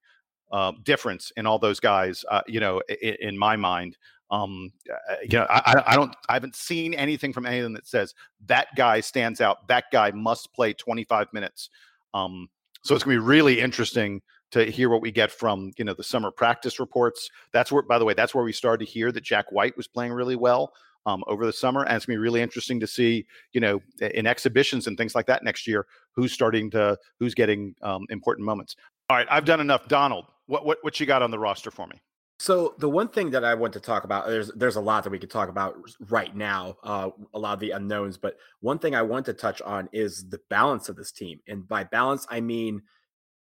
uh, 0.51 0.71
difference 0.83 1.31
in 1.35 1.45
all 1.45 1.59
those 1.59 1.79
guys. 1.79 2.23
Uh, 2.29 2.41
you 2.47 2.59
know, 2.59 2.81
in, 3.01 3.15
in 3.21 3.37
my 3.37 3.55
mind. 3.55 3.97
Um, 4.31 4.71
uh, 4.87 5.15
you 5.23 5.39
know, 5.39 5.47
I, 5.49 5.81
I 5.87 5.95
don't, 5.95 6.15
I 6.29 6.33
haven't 6.33 6.55
seen 6.55 6.93
anything 6.93 7.33
from 7.33 7.47
anything 7.47 7.73
that 7.73 7.87
says 7.87 8.13
that 8.45 8.67
guy 8.77 8.99
stands 8.99 9.41
out. 9.41 9.67
That 9.67 9.85
guy 9.91 10.11
must 10.11 10.53
play 10.53 10.71
25 10.73 11.33
minutes. 11.33 11.71
Um, 12.13 12.47
so 12.81 12.95
it's 12.95 13.03
going 13.03 13.15
to 13.15 13.21
be 13.21 13.27
really 13.27 13.59
interesting 13.59 14.21
to 14.51 14.65
hear 14.65 14.89
what 14.89 15.01
we 15.01 15.11
get 15.11 15.31
from 15.31 15.71
you 15.77 15.85
know 15.85 15.93
the 15.93 16.03
summer 16.03 16.31
practice 16.31 16.79
reports. 16.79 17.29
That's 17.51 17.71
where, 17.71 17.83
by 17.83 17.99
the 17.99 18.05
way, 18.05 18.13
that's 18.13 18.33
where 18.33 18.43
we 18.43 18.53
started 18.53 18.85
to 18.85 18.91
hear 18.91 19.11
that 19.11 19.23
Jack 19.23 19.51
White 19.51 19.77
was 19.77 19.87
playing 19.87 20.13
really 20.13 20.35
well 20.35 20.73
um, 21.05 21.23
over 21.27 21.45
the 21.45 21.53
summer, 21.53 21.83
and 21.83 21.95
it's 21.95 22.05
going 22.05 22.15
to 22.15 22.19
be 22.19 22.23
really 22.23 22.41
interesting 22.41 22.79
to 22.79 22.87
see 22.87 23.25
you 23.53 23.61
know 23.61 23.81
in 24.01 24.25
exhibitions 24.25 24.87
and 24.87 24.97
things 24.97 25.15
like 25.15 25.27
that 25.27 25.43
next 25.43 25.67
year 25.67 25.85
who's 26.13 26.31
starting 26.31 26.69
to 26.71 26.97
who's 27.19 27.33
getting 27.33 27.75
um, 27.81 28.05
important 28.09 28.45
moments. 28.45 28.75
All 29.09 29.17
right, 29.17 29.27
I've 29.29 29.45
done 29.45 29.59
enough. 29.59 29.87
Donald, 29.87 30.25
what 30.47 30.65
what 30.65 30.79
what 30.81 30.99
you 30.99 31.05
got 31.05 31.21
on 31.21 31.31
the 31.31 31.39
roster 31.39 31.71
for 31.71 31.87
me? 31.87 32.01
So 32.41 32.73
the 32.77 32.89
one 32.89 33.09
thing 33.09 33.31
that 33.31 33.43
I 33.43 33.53
want 33.53 33.73
to 33.73 33.81
talk 33.81 34.05
about, 34.05 34.27
there's 34.27 34.49
there's 34.53 34.77
a 34.77 34.81
lot 34.81 35.03
that 35.03 35.09
we 35.09 35.19
could 35.19 35.29
talk 35.29 35.49
about 35.49 35.75
right 36.07 36.33
now, 36.33 36.77
uh, 36.83 37.09
a 37.33 37.39
lot 37.39 37.53
of 37.53 37.59
the 37.59 37.71
unknowns. 37.71 38.17
But 38.17 38.37
one 38.61 38.79
thing 38.79 38.95
I 38.95 39.01
want 39.01 39.25
to 39.25 39.33
touch 39.33 39.61
on 39.61 39.89
is 39.91 40.29
the 40.29 40.39
balance 40.49 40.87
of 40.87 40.95
this 40.95 41.11
team, 41.11 41.41
and 41.49 41.67
by 41.67 41.83
balance 41.83 42.25
I 42.29 42.39
mean 42.39 42.83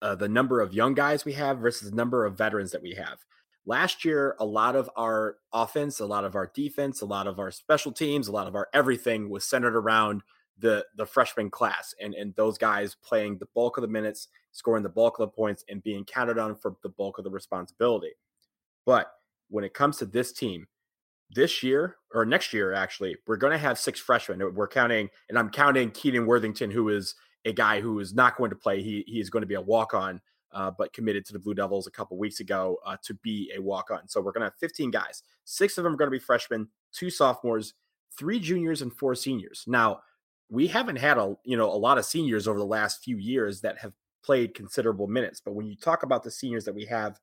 uh, 0.01 0.15
the 0.15 0.29
number 0.29 0.61
of 0.61 0.73
young 0.73 0.93
guys 0.93 1.25
we 1.25 1.33
have 1.33 1.59
versus 1.59 1.89
the 1.89 1.95
number 1.95 2.25
of 2.25 2.37
veterans 2.37 2.71
that 2.71 2.81
we 2.81 2.93
have. 2.93 3.17
Last 3.65 4.05
year, 4.05 4.37
a 4.39 4.45
lot 4.45 4.77
of 4.77 4.89
our 4.95 5.37
offense, 5.51 5.99
a 5.99 6.05
lot 6.05 6.23
of 6.23 6.35
our 6.35 6.49
defense, 6.55 7.01
a 7.01 7.05
lot 7.05 7.27
of 7.27 7.37
our 7.37 7.51
special 7.51 7.91
teams, 7.91 8.29
a 8.29 8.31
lot 8.31 8.47
of 8.47 8.55
our 8.55 8.69
everything 8.73 9.29
was 9.29 9.43
centered 9.43 9.75
around 9.75 10.21
the 10.57 10.85
the 10.95 11.05
freshman 11.05 11.49
class 11.49 11.93
and 11.99 12.13
and 12.13 12.33
those 12.35 12.57
guys 12.57 12.95
playing 13.03 13.39
the 13.39 13.47
bulk 13.53 13.75
of 13.75 13.81
the 13.81 13.89
minutes, 13.89 14.29
scoring 14.53 14.83
the 14.83 14.89
bulk 14.89 15.19
of 15.19 15.29
the 15.29 15.35
points, 15.35 15.65
and 15.67 15.83
being 15.83 16.05
counted 16.05 16.37
on 16.37 16.55
for 16.55 16.77
the 16.81 16.87
bulk 16.87 17.17
of 17.17 17.25
the 17.25 17.29
responsibility. 17.29 18.11
But 18.85 19.11
when 19.49 19.63
it 19.63 19.73
comes 19.73 19.97
to 19.97 20.05
this 20.05 20.31
team, 20.31 20.67
this 21.31 21.63
year 21.63 21.97
or 22.13 22.25
next 22.25 22.53
year, 22.53 22.73
actually, 22.73 23.17
we're 23.27 23.37
going 23.37 23.51
to 23.51 23.57
have 23.57 23.79
six 23.79 23.99
freshmen. 23.99 24.53
We're 24.53 24.67
counting, 24.67 25.09
and 25.29 25.37
I'm 25.37 25.49
counting 25.49 25.91
Keenan 25.91 26.25
Worthington, 26.25 26.71
who 26.71 26.89
is 26.89 27.15
a 27.45 27.53
guy 27.53 27.81
who 27.81 27.99
is 27.99 28.13
not 28.13 28.37
going 28.37 28.49
to 28.49 28.55
play. 28.55 28.81
He 28.81 29.03
he 29.07 29.19
is 29.19 29.29
going 29.29 29.41
to 29.41 29.47
be 29.47 29.55
a 29.55 29.61
walk 29.61 29.93
on, 29.93 30.21
uh, 30.51 30.71
but 30.77 30.93
committed 30.93 31.25
to 31.25 31.33
the 31.33 31.39
Blue 31.39 31.53
Devils 31.53 31.87
a 31.87 31.91
couple 31.91 32.17
weeks 32.17 32.39
ago 32.39 32.77
uh, 32.85 32.97
to 33.03 33.13
be 33.15 33.51
a 33.55 33.61
walk 33.61 33.91
on. 33.91 34.07
So 34.07 34.21
we're 34.21 34.31
going 34.31 34.41
to 34.41 34.47
have 34.47 34.55
15 34.55 34.91
guys. 34.91 35.23
Six 35.45 35.77
of 35.77 35.83
them 35.83 35.93
are 35.93 35.97
going 35.97 36.07
to 36.07 36.17
be 36.17 36.19
freshmen, 36.19 36.67
two 36.91 37.09
sophomores, 37.09 37.73
three 38.17 38.39
juniors, 38.39 38.81
and 38.81 38.93
four 38.93 39.15
seniors. 39.15 39.63
Now 39.67 40.01
we 40.49 40.67
haven't 40.67 40.97
had 40.97 41.17
a 41.17 41.35
you 41.43 41.57
know 41.57 41.69
a 41.69 41.75
lot 41.75 41.97
of 41.97 42.05
seniors 42.05 42.47
over 42.47 42.59
the 42.59 42.65
last 42.65 43.03
few 43.03 43.17
years 43.17 43.61
that 43.61 43.79
have 43.79 43.93
played 44.23 44.55
considerable 44.55 45.07
minutes. 45.07 45.39
But 45.39 45.53
when 45.53 45.67
you 45.67 45.75
talk 45.75 46.03
about 46.03 46.23
the 46.23 46.31
seniors 46.31 46.65
that 46.65 46.73
we 46.73 46.85
have 46.85 47.19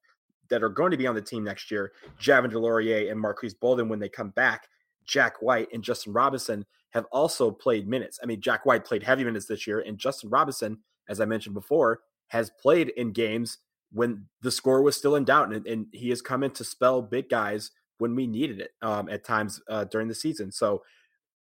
that 0.49 0.63
are 0.63 0.69
going 0.69 0.91
to 0.91 0.97
be 0.97 1.07
on 1.07 1.15
the 1.15 1.23
team 1.23 1.45
next 1.45 1.71
year, 1.71 1.93
Javin 2.21 2.53
DeLaurier 2.53 3.11
and 3.11 3.21
Marques 3.21 3.55
Bolden, 3.55 3.89
when 3.89 3.99
they 3.99 4.09
come 4.09 4.31
back, 4.31 4.69
Jack 5.07 5.41
White 5.41 5.69
and 5.73 5.83
Justin 5.83 6.13
Robinson 6.13 6.65
have 6.91 7.07
also 7.11 7.51
played 7.51 7.89
minutes. 7.89 8.19
I 8.23 8.27
mean, 8.27 8.41
Jack 8.41 8.67
White 8.67 8.85
played 8.85 9.03
heavy 9.03 9.25
minutes 9.25 9.47
this 9.47 9.67
year, 9.67 9.81
and 9.81 9.99
Justin 9.99 10.31
Robinson, 10.31 10.79
as 11.09 11.21
I 11.21 11.25
mentioned 11.25 11.55
before, 11.55 12.01
has 12.29 12.51
played 12.61 12.91
in 12.91 13.13
games 13.13 13.59
when 13.93 14.27
the 14.41 14.51
score 14.51 14.83
was 14.83 14.97
still 14.97 15.17
in 15.17 15.25
doubt, 15.25 15.53
and, 15.53 15.67
and 15.67 15.87
he 15.93 16.11
has 16.11 16.23
come 16.23 16.43
in 16.43 16.51
to 16.53 16.65
spell 16.65 17.03
big 17.03 17.29
guys 17.29 17.71
when 17.99 18.15
we 18.15 18.27
needed 18.27 18.61
it 18.61 18.73
um, 18.83 19.09
at 19.09 19.25
times 19.25 19.61
uh, 19.69 19.85
during 19.85 20.09
the 20.09 20.15
season. 20.15 20.51
So 20.51 20.83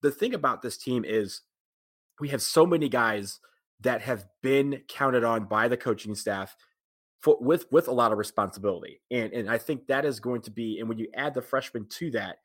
the 0.01 0.11
thing 0.11 0.33
about 0.33 0.61
this 0.61 0.77
team 0.77 1.05
is 1.05 1.41
we 2.19 2.29
have 2.29 2.41
so 2.41 2.65
many 2.65 2.89
guys 2.89 3.39
that 3.81 4.01
have 4.01 4.25
been 4.41 4.81
counted 4.87 5.23
on 5.23 5.45
by 5.45 5.67
the 5.67 5.77
coaching 5.77 6.15
staff 6.15 6.55
for, 7.21 7.37
with 7.39 7.65
with 7.71 7.87
a 7.87 7.91
lot 7.91 8.11
of 8.11 8.17
responsibility. 8.17 9.01
And 9.11 9.33
and 9.33 9.49
I 9.49 9.57
think 9.57 9.87
that 9.87 10.05
is 10.05 10.19
going 10.19 10.41
to 10.43 10.51
be 10.51 10.79
and 10.79 10.87
when 10.87 10.97
you 10.97 11.07
add 11.15 11.33
the 11.33 11.41
freshman 11.41 11.85
to 11.89 12.11
that, 12.11 12.37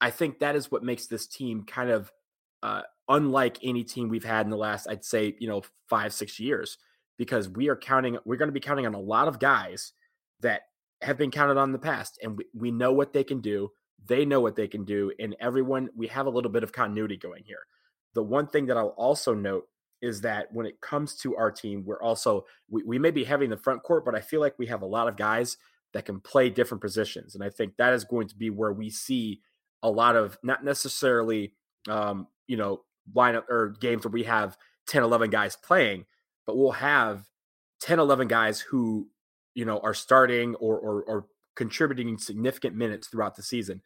I 0.00 0.10
think 0.10 0.38
that 0.38 0.56
is 0.56 0.70
what 0.70 0.84
makes 0.84 1.06
this 1.06 1.26
team 1.26 1.64
kind 1.64 1.90
of 1.90 2.12
uh, 2.62 2.82
unlike 3.08 3.58
any 3.62 3.82
team 3.82 4.08
we've 4.08 4.24
had 4.24 4.46
in 4.46 4.50
the 4.50 4.56
last 4.56 4.86
I'd 4.88 5.04
say, 5.04 5.34
you 5.38 5.48
know, 5.48 5.62
5 5.88 6.12
6 6.12 6.40
years 6.40 6.78
because 7.18 7.48
we 7.48 7.68
are 7.68 7.76
counting 7.76 8.18
we're 8.24 8.36
going 8.36 8.48
to 8.48 8.52
be 8.52 8.60
counting 8.60 8.86
on 8.86 8.94
a 8.94 9.00
lot 9.00 9.28
of 9.28 9.40
guys 9.40 9.92
that 10.40 10.62
have 11.02 11.18
been 11.18 11.32
counted 11.32 11.56
on 11.56 11.68
in 11.68 11.72
the 11.72 11.78
past 11.78 12.18
and 12.22 12.38
we, 12.38 12.44
we 12.54 12.70
know 12.70 12.92
what 12.92 13.12
they 13.12 13.24
can 13.24 13.40
do. 13.40 13.70
They 14.06 14.24
know 14.24 14.40
what 14.40 14.56
they 14.56 14.68
can 14.68 14.84
do 14.84 15.12
and 15.18 15.34
everyone 15.40 15.88
we 15.96 16.06
have 16.08 16.26
a 16.26 16.30
little 16.30 16.50
bit 16.50 16.62
of 16.62 16.72
continuity 16.72 17.16
going 17.16 17.42
here. 17.44 17.66
The 18.14 18.22
one 18.22 18.46
thing 18.46 18.66
that 18.66 18.76
I'll 18.76 18.94
also 18.98 19.34
note 19.34 19.66
is 20.02 20.20
that 20.20 20.52
when 20.52 20.66
it 20.66 20.80
comes 20.80 21.14
to 21.16 21.36
our 21.36 21.50
team, 21.50 21.84
we're 21.86 22.02
also 22.02 22.44
we, 22.68 22.82
we 22.82 22.98
may 22.98 23.10
be 23.10 23.24
having 23.24 23.48
the 23.48 23.56
front 23.56 23.82
court, 23.82 24.04
but 24.04 24.14
I 24.14 24.20
feel 24.20 24.40
like 24.40 24.58
we 24.58 24.66
have 24.66 24.82
a 24.82 24.86
lot 24.86 25.08
of 25.08 25.16
guys 25.16 25.56
that 25.94 26.04
can 26.04 26.20
play 26.20 26.50
different 26.50 26.80
positions. 26.80 27.34
And 27.34 27.44
I 27.44 27.50
think 27.50 27.76
that 27.76 27.92
is 27.92 28.04
going 28.04 28.28
to 28.28 28.36
be 28.36 28.50
where 28.50 28.72
we 28.72 28.90
see 28.90 29.40
a 29.82 29.90
lot 29.90 30.16
of 30.16 30.38
not 30.42 30.64
necessarily 30.64 31.54
um, 31.88 32.26
you 32.46 32.56
know, 32.56 32.82
lineup 33.14 33.48
or 33.48 33.74
games 33.80 34.04
where 34.04 34.12
we 34.12 34.24
have 34.24 34.56
10, 34.86 35.02
11 35.02 35.30
guys 35.30 35.56
playing, 35.56 36.04
but 36.46 36.56
we'll 36.56 36.72
have 36.72 37.28
10, 37.80 37.98
11 37.98 38.28
guys 38.28 38.60
who, 38.60 39.08
you 39.54 39.64
know, 39.64 39.78
are 39.80 39.94
starting 39.94 40.54
or 40.56 40.78
or, 40.78 41.02
or 41.04 41.26
contributing 41.54 42.16
significant 42.18 42.74
minutes 42.74 43.08
throughout 43.08 43.36
the 43.36 43.42
season. 43.42 43.82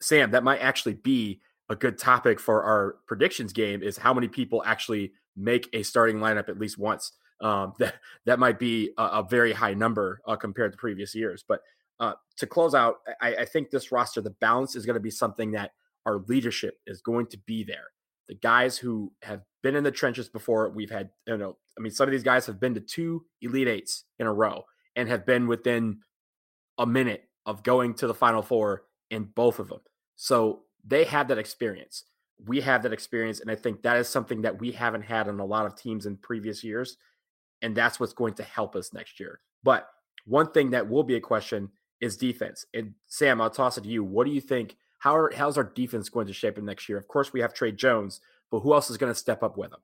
Sam, 0.00 0.30
that 0.30 0.44
might 0.44 0.60
actually 0.60 0.94
be 0.94 1.40
a 1.68 1.76
good 1.76 1.98
topic 1.98 2.38
for 2.38 2.62
our 2.62 2.96
predictions 3.06 3.52
game 3.52 3.82
is 3.82 3.96
how 3.96 4.12
many 4.12 4.28
people 4.28 4.62
actually 4.66 5.12
make 5.36 5.68
a 5.72 5.82
starting 5.82 6.18
lineup 6.18 6.48
at 6.48 6.58
least 6.58 6.78
once. 6.78 7.12
Um, 7.40 7.74
that 7.78 7.94
that 8.26 8.38
might 8.38 8.58
be 8.58 8.92
a, 8.98 9.02
a 9.02 9.26
very 9.28 9.52
high 9.52 9.74
number 9.74 10.20
uh, 10.26 10.36
compared 10.36 10.72
to 10.72 10.78
previous 10.78 11.14
years. 11.14 11.44
But 11.46 11.60
uh, 12.00 12.14
to 12.36 12.46
close 12.46 12.74
out, 12.74 12.96
I, 13.20 13.36
I 13.36 13.44
think 13.44 13.70
this 13.70 13.92
roster, 13.92 14.20
the 14.20 14.30
balance 14.30 14.76
is 14.76 14.86
going 14.86 14.94
to 14.94 15.00
be 15.00 15.10
something 15.10 15.52
that 15.52 15.72
our 16.06 16.18
leadership 16.28 16.78
is 16.86 17.00
going 17.00 17.26
to 17.28 17.38
be 17.46 17.64
there. 17.64 17.92
The 18.28 18.34
guys 18.34 18.78
who 18.78 19.12
have 19.22 19.42
been 19.62 19.76
in 19.76 19.84
the 19.84 19.90
trenches 19.90 20.28
before, 20.28 20.70
we've 20.70 20.90
had, 20.90 21.10
you 21.26 21.36
know, 21.36 21.56
I 21.78 21.80
mean, 21.80 21.92
some 21.92 22.08
of 22.08 22.12
these 22.12 22.22
guys 22.22 22.46
have 22.46 22.58
been 22.58 22.74
to 22.74 22.80
two 22.80 23.24
Elite 23.42 23.68
Eights 23.68 24.04
in 24.18 24.26
a 24.26 24.32
row 24.32 24.64
and 24.96 25.08
have 25.08 25.26
been 25.26 25.46
within 25.46 25.98
a 26.78 26.86
minute 26.86 27.24
of 27.46 27.62
going 27.62 27.94
to 27.94 28.06
the 28.06 28.14
Final 28.14 28.42
Four 28.42 28.84
in 29.10 29.24
both 29.24 29.58
of 29.58 29.68
them. 29.68 29.80
So 30.16 30.60
they 30.84 31.04
have 31.04 31.28
that 31.28 31.38
experience. 31.38 32.04
We 32.46 32.60
have 32.60 32.82
that 32.82 32.92
experience. 32.92 33.40
And 33.40 33.50
I 33.50 33.54
think 33.54 33.82
that 33.82 33.96
is 33.96 34.08
something 34.08 34.42
that 34.42 34.60
we 34.60 34.72
haven't 34.72 35.02
had 35.02 35.28
on 35.28 35.40
a 35.40 35.44
lot 35.44 35.66
of 35.66 35.76
teams 35.76 36.06
in 36.06 36.16
previous 36.16 36.64
years. 36.64 36.96
And 37.62 37.74
that's 37.74 37.98
what's 37.98 38.12
going 38.12 38.34
to 38.34 38.42
help 38.42 38.76
us 38.76 38.92
next 38.92 39.20
year. 39.20 39.40
But 39.62 39.88
one 40.26 40.50
thing 40.50 40.70
that 40.70 40.88
will 40.88 41.02
be 41.02 41.16
a 41.16 41.20
question 41.20 41.70
is 42.00 42.16
defense. 42.16 42.66
And 42.74 42.94
Sam, 43.06 43.40
I'll 43.40 43.50
toss 43.50 43.78
it 43.78 43.82
to 43.82 43.88
you. 43.88 44.04
What 44.04 44.26
do 44.26 44.32
you 44.32 44.40
think? 44.40 44.76
How 44.98 45.16
are, 45.16 45.32
how's 45.34 45.56
our 45.56 45.64
defense 45.64 46.08
going 46.08 46.26
to 46.26 46.32
shape 46.32 46.58
in 46.58 46.64
next 46.64 46.88
year? 46.88 46.98
Of 46.98 47.08
course, 47.08 47.32
we 47.32 47.40
have 47.40 47.54
Tre 47.54 47.72
Jones, 47.72 48.20
but 48.50 48.60
who 48.60 48.74
else 48.74 48.90
is 48.90 48.96
going 48.96 49.12
to 49.12 49.18
step 49.18 49.42
up 49.42 49.56
with 49.56 49.72
him? 49.72 49.80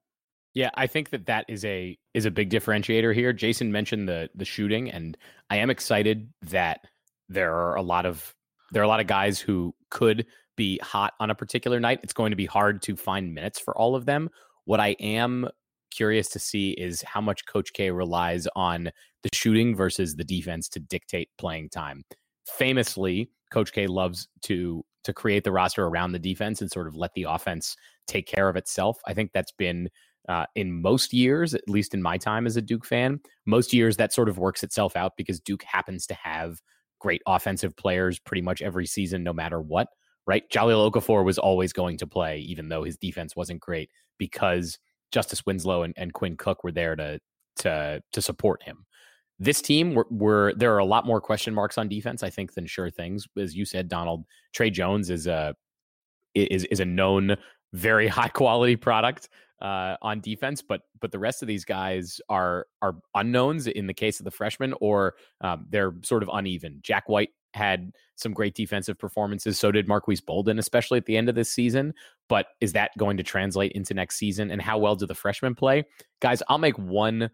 Yeah, 0.54 0.70
I 0.74 0.86
think 0.86 1.10
that 1.10 1.26
that 1.26 1.44
is 1.48 1.64
a 1.64 1.96
is 2.12 2.24
a 2.24 2.30
big 2.30 2.50
differentiator 2.50 3.14
here. 3.14 3.32
Jason 3.32 3.70
mentioned 3.70 4.08
the 4.08 4.30
the 4.34 4.44
shooting, 4.44 4.90
and 4.90 5.16
I 5.48 5.56
am 5.58 5.70
excited 5.70 6.32
that 6.42 6.80
there 7.28 7.54
are 7.54 7.76
a 7.76 7.82
lot 7.82 8.04
of 8.04 8.34
there 8.72 8.82
are 8.82 8.84
a 8.84 8.88
lot 8.88 9.00
of 9.00 9.06
guys 9.06 9.38
who 9.38 9.74
could 9.90 10.26
be 10.60 10.78
hot 10.82 11.14
on 11.20 11.30
a 11.30 11.34
particular 11.34 11.80
night. 11.80 12.00
It's 12.02 12.12
going 12.12 12.32
to 12.32 12.36
be 12.36 12.44
hard 12.44 12.82
to 12.82 12.94
find 12.94 13.32
minutes 13.34 13.58
for 13.58 13.74
all 13.78 13.96
of 13.96 14.04
them. 14.04 14.28
What 14.66 14.78
I 14.78 14.88
am 15.00 15.48
curious 15.90 16.28
to 16.28 16.38
see 16.38 16.72
is 16.72 17.00
how 17.00 17.22
much 17.22 17.46
Coach 17.46 17.72
K 17.72 17.90
relies 17.90 18.46
on 18.54 18.90
the 19.22 19.30
shooting 19.32 19.74
versus 19.74 20.16
the 20.16 20.24
defense 20.24 20.68
to 20.68 20.78
dictate 20.78 21.30
playing 21.38 21.70
time. 21.70 22.02
Famously, 22.46 23.30
Coach 23.50 23.72
K 23.72 23.86
loves 23.86 24.28
to 24.42 24.84
to 25.04 25.14
create 25.14 25.44
the 25.44 25.50
roster 25.50 25.86
around 25.86 26.12
the 26.12 26.18
defense 26.18 26.60
and 26.60 26.70
sort 26.70 26.86
of 26.86 26.94
let 26.94 27.14
the 27.14 27.22
offense 27.22 27.74
take 28.06 28.26
care 28.26 28.50
of 28.50 28.56
itself. 28.56 28.98
I 29.06 29.14
think 29.14 29.30
that's 29.32 29.52
been 29.52 29.88
uh, 30.28 30.44
in 30.54 30.82
most 30.82 31.14
years, 31.14 31.54
at 31.54 31.66
least 31.70 31.94
in 31.94 32.02
my 32.02 32.18
time 32.18 32.46
as 32.46 32.58
a 32.58 32.60
Duke 32.60 32.84
fan, 32.84 33.18
most 33.46 33.72
years 33.72 33.96
that 33.96 34.12
sort 34.12 34.28
of 34.28 34.36
works 34.36 34.62
itself 34.62 34.94
out 34.94 35.12
because 35.16 35.40
Duke 35.40 35.62
happens 35.62 36.06
to 36.08 36.14
have 36.22 36.60
great 36.98 37.22
offensive 37.26 37.74
players 37.78 38.18
pretty 38.18 38.42
much 38.42 38.60
every 38.60 38.86
season, 38.86 39.24
no 39.24 39.32
matter 39.32 39.58
what 39.58 39.88
right? 40.30 40.48
Jahlil 40.48 40.88
Okafor 40.88 41.24
was 41.24 41.38
always 41.38 41.72
going 41.72 41.98
to 41.98 42.06
play, 42.06 42.38
even 42.38 42.68
though 42.68 42.84
his 42.84 42.96
defense 42.96 43.34
wasn't 43.34 43.58
great, 43.58 43.90
because 44.16 44.78
Justice 45.10 45.44
Winslow 45.44 45.82
and, 45.82 45.92
and 45.96 46.12
Quinn 46.12 46.36
Cook 46.36 46.62
were 46.62 46.70
there 46.70 46.94
to 46.94 47.18
to 47.56 48.00
to 48.12 48.22
support 48.22 48.62
him. 48.62 48.86
This 49.40 49.60
team 49.60 49.92
were, 49.96 50.06
were 50.08 50.54
there 50.54 50.72
are 50.72 50.78
a 50.78 50.84
lot 50.84 51.04
more 51.04 51.20
question 51.20 51.52
marks 51.52 51.78
on 51.78 51.88
defense, 51.88 52.22
I 52.22 52.30
think, 52.30 52.54
than 52.54 52.64
sure 52.64 52.90
things. 52.90 53.26
As 53.36 53.56
you 53.56 53.64
said, 53.64 53.88
Donald, 53.88 54.24
Tre 54.52 54.70
Jones 54.70 55.10
is 55.10 55.26
a 55.26 55.52
is 56.36 56.62
is 56.66 56.78
a 56.78 56.84
known 56.84 57.34
very 57.72 58.06
high 58.18 58.28
quality 58.28 58.76
product 58.76 59.30
uh, 59.60 59.96
on 60.00 60.20
defense, 60.20 60.62
but 60.62 60.82
but 61.00 61.10
the 61.10 61.18
rest 61.18 61.42
of 61.42 61.48
these 61.48 61.64
guys 61.64 62.20
are 62.28 62.68
are 62.82 62.94
unknowns 63.16 63.66
in 63.66 63.88
the 63.88 63.94
case 63.94 64.20
of 64.20 64.24
the 64.24 64.30
freshmen, 64.30 64.74
or 64.80 65.14
um, 65.40 65.66
they're 65.70 65.92
sort 66.04 66.22
of 66.22 66.30
uneven. 66.32 66.78
Jack 66.82 67.08
White 67.08 67.30
had 67.54 67.92
some 68.16 68.32
great 68.32 68.54
defensive 68.54 68.98
performances. 68.98 69.58
So 69.58 69.72
did 69.72 69.88
Marques 69.88 70.20
Bolden, 70.20 70.58
especially 70.58 70.98
at 70.98 71.06
the 71.06 71.16
end 71.16 71.28
of 71.28 71.34
this 71.34 71.50
season. 71.50 71.94
But 72.28 72.46
is 72.60 72.72
that 72.74 72.90
going 72.98 73.16
to 73.16 73.22
translate 73.22 73.72
into 73.72 73.94
next 73.94 74.16
season? 74.16 74.50
And 74.50 74.62
how 74.62 74.78
well 74.78 74.94
do 74.94 75.06
the 75.06 75.14
freshmen 75.14 75.54
play? 75.54 75.84
Guys, 76.20 76.42
I'll 76.48 76.58
make 76.58 76.78
one 76.78 77.30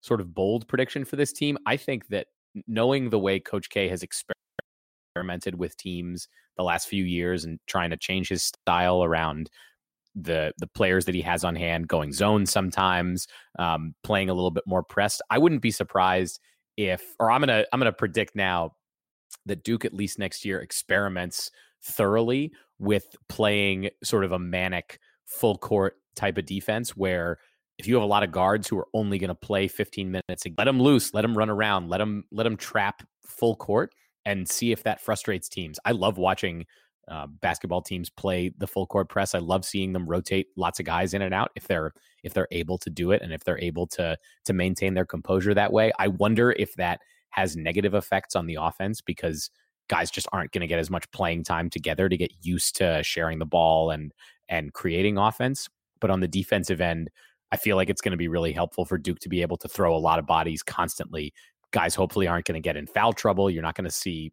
sort 0.00 0.20
of 0.20 0.34
bold 0.34 0.68
prediction 0.68 1.04
for 1.04 1.16
this 1.16 1.32
team. 1.32 1.56
I 1.66 1.76
think 1.76 2.08
that 2.08 2.26
knowing 2.66 3.10
the 3.10 3.18
way 3.18 3.40
Coach 3.40 3.70
K 3.70 3.88
has 3.88 4.02
experimented 4.02 5.56
with 5.56 5.76
teams 5.76 6.28
the 6.56 6.62
last 6.62 6.88
few 6.88 7.04
years 7.04 7.44
and 7.44 7.58
trying 7.66 7.90
to 7.90 7.96
change 7.96 8.28
his 8.28 8.44
style 8.44 9.02
around 9.02 9.50
the 10.14 10.52
the 10.58 10.66
players 10.66 11.04
that 11.04 11.14
he 11.14 11.20
has 11.22 11.44
on 11.44 11.54
hand, 11.54 11.88
going 11.88 12.12
zone 12.12 12.46
sometimes, 12.46 13.26
um, 13.58 13.94
playing 14.02 14.30
a 14.30 14.34
little 14.34 14.50
bit 14.50 14.64
more 14.66 14.82
pressed. 14.82 15.20
I 15.30 15.38
wouldn't 15.38 15.60
be 15.60 15.70
surprised 15.70 16.40
if, 16.76 17.02
or 17.20 17.30
I'm 17.30 17.40
gonna 17.40 17.64
I'm 17.72 17.80
gonna 17.80 17.92
predict 17.92 18.34
now 18.34 18.72
that 19.44 19.64
Duke, 19.64 19.84
at 19.84 19.94
least 19.94 20.18
next 20.18 20.44
year, 20.44 20.60
experiments 20.60 21.50
thoroughly 21.82 22.52
with 22.78 23.16
playing 23.28 23.90
sort 24.02 24.24
of 24.24 24.32
a 24.32 24.38
manic 24.38 24.98
full 25.24 25.58
court 25.58 25.96
type 26.14 26.38
of 26.38 26.46
defense 26.46 26.96
where 26.96 27.38
if 27.78 27.86
you 27.86 27.94
have 27.94 28.02
a 28.02 28.06
lot 28.06 28.22
of 28.22 28.32
guards 28.32 28.68
who 28.68 28.78
are 28.78 28.88
only 28.94 29.18
going 29.18 29.28
to 29.28 29.34
play 29.34 29.68
15 29.68 30.10
minutes, 30.10 30.44
let 30.56 30.64
them 30.64 30.80
loose, 30.80 31.12
let 31.12 31.22
them 31.22 31.36
run 31.36 31.50
around, 31.50 31.88
let 31.88 31.98
them 31.98 32.24
let 32.32 32.44
them 32.44 32.56
trap 32.56 33.02
full 33.22 33.56
court 33.56 33.92
and 34.24 34.48
see 34.48 34.72
if 34.72 34.82
that 34.84 35.00
frustrates 35.00 35.48
teams. 35.48 35.78
I 35.84 35.92
love 35.92 36.18
watching 36.18 36.66
uh, 37.08 37.26
basketball 37.28 37.82
teams 37.82 38.10
play 38.10 38.52
the 38.58 38.66
full 38.66 38.86
court 38.86 39.08
press. 39.08 39.34
I 39.34 39.38
love 39.38 39.64
seeing 39.64 39.92
them 39.92 40.06
rotate 40.06 40.48
lots 40.56 40.80
of 40.80 40.86
guys 40.86 41.14
in 41.14 41.22
and 41.22 41.34
out 41.34 41.50
if 41.54 41.68
they're 41.68 41.92
if 42.24 42.34
they're 42.34 42.48
able 42.50 42.78
to 42.78 42.90
do 42.90 43.12
it 43.12 43.22
and 43.22 43.32
if 43.32 43.44
they're 43.44 43.60
able 43.60 43.86
to 43.88 44.16
to 44.44 44.52
maintain 44.52 44.94
their 44.94 45.06
composure 45.06 45.54
that 45.54 45.72
way. 45.72 45.92
I 45.98 46.08
wonder 46.08 46.52
if 46.52 46.74
that 46.74 47.00
has 47.36 47.56
negative 47.56 47.94
effects 47.94 48.34
on 48.34 48.46
the 48.46 48.58
offense 48.60 49.00
because 49.00 49.50
guys 49.88 50.10
just 50.10 50.26
aren't 50.32 50.52
going 50.52 50.62
to 50.62 50.66
get 50.66 50.78
as 50.78 50.90
much 50.90 51.08
playing 51.12 51.44
time 51.44 51.70
together 51.70 52.08
to 52.08 52.16
get 52.16 52.32
used 52.42 52.76
to 52.76 53.02
sharing 53.02 53.38
the 53.38 53.46
ball 53.46 53.90
and 53.90 54.12
and 54.48 54.72
creating 54.72 55.18
offense. 55.18 55.68
But 56.00 56.10
on 56.10 56.20
the 56.20 56.28
defensive 56.28 56.80
end, 56.80 57.10
I 57.52 57.56
feel 57.56 57.76
like 57.76 57.90
it's 57.90 58.00
going 58.00 58.12
to 58.12 58.16
be 58.16 58.28
really 58.28 58.52
helpful 58.52 58.84
for 58.84 58.98
Duke 58.98 59.20
to 59.20 59.28
be 59.28 59.42
able 59.42 59.56
to 59.58 59.68
throw 59.68 59.94
a 59.94 59.98
lot 59.98 60.18
of 60.18 60.26
bodies 60.26 60.62
constantly. 60.62 61.32
Guys 61.72 61.94
hopefully 61.94 62.26
aren't 62.26 62.46
going 62.46 62.60
to 62.60 62.66
get 62.66 62.76
in 62.76 62.86
foul 62.86 63.12
trouble. 63.12 63.50
You're 63.50 63.62
not 63.62 63.74
going 63.74 63.84
to 63.84 63.90
see 63.90 64.32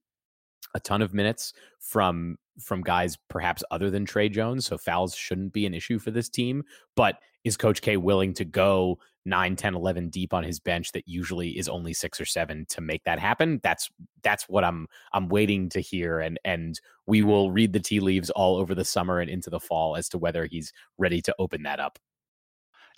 a 0.73 0.79
ton 0.79 1.01
of 1.01 1.13
minutes 1.13 1.53
from 1.79 2.37
from 2.59 2.81
guys 2.81 3.17
perhaps 3.29 3.63
other 3.71 3.89
than 3.89 4.05
Tre 4.05 4.29
Jones. 4.29 4.65
So 4.65 4.77
fouls 4.77 5.15
shouldn't 5.15 5.53
be 5.53 5.65
an 5.65 5.73
issue 5.73 5.99
for 5.99 6.11
this 6.11 6.29
team. 6.29 6.63
But 6.95 7.17
is 7.43 7.57
Coach 7.57 7.81
K 7.81 7.97
willing 7.97 8.33
to 8.35 8.45
go 8.45 8.99
9, 9.25 9.55
10, 9.55 9.75
11 9.75 10.09
deep 10.09 10.33
on 10.33 10.43
his 10.43 10.59
bench 10.59 10.91
that 10.91 11.07
usually 11.07 11.57
is 11.57 11.69
only 11.69 11.93
six 11.93 12.19
or 12.19 12.25
seven 12.25 12.65
to 12.69 12.81
make 12.81 13.03
that 13.03 13.19
happen? 13.19 13.59
That's 13.63 13.89
that's 14.23 14.47
what 14.49 14.63
I'm 14.63 14.87
I'm 15.13 15.29
waiting 15.29 15.69
to 15.69 15.79
hear. 15.79 16.19
And 16.19 16.39
and 16.45 16.79
we 17.05 17.23
will 17.23 17.51
read 17.51 17.73
the 17.73 17.79
tea 17.79 17.99
leaves 17.99 18.29
all 18.29 18.57
over 18.57 18.75
the 18.75 18.85
summer 18.85 19.19
and 19.19 19.29
into 19.29 19.49
the 19.49 19.59
fall 19.59 19.95
as 19.95 20.09
to 20.09 20.17
whether 20.17 20.45
he's 20.45 20.73
ready 20.97 21.21
to 21.21 21.35
open 21.39 21.63
that 21.63 21.79
up. 21.79 21.99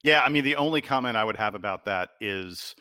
Yeah, 0.03 0.21
I 0.21 0.29
mean 0.29 0.43
the 0.43 0.55
only 0.55 0.81
comment 0.81 1.17
I 1.17 1.23
would 1.23 1.37
have 1.37 1.55
about 1.55 1.85
that 1.85 2.09
is 2.21 2.75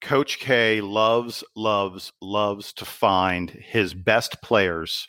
Coach 0.00 0.38
K 0.38 0.80
loves, 0.80 1.44
loves, 1.54 2.12
loves 2.22 2.72
to 2.74 2.84
find 2.84 3.50
his 3.50 3.92
best 3.92 4.40
players 4.42 5.08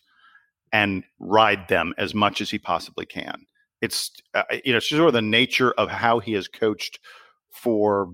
and 0.74 1.04
ride 1.20 1.68
them 1.68 1.93
as 1.97 2.14
much 2.14 2.41
as 2.41 2.49
he 2.49 2.58
possibly 2.58 3.06
can. 3.06 3.45
It's 3.82 4.11
uh, 4.34 4.43
you 4.63 4.73
know 4.73 4.79
sort 4.79 5.07
of 5.07 5.13
the 5.13 5.21
nature 5.21 5.71
of 5.71 5.89
how 5.89 6.19
he 6.19 6.34
has 6.34 6.47
coached 6.47 6.99
for 7.49 8.13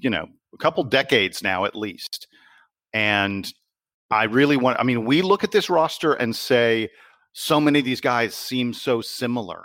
you 0.00 0.10
know 0.10 0.28
a 0.54 0.56
couple 0.58 0.84
decades 0.84 1.42
now 1.42 1.64
at 1.64 1.74
least, 1.74 2.28
and 2.92 3.52
I 4.10 4.24
really 4.24 4.56
want. 4.56 4.78
I 4.78 4.84
mean, 4.84 5.04
we 5.04 5.22
look 5.22 5.44
at 5.44 5.50
this 5.50 5.68
roster 5.68 6.12
and 6.12 6.34
say 6.34 6.90
so 7.32 7.60
many 7.60 7.78
of 7.78 7.84
these 7.84 8.00
guys 8.00 8.34
seem 8.34 8.72
so 8.72 9.00
similar. 9.00 9.64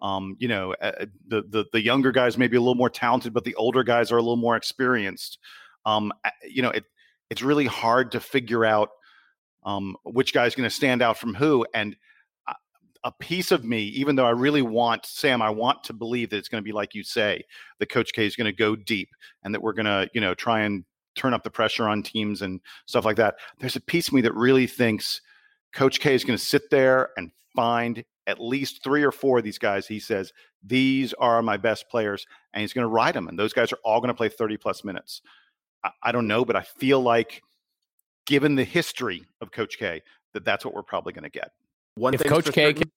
Um, 0.00 0.36
you 0.38 0.48
know, 0.48 0.74
uh, 0.80 1.06
the, 1.28 1.42
the 1.48 1.64
the 1.72 1.82
younger 1.82 2.12
guys 2.12 2.38
may 2.38 2.48
be 2.48 2.56
a 2.56 2.60
little 2.60 2.74
more 2.74 2.90
talented, 2.90 3.32
but 3.32 3.44
the 3.44 3.54
older 3.56 3.84
guys 3.84 4.10
are 4.10 4.16
a 4.16 4.22
little 4.22 4.36
more 4.36 4.56
experienced. 4.56 5.38
Um, 5.84 6.12
you 6.48 6.62
know, 6.62 6.70
it 6.70 6.84
it's 7.30 7.42
really 7.42 7.66
hard 7.66 8.12
to 8.12 8.20
figure 8.20 8.64
out 8.64 8.90
um, 9.64 9.96
which 10.04 10.34
guy's 10.34 10.54
going 10.54 10.68
to 10.68 10.74
stand 10.74 11.02
out 11.02 11.16
from 11.16 11.34
who. 11.34 11.66
And 11.72 11.96
a 13.04 13.12
piece 13.12 13.50
of 13.50 13.64
me, 13.64 13.82
even 13.82 14.16
though 14.16 14.26
I 14.26 14.30
really 14.30 14.62
want 14.62 15.06
Sam, 15.06 15.42
I 15.42 15.50
want 15.50 15.82
to 15.84 15.92
believe 15.92 16.30
that 16.30 16.36
it's 16.36 16.48
going 16.48 16.62
to 16.62 16.64
be 16.64 16.72
like 16.72 16.94
you 16.94 17.02
say, 17.02 17.42
that 17.78 17.90
Coach 17.90 18.12
K 18.12 18.26
is 18.26 18.36
going 18.36 18.46
to 18.46 18.56
go 18.56 18.76
deep, 18.76 19.10
and 19.42 19.54
that 19.54 19.62
we're 19.62 19.72
going 19.72 19.86
to, 19.86 20.08
you 20.14 20.20
know, 20.20 20.34
try 20.34 20.60
and 20.60 20.84
turn 21.14 21.34
up 21.34 21.42
the 21.42 21.50
pressure 21.50 21.88
on 21.88 22.02
teams 22.02 22.42
and 22.42 22.60
stuff 22.86 23.04
like 23.04 23.16
that. 23.16 23.36
There's 23.58 23.76
a 23.76 23.80
piece 23.80 24.08
of 24.08 24.14
me 24.14 24.20
that 24.22 24.34
really 24.34 24.66
thinks 24.66 25.20
Coach 25.72 26.00
K 26.00 26.14
is 26.14 26.24
going 26.24 26.38
to 26.38 26.44
sit 26.44 26.70
there 26.70 27.10
and 27.16 27.30
find 27.54 28.04
at 28.26 28.40
least 28.40 28.84
three 28.84 29.02
or 29.02 29.12
four 29.12 29.38
of 29.38 29.44
these 29.44 29.58
guys. 29.58 29.86
He 29.86 29.98
says 29.98 30.32
these 30.62 31.12
are 31.14 31.42
my 31.42 31.56
best 31.56 31.88
players, 31.88 32.26
and 32.54 32.60
he's 32.60 32.72
going 32.72 32.84
to 32.84 32.92
ride 32.92 33.14
them, 33.14 33.28
and 33.28 33.38
those 33.38 33.52
guys 33.52 33.72
are 33.72 33.78
all 33.84 34.00
going 34.00 34.08
to 34.08 34.14
play 34.14 34.28
30 34.28 34.56
plus 34.58 34.84
minutes. 34.84 35.22
I, 35.82 35.90
I 36.02 36.12
don't 36.12 36.28
know, 36.28 36.44
but 36.44 36.56
I 36.56 36.62
feel 36.62 37.00
like, 37.00 37.42
given 38.26 38.54
the 38.54 38.64
history 38.64 39.24
of 39.40 39.50
Coach 39.50 39.78
K, 39.78 40.02
that 40.32 40.44
that's 40.44 40.64
what 40.64 40.74
we're 40.74 40.82
probably 40.82 41.12
going 41.12 41.24
to 41.24 41.30
get. 41.30 41.50
One 41.94 42.14
if 42.14 42.24
Coach 42.24 42.52
K 42.52 42.74
certain- 42.74 42.90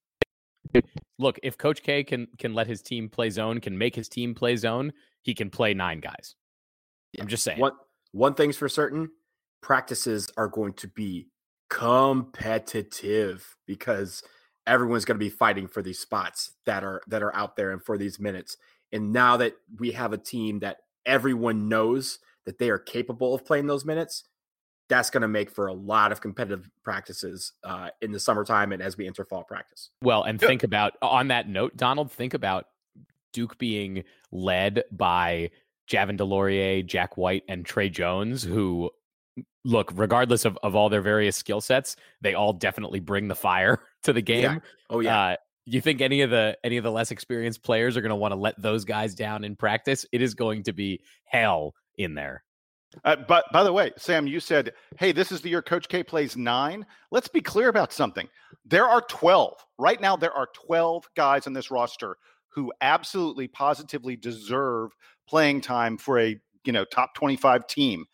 can 0.74 0.84
look, 1.20 1.40
if 1.44 1.58
Coach 1.58 1.84
K 1.84 2.04
can 2.04 2.28
can 2.38 2.54
let 2.54 2.68
his 2.68 2.82
team 2.82 3.10
play 3.10 3.30
zone, 3.30 3.60
can 3.60 3.78
make 3.78 3.96
his 3.96 4.10
team 4.10 4.34
play 4.34 4.56
zone, 4.56 4.94
he 5.22 5.34
can 5.34 5.50
play 5.50 5.74
nine 5.74 6.00
guys. 6.00 6.36
I'm 7.20 7.28
just 7.28 7.44
saying. 7.44 7.60
One 7.60 7.74
one 8.12 8.34
thing's 8.34 8.58
for 8.58 8.70
certain: 8.70 9.10
practices 9.62 10.30
are 10.38 10.48
going 10.48 10.74
to 10.74 10.88
be 10.88 11.28
competitive 11.70 13.56
because 13.66 14.24
everyone's 14.68 15.06
going 15.06 15.20
to 15.20 15.24
be 15.24 15.30
fighting 15.30 15.68
for 15.68 15.82
these 15.82 16.00
spots 16.00 16.54
that 16.66 16.84
are 16.84 17.02
that 17.08 17.24
are 17.24 17.36
out 17.36 17.56
there 17.56 17.72
and 17.72 17.84
for 17.84 17.98
these 17.98 18.20
minutes. 18.20 18.58
And 18.92 19.12
now 19.12 19.38
that 19.38 19.56
we 19.78 19.92
have 19.92 20.14
a 20.14 20.18
team 20.18 20.60
that 20.60 20.78
everyone 21.06 21.68
knows 21.68 22.20
that 22.46 22.60
they 22.60 22.70
are 22.70 22.80
capable 22.80 23.34
of 23.34 23.46
playing 23.46 23.68
those 23.68 23.86
minutes, 23.86 24.24
that's 24.88 25.10
going 25.10 25.22
to 25.22 25.28
make 25.28 25.50
for 25.50 25.68
a 25.68 25.74
lot 25.74 26.12
of 26.12 26.22
competitive 26.22 26.70
practices 26.84 27.54
uh, 27.64 27.90
in 28.02 28.12
the 28.12 28.20
summertime 28.20 28.72
and 28.72 28.82
as 28.82 28.98
we 28.98 29.08
enter 29.08 29.26
fall 29.26 29.44
practice. 29.44 29.90
Well, 30.02 30.24
and 30.24 30.40
think 30.40 30.64
about 30.64 30.94
on 31.02 31.30
that 31.30 31.50
note, 31.50 31.76
Donald, 31.76 32.12
think 32.12 32.34
about 32.34 32.68
Duke 33.34 33.58
being 33.58 34.04
led 34.32 34.84
by 34.92 35.50
Javin 35.88 36.18
DeLaurier, 36.18 36.86
Jack 36.86 37.18
White, 37.18 37.44
and 37.48 37.66
Tre 37.66 37.90
Jones, 37.90 38.44
who 38.44 38.92
look, 39.64 39.92
regardless 39.96 40.46
of, 40.46 40.58
of 40.64 40.76
all 40.76 40.90
their 40.90 41.02
various 41.02 41.36
skill 41.36 41.60
sets, 41.60 41.96
they 42.22 42.34
all 42.34 42.54
definitely 42.54 43.00
bring 43.00 43.28
the 43.28 43.36
fire 43.36 43.80
to 44.04 44.14
the 44.14 44.22
game. 44.22 44.44
Yeah. 44.44 44.60
Oh 44.90 45.00
yeah. 45.02 45.20
Uh, 45.20 45.36
you 45.66 45.82
think 45.82 46.00
any 46.00 46.22
of 46.22 46.30
the 46.30 46.58
any 46.64 46.78
of 46.78 46.84
the 46.84 46.92
less 46.92 47.10
experienced 47.12 47.64
players 47.64 47.98
are 47.98 48.02
going 48.02 48.12
to 48.12 48.16
want 48.16 48.32
to 48.32 48.40
let 48.40 48.62
those 48.62 48.86
guys 48.86 49.16
down 49.16 49.44
in 49.44 49.56
practice? 49.56 50.06
It 50.12 50.22
is 50.22 50.36
going 50.36 50.64
to 50.64 50.74
be 50.74 51.02
hell 51.26 51.74
in 51.98 52.14
there. 52.14 52.45
Uh, 53.04 53.16
but 53.28 53.46
by 53.52 53.64
the 53.64 53.74
way, 53.74 53.92
Sam, 53.98 54.28
you 54.28 54.40
said, 54.40 54.74
"Hey, 54.98 55.12
this 55.12 55.32
is 55.32 55.42
the 55.42 55.50
year 55.50 55.62
Coach 55.62 55.88
K 55.88 56.04
plays 56.04 56.38
nine. 56.38 56.86
Let's 57.12 57.28
be 57.28 57.42
clear 57.42 57.70
about 57.70 57.94
something. 57.94 58.28
There 58.66 58.88
are 58.88 59.02
twelve 59.02 59.64
right 59.78 60.00
now. 60.00 60.16
There 60.16 60.34
are 60.34 60.48
twelve 60.54 61.08
guys 61.16 61.48
on 61.48 61.54
this 61.54 61.72
roster 61.72 62.18
who 62.50 62.72
absolutely, 62.82 63.48
positively 63.48 64.16
deserve 64.16 64.92
playing 65.28 65.62
time 65.62 65.98
for 65.98 66.20
a 66.20 66.40
you 66.64 66.74
know 66.74 66.86
top 66.86 67.14
twenty-five 67.14 67.68
team. 67.68 68.06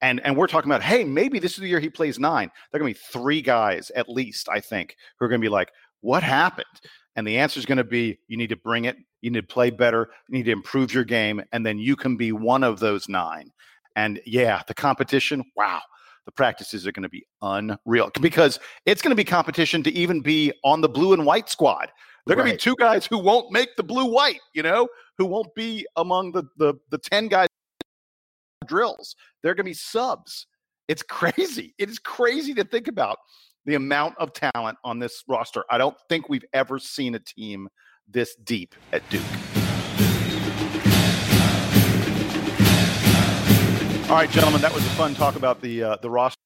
And 0.00 0.20
and 0.24 0.36
we're 0.36 0.48
talking 0.48 0.70
about, 0.70 0.82
hey, 0.82 1.04
maybe 1.04 1.38
this 1.38 1.52
is 1.52 1.58
the 1.58 1.68
year 1.68 1.78
he 1.78 1.90
plays 1.90 2.18
nine. 2.18 2.50
There 2.70 2.78
are 2.78 2.82
going 2.82 2.92
to 2.92 2.98
be 2.98 3.06
three 3.12 3.40
guys 3.40 3.90
at 3.94 4.08
least, 4.08 4.48
I 4.48 4.58
think, 4.58 4.96
who 5.16 5.24
are 5.24 5.28
going 5.28 5.40
to 5.40 5.44
be 5.44 5.48
like, 5.48 5.70
what 6.00 6.24
happened? 6.24 6.66
And 7.14 7.26
the 7.26 7.38
answer 7.38 7.60
is 7.60 7.66
going 7.66 7.78
to 7.78 7.84
be, 7.84 8.18
you 8.26 8.36
need 8.36 8.48
to 8.48 8.56
bring 8.56 8.86
it. 8.86 8.96
You 9.20 9.30
need 9.30 9.40
to 9.42 9.46
play 9.46 9.70
better. 9.70 10.08
You 10.28 10.38
need 10.38 10.44
to 10.46 10.50
improve 10.50 10.92
your 10.92 11.04
game, 11.04 11.40
and 11.52 11.64
then 11.64 11.78
you 11.78 11.94
can 11.94 12.16
be 12.16 12.32
one 12.32 12.64
of 12.64 12.80
those 12.80 13.08
nine. 13.08 13.52
And 13.96 14.20
yeah, 14.26 14.62
the 14.66 14.74
competition, 14.74 15.44
wow, 15.56 15.80
the 16.24 16.32
practices 16.32 16.86
are 16.86 16.92
going 16.92 17.02
to 17.02 17.08
be 17.08 17.26
unreal 17.42 18.10
because 18.20 18.58
it's 18.86 19.02
going 19.02 19.10
to 19.10 19.16
be 19.16 19.24
competition 19.24 19.82
to 19.82 19.92
even 19.92 20.20
be 20.20 20.52
on 20.64 20.80
the 20.80 20.88
blue 20.88 21.12
and 21.12 21.26
white 21.26 21.48
squad. 21.48 21.90
There 22.26 22.36
are 22.36 22.38
right. 22.38 22.46
going 22.46 22.58
to 22.58 22.64
be 22.64 22.70
two 22.70 22.76
guys 22.78 23.06
who 23.06 23.18
won't 23.18 23.50
make 23.50 23.76
the 23.76 23.82
blue 23.82 24.06
white, 24.06 24.40
you 24.54 24.62
know, 24.62 24.88
who 25.18 25.26
won't 25.26 25.54
be 25.54 25.86
among 25.96 26.32
the 26.32 26.44
the 26.56 26.74
the 26.90 26.98
10 26.98 27.28
guys 27.28 27.48
drills. 28.66 29.16
They're 29.42 29.54
going 29.54 29.64
to 29.64 29.70
be 29.70 29.74
subs. 29.74 30.46
It's 30.88 31.02
crazy. 31.08 31.74
It 31.78 31.90
is 31.90 31.98
crazy 31.98 32.54
to 32.54 32.64
think 32.64 32.88
about 32.88 33.18
the 33.64 33.74
amount 33.74 34.14
of 34.18 34.32
talent 34.32 34.78
on 34.84 34.98
this 34.98 35.22
roster. 35.28 35.64
I 35.70 35.78
don't 35.78 35.96
think 36.08 36.28
we've 36.28 36.44
ever 36.52 36.78
seen 36.78 37.14
a 37.14 37.20
team 37.20 37.68
this 38.08 38.34
deep 38.44 38.74
at 38.92 39.08
Duke. 39.08 39.22
All 44.12 44.18
right, 44.18 44.30
gentlemen, 44.30 44.60
that 44.60 44.74
was 44.74 44.84
a 44.84 44.90
fun 44.90 45.14
talk 45.14 45.36
about 45.36 45.62
the 45.62 45.82
uh, 45.82 45.96
the 46.02 46.10
roster 46.10 46.36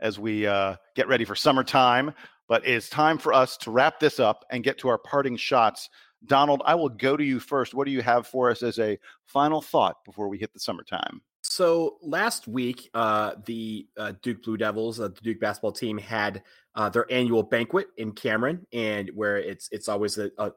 as 0.00 0.18
we 0.18 0.44
uh, 0.44 0.74
get 0.96 1.06
ready 1.06 1.24
for 1.24 1.36
summertime. 1.36 2.12
But 2.48 2.66
it's 2.66 2.88
time 2.88 3.16
for 3.16 3.32
us 3.32 3.56
to 3.58 3.70
wrap 3.70 4.00
this 4.00 4.18
up 4.18 4.44
and 4.50 4.64
get 4.64 4.78
to 4.78 4.88
our 4.88 4.98
parting 4.98 5.36
shots. 5.36 5.88
Donald, 6.26 6.62
I 6.64 6.74
will 6.74 6.88
go 6.88 7.16
to 7.16 7.22
you 7.22 7.38
first. 7.38 7.74
What 7.74 7.84
do 7.84 7.92
you 7.92 8.02
have 8.02 8.26
for 8.26 8.50
us 8.50 8.64
as 8.64 8.80
a 8.80 8.98
final 9.24 9.62
thought 9.62 10.04
before 10.04 10.28
we 10.28 10.36
hit 10.36 10.52
the 10.52 10.58
summertime? 10.58 11.22
So 11.42 11.98
last 12.02 12.48
week, 12.48 12.90
uh, 12.92 13.34
the 13.46 13.86
uh, 13.96 14.14
Duke 14.20 14.42
Blue 14.42 14.56
Devils, 14.56 14.98
uh, 14.98 15.06
the 15.06 15.20
Duke 15.22 15.38
basketball 15.38 15.70
team, 15.70 15.96
had 15.96 16.42
uh, 16.74 16.88
their 16.88 17.06
annual 17.08 17.44
banquet 17.44 17.86
in 17.98 18.10
Cameron, 18.10 18.66
and 18.72 19.10
where 19.14 19.36
it's 19.36 19.68
it's 19.70 19.88
always 19.88 20.18
a, 20.18 20.28
a 20.38 20.50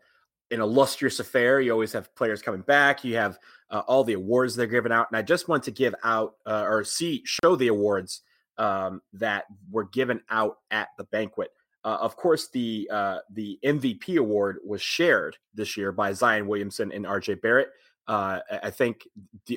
an 0.51 0.61
illustrious 0.61 1.19
affair. 1.19 1.59
You 1.59 1.71
always 1.71 1.93
have 1.93 2.13
players 2.15 2.41
coming 2.41 2.61
back. 2.61 3.03
You 3.03 3.15
have 3.17 3.37
uh, 3.69 3.83
all 3.87 4.03
the 4.03 4.13
awards 4.13 4.55
they're 4.55 4.67
giving 4.67 4.91
out, 4.91 5.07
and 5.09 5.17
I 5.17 5.21
just 5.21 5.47
want 5.47 5.63
to 5.63 5.71
give 5.71 5.95
out 6.03 6.35
uh, 6.45 6.63
or 6.67 6.83
see 6.83 7.21
show 7.25 7.55
the 7.55 7.67
awards 7.67 8.21
um, 8.57 9.01
that 9.13 9.45
were 9.69 9.85
given 9.85 10.21
out 10.29 10.57
at 10.71 10.89
the 10.97 11.03
banquet. 11.05 11.51
Uh, 11.83 11.97
of 12.01 12.15
course, 12.15 12.49
the 12.49 12.89
uh, 12.91 13.19
the 13.31 13.59
MVP 13.63 14.17
award 14.17 14.59
was 14.65 14.81
shared 14.81 15.37
this 15.53 15.77
year 15.77 15.91
by 15.91 16.11
Zion 16.13 16.47
Williamson 16.47 16.91
and 16.91 17.05
RJ 17.05 17.41
Barrett. 17.41 17.69
Uh, 18.07 18.39
I 18.63 18.69
think 18.69 19.07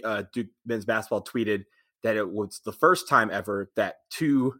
uh, 0.05 0.25
Duke 0.33 0.49
men's 0.67 0.85
basketball 0.85 1.23
tweeted 1.23 1.65
that 2.03 2.17
it 2.17 2.29
was 2.29 2.61
the 2.65 2.73
first 2.73 3.09
time 3.09 3.31
ever 3.31 3.71
that 3.77 3.97
two 4.11 4.55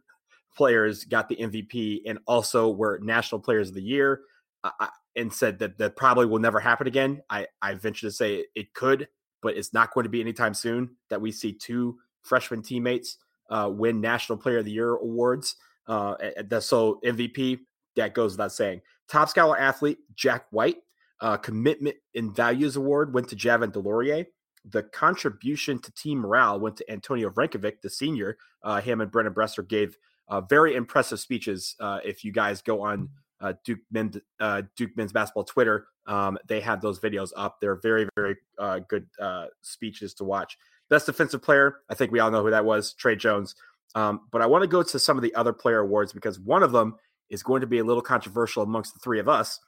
players 0.55 1.03
got 1.05 1.27
the 1.27 1.35
MVP 1.35 2.01
and 2.05 2.19
also 2.27 2.69
were 2.69 2.99
national 3.01 3.41
players 3.41 3.69
of 3.69 3.75
the 3.75 3.81
year. 3.81 4.21
I, 4.63 4.89
and 5.15 5.33
said 5.33 5.59
that 5.59 5.77
that 5.77 5.95
probably 5.95 6.25
will 6.25 6.39
never 6.39 6.59
happen 6.59 6.87
again. 6.87 7.21
I, 7.29 7.47
I 7.61 7.73
venture 7.73 8.07
to 8.07 8.11
say 8.11 8.45
it 8.55 8.73
could, 8.73 9.07
but 9.41 9.57
it's 9.57 9.73
not 9.73 9.93
going 9.93 10.03
to 10.05 10.09
be 10.09 10.21
anytime 10.21 10.53
soon 10.53 10.95
that 11.09 11.21
we 11.21 11.31
see 11.31 11.53
two 11.53 11.97
freshman 12.21 12.61
teammates 12.61 13.17
uh, 13.49 13.69
win 13.71 13.99
National 13.99 14.37
Player 14.37 14.59
of 14.59 14.65
the 14.65 14.71
Year 14.71 14.95
awards. 14.95 15.55
Uh, 15.87 16.15
so 16.59 16.99
MVP, 17.03 17.59
that 17.95 18.13
goes 18.13 18.33
without 18.33 18.53
saying. 18.53 18.81
Top 19.09 19.29
Scholar 19.29 19.59
athlete, 19.59 19.99
Jack 20.15 20.45
White. 20.51 20.77
Uh, 21.19 21.37
Commitment 21.37 21.95
and 22.15 22.35
Values 22.35 22.77
Award 22.77 23.13
went 23.13 23.29
to 23.29 23.35
Javin 23.35 23.71
DeLaurier. 23.71 24.25
The 24.65 24.83
contribution 24.83 25.79
to 25.79 25.91
team 25.91 26.19
morale 26.19 26.59
went 26.59 26.77
to 26.77 26.91
Antonio 26.91 27.29
Vrankovic, 27.29 27.81
the 27.81 27.89
senior. 27.89 28.37
Uh, 28.63 28.81
him 28.81 29.01
and 29.01 29.11
Brennan 29.11 29.33
Besser 29.33 29.61
gave 29.61 29.97
uh, 30.29 30.41
very 30.41 30.75
impressive 30.75 31.19
speeches. 31.19 31.75
Uh, 31.79 31.99
if 32.03 32.23
you 32.23 32.31
guys 32.31 32.61
go 32.61 32.81
on 32.81 33.09
uh, 33.41 33.53
Duke 33.63 33.79
men 33.91 34.13
uh, 34.39 34.63
Duke 34.75 34.95
men's 34.95 35.11
basketball 35.11 35.43
Twitter. 35.43 35.87
Um, 36.07 36.37
they 36.47 36.61
have 36.61 36.81
those 36.81 36.99
videos 36.99 37.31
up. 37.35 37.59
They're 37.59 37.75
very 37.75 38.07
very 38.15 38.37
uh, 38.57 38.79
good 38.87 39.07
uh, 39.19 39.47
speeches 39.61 40.13
to 40.15 40.23
watch. 40.23 40.57
Best 40.89 41.05
defensive 41.05 41.41
player, 41.41 41.77
I 41.89 41.95
think 41.95 42.11
we 42.11 42.19
all 42.19 42.31
know 42.31 42.43
who 42.43 42.51
that 42.51 42.65
was, 42.65 42.93
Tre 42.93 43.15
Jones. 43.15 43.55
Um, 43.95 44.21
but 44.31 44.41
I 44.41 44.45
want 44.45 44.63
to 44.63 44.67
go 44.67 44.83
to 44.83 44.99
some 44.99 45.17
of 45.17 45.23
the 45.23 45.33
other 45.35 45.53
player 45.53 45.79
awards 45.79 46.13
because 46.13 46.39
one 46.39 46.63
of 46.63 46.71
them 46.71 46.95
is 47.29 47.43
going 47.43 47.61
to 47.61 47.67
be 47.67 47.79
a 47.79 47.83
little 47.83 48.01
controversial 48.01 48.63
amongst 48.63 48.93
the 48.93 48.99
three 48.99 49.19
of 49.19 49.29
us. 49.29 49.59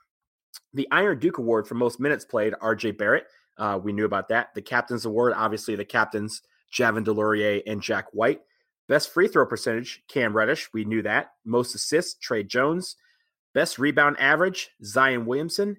The 0.74 0.88
Iron 0.92 1.20
Duke 1.20 1.38
Award 1.38 1.68
for 1.68 1.76
most 1.76 2.00
minutes 2.00 2.26
played, 2.26 2.54
RJ 2.62 2.98
Barrett. 2.98 3.28
Uh, 3.58 3.80
we 3.82 3.94
knew 3.94 4.06
about 4.06 4.28
that. 4.30 4.54
The 4.54 4.62
Captain's 4.62 5.06
Award, 5.06 5.34
obviously 5.36 5.76
the 5.76 5.86
captains, 5.86 6.42
Javin 6.72 7.06
DeLaurier 7.06 7.62
and 7.68 7.82
Jack 7.82 8.08
White. 8.12 8.42
Best 8.88 9.14
free 9.14 9.28
throw 9.28 9.46
percentage, 9.46 10.04
Cam 10.08 10.36
Reddish. 10.36 10.74
We 10.74 10.84
knew 10.84 11.02
that. 11.04 11.34
Most 11.46 11.74
assists, 11.74 12.16
Tre 12.16 12.44
Jones. 12.44 12.96
Best 13.54 13.78
rebound 13.78 14.18
average, 14.20 14.70
Zion 14.84 15.26
Williamson. 15.26 15.78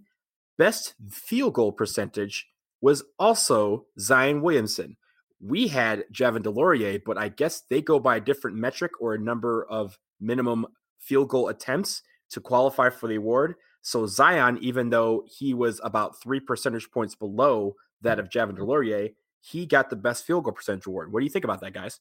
Best 0.57 0.95
field 1.11 1.55
goal 1.55 1.73
percentage 1.73 2.47
was 2.81 3.03
also 3.19 3.87
Zion 3.99 4.43
Williamson. 4.43 4.97
We 5.41 5.69
had 5.69 6.05
Javin 6.13 6.43
DeLaurier, 6.43 7.03
but 7.05 7.19
I 7.19 7.29
guess 7.29 7.63
they 7.69 7.83
go 7.83 7.99
by 7.99 8.17
a 8.17 8.21
different 8.21 8.57
metric 8.57 8.93
or 9.01 9.15
a 9.15 9.19
number 9.19 9.67
of 9.69 9.99
minimum 10.21 10.67
field 10.99 11.29
goal 11.29 11.49
attempts 11.49 12.03
to 12.31 12.41
qualify 12.41 12.91
for 12.91 13.09
the 13.09 13.17
award. 13.17 13.55
So 13.83 14.07
Zion, 14.07 14.59
even 14.63 14.91
though 14.91 15.25
he 15.27 15.53
was 15.53 15.81
about 15.85 16.21
three 16.23 16.41
percentage 16.41 16.91
points 16.91 17.15
below 17.15 17.75
that 18.01 18.19
of 18.19 18.31
Javin 18.31 18.53
mm-hmm. 18.53 18.63
DeLaurier, 18.63 19.15
he 19.41 19.67
got 19.67 19.91
the 19.91 19.97
best 19.97 20.25
field 20.25 20.45
goal 20.45 20.53
percentage 20.53 20.87
award. 20.87 21.13
What 21.13 21.21
do 21.21 21.25
you 21.25 21.31
think 21.31 21.45
about 21.45 21.61
that, 21.61 21.75
guys? 21.75 22.01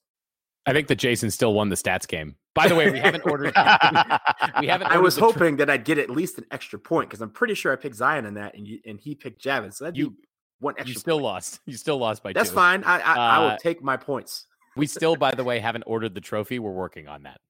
I 0.66 0.72
think 0.72 0.88
that 0.88 0.96
Jason 0.96 1.30
still 1.30 1.54
won 1.54 1.70
the 1.70 1.76
stats 1.76 2.08
game 2.08 2.36
By 2.56 2.68
the 2.68 2.76
way, 2.76 2.92
we 2.92 3.00
haven't 3.00 3.26
ordered. 3.26 3.54
we 4.60 4.68
haven't. 4.68 4.88
I 4.92 4.98
was 5.00 5.18
ordered 5.18 5.34
the 5.34 5.34
tr- 5.40 5.40
hoping 5.40 5.58
that 5.58 5.70
I'd 5.70 5.86
get 5.86 5.98
at 5.98 6.10
least 6.10 6.38
an 6.38 6.46
extra 6.52 6.78
point 6.78 7.10
because 7.10 7.22
I'm 7.22 7.32
pretty 7.32 7.56
sure 7.56 7.74
I 7.74 7.76
picked 7.76 7.96
Zion 7.96 8.26
in 8.26 8.36
that, 8.36 8.56
and 8.56 8.68
you, 8.68 8.80
and 8.86 9.00
he 9.00 9.16
picked 9.16 9.44
Javin. 9.44 9.74
So 9.74 9.86
that'd 9.86 9.98
You- 9.98 10.16
one 10.60 10.76
extra. 10.78 10.90
you 10.94 11.00
still 11.00 11.16
point. 11.18 11.24
lost. 11.26 11.60
You 11.66 11.76
still 11.78 11.98
lost 11.98 12.24
by 12.24 12.32
That's 12.34 12.50
two. 12.50 12.56
fine. 12.56 12.84
I 12.84 13.00
I, 13.00 13.14
I 13.16 13.36
Uh, 13.38 13.50
will 13.50 13.58
take 13.58 13.82
my 13.84 13.98
points. 13.98 14.46
We 14.76 14.88
still, 14.88 15.16
by 15.16 15.32
the 15.32 15.44
way, 15.44 15.60
haven't 15.60 15.84
ordered 15.88 16.16
the 16.16 16.22
trophy. 16.22 16.58
We're 16.60 16.72
working 16.72 17.08
on 17.08 17.24
that, 17.24 17.42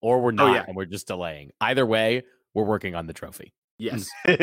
or 0.00 0.20
we're 0.20 0.28
Oh, 0.28 0.46
not, 0.46 0.54
yeah. 0.54 0.64
and 0.66 0.74
we're 0.76 0.86
just 0.86 1.06
delaying. 1.08 1.50
Either 1.60 1.84
way, 1.86 2.22
we're 2.54 2.64
working 2.64 2.94
on 2.94 3.06
the 3.06 3.12
trophy. 3.12 3.52
Yes. 3.78 4.08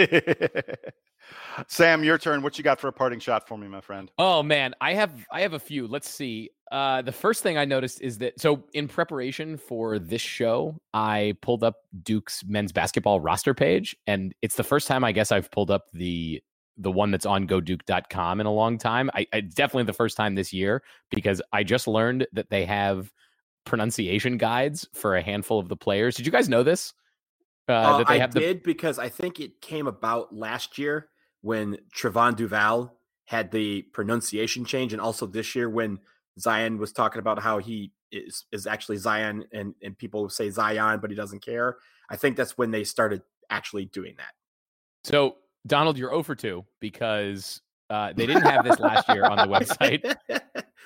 Sam, 1.67 2.03
your 2.03 2.17
turn. 2.17 2.41
What 2.41 2.57
you 2.57 2.63
got 2.63 2.79
for 2.79 2.87
a 2.87 2.93
parting 2.93 3.19
shot 3.19 3.47
for 3.47 3.57
me, 3.57 3.67
my 3.67 3.81
friend? 3.81 4.11
Oh 4.17 4.43
man, 4.43 4.73
I 4.81 4.93
have 4.93 5.11
I 5.31 5.41
have 5.41 5.53
a 5.53 5.59
few. 5.59 5.87
Let's 5.87 6.09
see. 6.09 6.49
Uh 6.71 7.01
the 7.01 7.11
first 7.11 7.43
thing 7.43 7.57
I 7.57 7.65
noticed 7.65 8.01
is 8.01 8.17
that 8.19 8.39
so 8.39 8.63
in 8.73 8.87
preparation 8.87 9.57
for 9.57 9.99
this 9.99 10.21
show, 10.21 10.79
I 10.93 11.35
pulled 11.41 11.63
up 11.63 11.75
Duke's 12.03 12.43
men's 12.45 12.71
basketball 12.71 13.19
roster 13.19 13.53
page 13.53 13.95
and 14.07 14.33
it's 14.41 14.55
the 14.55 14.63
first 14.63 14.87
time 14.87 15.03
I 15.03 15.11
guess 15.11 15.31
I've 15.31 15.51
pulled 15.51 15.71
up 15.71 15.85
the 15.93 16.41
the 16.77 16.91
one 16.91 17.11
that's 17.11 17.25
on 17.25 17.47
goduke.com 17.47 18.41
in 18.41 18.45
a 18.45 18.53
long 18.53 18.77
time. 18.77 19.09
I, 19.13 19.25
I 19.31 19.41
definitely 19.41 19.83
the 19.83 19.93
first 19.93 20.17
time 20.17 20.35
this 20.35 20.51
year 20.51 20.83
because 21.09 21.41
I 21.53 21.63
just 21.63 21.87
learned 21.87 22.27
that 22.33 22.49
they 22.49 22.65
have 22.65 23.13
pronunciation 23.65 24.37
guides 24.37 24.87
for 24.93 25.15
a 25.15 25.21
handful 25.21 25.59
of 25.59 25.69
the 25.69 25.77
players. 25.77 26.15
Did 26.15 26.25
you 26.25 26.31
guys 26.31 26.49
know 26.49 26.63
this? 26.63 26.93
Uh, 27.67 27.73
Uh, 27.73 27.97
that 27.99 28.07
they 28.07 28.15
I 28.15 28.17
have 28.19 28.33
the 28.33 28.39
did 28.39 28.63
because 28.63 28.99
I 28.99 29.09
think 29.09 29.39
it 29.39 29.61
came 29.61 29.87
about 29.87 30.35
last 30.35 30.77
year 30.77 31.09
when 31.41 31.77
Trevon 31.95 32.35
Duval 32.35 32.97
had 33.25 33.51
the 33.51 33.81
pronunciation 33.93 34.65
change, 34.65 34.93
and 34.93 35.01
also 35.01 35.25
this 35.25 35.55
year 35.55 35.69
when 35.69 35.99
Zion 36.39 36.77
was 36.77 36.91
talking 36.91 37.19
about 37.19 37.39
how 37.39 37.57
he 37.57 37.91
is 38.11 38.45
is 38.51 38.67
actually 38.67 38.97
Zion, 38.97 39.45
and 39.51 39.73
and 39.81 39.97
people 39.97 40.29
say 40.29 40.49
Zion, 40.49 40.99
but 40.99 41.09
he 41.09 41.15
doesn't 41.15 41.43
care. 41.43 41.77
I 42.09 42.17
think 42.17 42.37
that's 42.37 42.57
when 42.57 42.71
they 42.71 42.83
started 42.83 43.23
actually 43.49 43.85
doing 43.85 44.15
that. 44.17 44.33
So 45.03 45.37
Donald, 45.65 45.97
you're 45.97 46.09
0 46.11 46.23
for 46.23 46.35
2 46.35 46.63
because 46.79 47.61
uh, 47.89 48.13
they 48.13 48.25
didn't 48.27 48.43
have 48.43 48.63
this 48.63 48.79
last 48.79 49.07
year 49.09 49.25
on 49.25 49.37
the 49.37 49.53
website. 49.53 50.01
they, 50.27 50.39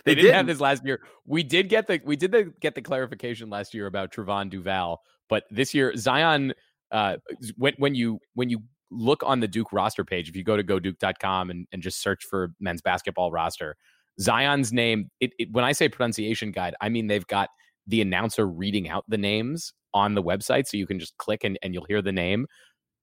They 0.06 0.16
didn't 0.16 0.32
have 0.34 0.46
didn't. 0.46 0.48
this 0.48 0.62
last 0.62 0.86
year. 0.86 1.02
We 1.26 1.44
did 1.44 1.70
get 1.70 1.88
the 1.88 2.02
we 2.06 2.16
did 2.16 2.32
the, 2.32 2.54
get 2.62 2.76
the 2.76 2.82
clarification 2.82 3.50
last 3.50 3.74
year 3.74 3.86
about 3.88 4.12
Trevon 4.14 4.50
Duval, 4.50 5.02
but 5.28 5.44
this 5.52 5.74
year 5.74 5.96
Zion 5.98 6.54
uh 6.92 7.18
when 7.58 7.74
when 7.78 7.96
you 7.96 8.20
when 8.34 8.50
you 8.50 8.62
look 8.92 9.22
on 9.26 9.40
the 9.40 9.48
Duke 9.48 9.72
roster 9.72 10.04
page, 10.04 10.30
if 10.30 10.36
you 10.36 10.44
go 10.44 10.58
to 10.58 10.64
goduke.com 10.64 11.50
and, 11.50 11.68
and 11.72 11.82
just 11.82 12.02
search 12.02 12.26
for 12.26 12.54
men's 12.60 12.82
basketball 12.82 13.32
roster, 13.32 13.76
Zion's 14.20 14.74
name, 14.74 15.10
it, 15.20 15.32
it 15.40 15.50
when 15.52 15.64
I 15.64 15.72
say 15.72 15.90
pronunciation 15.90 16.52
guide, 16.52 16.76
I 16.82 16.90
mean 16.90 17.08
they've 17.08 17.28
got 17.28 17.50
the 17.88 18.02
announcer 18.02 18.48
reading 18.48 18.90
out 18.90 19.06
the 19.08 19.18
names 19.18 19.74
on 19.94 20.14
the 20.14 20.24
website 20.24 20.68
so 20.68 20.78
you 20.78 20.86
can 20.86 21.00
just 21.00 21.18
click 21.18 21.44
and, 21.44 21.58
and 21.64 21.74
you'll 21.74 21.86
hear 21.86 22.02
the 22.02 22.12
name. 22.12 22.46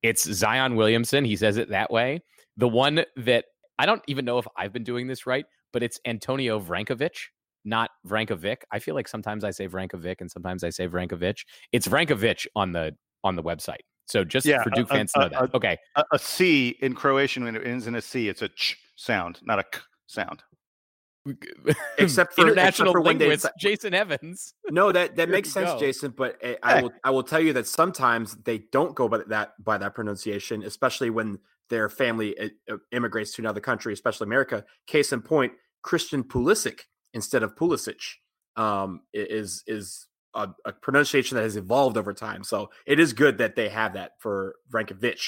It's 0.03 0.31
Zion 0.33 0.77
Williamson. 0.77 1.25
He 1.25 1.37
says 1.37 1.57
it 1.57 1.71
that 1.71 1.91
way. 1.91 2.21
The 2.57 2.69
one 2.69 3.05
that 3.17 3.47
I 3.79 3.87
don't 3.87 4.03
even 4.07 4.25
know 4.25 4.39
if 4.39 4.47
I've 4.57 4.73
been 4.73 4.85
doing 4.85 5.07
this 5.07 5.27
right, 5.27 5.45
but 5.73 5.83
it's 5.83 5.99
Antonio 6.07 6.61
Vrankovic, 6.61 7.17
not 7.65 7.91
Vrankovic. 8.07 8.59
I 8.71 8.79
feel 8.79 8.95
like 8.95 9.09
sometimes 9.09 9.43
I 9.45 9.51
say 9.51 9.69
Vrankovic 9.69 10.21
and 10.21 10.31
sometimes 10.31 10.63
I 10.65 10.71
say 10.71 10.87
Vrankovic. 10.87 11.39
It's 11.73 11.89
Vrankovic 11.89 12.47
on 12.55 12.73
the 12.73 12.95
on 13.27 13.37
the 13.37 13.43
website. 13.43 13.83
So 14.07 14.25
just 14.25 14.47
Yeah, 14.47 14.63
for 14.63 14.71
a- 14.71 14.75
Duke 14.77 14.91
a- 14.91 14.95
fans 14.95 15.13
to 15.13 15.19
know 15.21 15.27
a- 15.27 15.31
that. 15.31 15.55
Okay. 15.55 15.77
A, 15.97 16.05
a 16.13 16.19
C 16.19 16.77
in 16.81 16.95
Croatian 16.95 17.45
when 17.45 17.57
it 17.57 17.67
ends 17.67 17.87
in 17.87 17.95
a 17.97 18.01
C, 18.03 18.29
it's 18.29 18.43
a 18.43 18.49
ch 18.49 18.77
sound, 18.97 19.41
not 19.43 19.59
a 19.59 19.65
k 19.65 19.81
sound. 20.07 20.43
Except 21.99 22.35
for- 22.35 22.43
international 22.43 22.69
except 22.69 22.93
for 22.93 23.01
when 23.01 23.19
they 23.19 23.25
linguist 23.27 23.45
say- 23.45 23.51
Jason 23.59 23.95
Evans. 23.95 24.55
No, 24.71 24.93
that 24.93 25.17
that 25.17 25.29
makes 25.37 25.51
sense, 25.51 25.71
go. 25.71 25.79
Jason. 25.79 26.13
But 26.17 26.37
uh, 26.45 26.55
I 26.63 26.83
will 26.83 26.93
I 27.05 27.11
will 27.11 27.25
tell 27.25 27.41
you 27.41 27.53
that 27.55 27.67
sometimes 27.67 28.37
they 28.45 28.59
don't 28.71 28.95
go 28.95 29.09
by 29.09 29.19
that 29.27 29.53
by 29.63 29.77
that 29.79 29.95
pronunciation, 29.95 30.63
especially 30.63 31.11
when 31.11 31.39
their 31.69 31.89
family 31.89 32.39
uh, 32.39 32.49
uh, 32.73 32.77
immigrates 32.93 33.33
to 33.35 33.43
another 33.43 33.59
country, 33.61 33.93
especially 33.93 34.27
America. 34.27 34.65
Case 34.87 35.13
in 35.13 35.21
point, 35.21 35.53
Christian 35.83 36.23
Pulisic 36.23 36.83
instead 37.13 37.43
of 37.43 37.57
Pulisic 37.57 38.01
um, 38.57 39.01
is 39.13 39.65
is 39.67 40.07
a, 40.37 40.55
a 40.67 40.73
pronunciation 40.73 41.37
that 41.37 41.43
has 41.43 41.57
evolved 41.57 41.97
over 41.97 42.13
time. 42.13 42.45
So 42.45 42.71
it 42.87 43.01
is 43.01 43.13
good 43.13 43.39
that 43.39 43.57
they 43.57 43.69
have 43.69 43.95
that 43.95 44.13
for 44.21 44.55
Vrankovic 44.71 45.19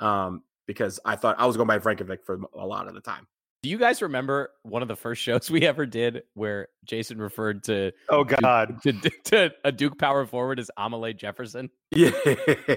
um, 0.00 0.42
because 0.66 0.98
I 1.04 1.16
thought 1.16 1.36
I 1.38 1.46
was 1.46 1.56
going 1.56 1.66
by 1.66 1.78
Vrankovic 1.78 2.24
for 2.24 2.40
a 2.58 2.66
lot 2.66 2.88
of 2.88 2.94
the 2.94 3.00
time. 3.00 3.26
Do 3.62 3.68
you 3.68 3.78
guys 3.78 4.02
remember 4.02 4.50
one 4.62 4.82
of 4.82 4.88
the 4.88 4.96
first 4.96 5.22
shows 5.22 5.48
we 5.50 5.62
ever 5.66 5.86
did 5.86 6.22
where 6.34 6.68
Jason 6.84 7.18
referred 7.18 7.62
to 7.64 7.92
Oh 8.08 8.24
God. 8.24 8.80
to, 8.82 8.92
to 9.26 9.52
a 9.64 9.70
Duke 9.70 9.98
power 9.98 10.26
forward 10.26 10.58
as 10.58 10.70
Amelie 10.76 11.14
Jefferson? 11.14 11.70
Yeah, 11.90 12.10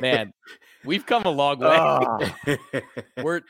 Man, 0.02 0.34
we've 0.84 1.06
come 1.06 1.24
a 1.24 1.32
long 1.32 1.60
way. 1.60 1.70
Ah. 1.72 2.32
we're 3.24 3.42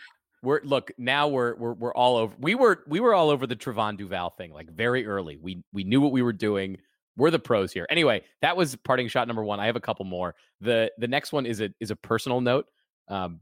we're 0.42 0.62
look 0.64 0.92
now 0.98 1.28
we're 1.28 1.56
we're 1.56 1.74
we're 1.74 1.94
all 1.94 2.18
over. 2.18 2.36
We 2.40 2.56
were 2.56 2.84
we 2.88 3.00
were 3.00 3.14
all 3.14 3.30
over 3.30 3.48
the 3.48 3.56
Trevon 3.56 3.98
Duval 3.98 4.30
thing 4.30 4.54
like 4.54 4.70
very 4.70 5.06
early. 5.06 5.38
We 5.38 5.64
we 5.74 5.84
knew 5.84 6.00
what 6.02 6.12
we 6.12 6.22
were 6.22 6.34
doing. 6.34 6.78
We're 7.18 7.32
the 7.32 7.40
pros 7.40 7.72
here. 7.72 7.86
Anyway, 7.90 8.24
that 8.42 8.58
was 8.58 8.76
parting 8.76 9.08
shot 9.08 9.28
number 9.28 9.44
one. 9.44 9.60
I 9.60 9.66
have 9.68 9.76
a 9.76 9.82
couple 9.82 10.06
more. 10.06 10.36
the 10.62 10.92
The 10.98 11.08
next 11.08 11.32
one 11.32 11.46
is 11.46 11.62
a 11.62 11.70
is 11.80 11.92
a 11.92 11.96
personal 11.96 12.42
note. 12.42 12.68
Um, 13.08 13.40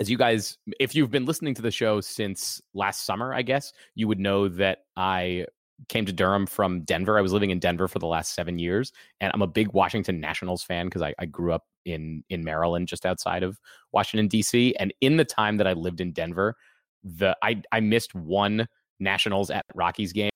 as 0.00 0.10
you 0.10 0.18
guys, 0.18 0.58
if 0.78 0.94
you've 0.94 1.10
been 1.10 1.24
listening 1.24 1.54
to 1.54 1.62
the 1.62 1.70
show 1.70 2.00
since 2.00 2.60
last 2.74 3.06
summer, 3.06 3.32
I 3.32 3.42
guess 3.42 3.72
you 3.94 4.08
would 4.08 4.18
know 4.18 4.48
that 4.48 4.80
I 4.96 5.46
came 5.88 6.06
to 6.06 6.12
Durham 6.12 6.46
from 6.46 6.82
Denver. 6.82 7.18
I 7.18 7.22
was 7.22 7.32
living 7.32 7.50
in 7.50 7.58
Denver 7.58 7.88
for 7.88 7.98
the 7.98 8.06
last 8.06 8.34
seven 8.34 8.58
years, 8.58 8.92
and 9.20 9.30
I'm 9.34 9.42
a 9.42 9.46
big 9.46 9.72
Washington 9.72 10.20
Nationals 10.20 10.62
fan 10.62 10.86
because 10.86 11.02
I, 11.02 11.14
I 11.18 11.26
grew 11.26 11.52
up 11.52 11.64
in 11.84 12.24
in 12.28 12.44
Maryland, 12.44 12.88
just 12.88 13.06
outside 13.06 13.42
of 13.42 13.58
Washington 13.92 14.28
D.C. 14.28 14.74
And 14.78 14.92
in 15.00 15.16
the 15.16 15.24
time 15.24 15.56
that 15.58 15.66
I 15.66 15.72
lived 15.72 16.00
in 16.00 16.12
Denver, 16.12 16.56
the 17.04 17.36
I 17.42 17.62
I 17.72 17.80
missed 17.80 18.14
one 18.14 18.66
Nationals 18.98 19.50
at 19.50 19.64
Rockies 19.74 20.12
game. 20.12 20.30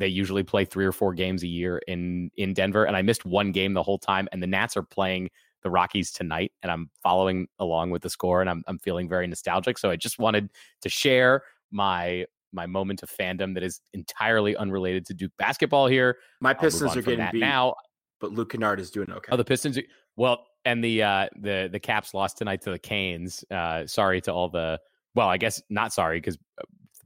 They, 0.00 0.08
usually 0.08 0.42
play 0.42 0.64
three 0.64 0.84
or 0.86 0.92
four 0.92 1.14
games 1.14 1.42
a 1.44 1.46
year 1.46 1.80
in 1.86 2.30
in 2.36 2.54
Denver, 2.54 2.84
and 2.84 2.96
I 2.96 3.02
missed 3.02 3.24
one 3.24 3.52
game 3.52 3.74
the 3.74 3.82
whole 3.82 3.98
time. 3.98 4.28
And 4.32 4.42
the 4.42 4.46
Nats 4.48 4.76
are 4.76 4.82
playing 4.82 5.30
the 5.62 5.70
Rockies 5.70 6.10
tonight, 6.10 6.52
and 6.62 6.72
I'm 6.72 6.90
following 7.02 7.46
along 7.58 7.90
with 7.90 8.02
the 8.02 8.10
score, 8.10 8.40
and 8.40 8.48
I'm 8.50 8.62
I'm 8.66 8.78
feeling 8.78 9.08
very 9.08 9.26
nostalgic. 9.26 9.78
So 9.78 9.90
I 9.90 9.96
just 9.96 10.18
wanted 10.18 10.50
to 10.80 10.88
share 10.88 11.42
my 11.70 12.24
my 12.52 12.66
moment 12.66 13.02
of 13.04 13.10
fandom 13.10 13.54
that 13.54 13.62
is 13.62 13.80
entirely 13.92 14.56
unrelated 14.56 15.06
to 15.06 15.14
Duke 15.14 15.32
basketball 15.38 15.86
here. 15.86 16.16
My 16.40 16.52
Pistons 16.54 16.96
are 16.96 17.02
getting 17.02 17.28
beat, 17.30 17.38
now. 17.40 17.74
but 18.20 18.32
Luke 18.32 18.50
Kennard 18.50 18.80
is 18.80 18.90
doing 18.90 19.10
okay. 19.12 19.28
Oh, 19.30 19.36
the 19.36 19.44
Pistons. 19.44 19.78
are- 19.78 19.82
Well, 20.16 20.46
and 20.64 20.82
the 20.82 21.02
uh 21.02 21.28
the 21.40 21.68
the 21.70 21.78
Caps 21.78 22.14
lost 22.14 22.38
tonight 22.38 22.62
to 22.62 22.70
the 22.70 22.78
Canes. 22.78 23.44
Uh 23.50 23.86
sorry 23.86 24.20
to 24.22 24.32
all 24.32 24.48
the 24.48 24.80
well, 25.14 25.28
I 25.28 25.36
guess 25.36 25.62
not 25.70 25.92
sorry 25.92 26.18
because 26.18 26.38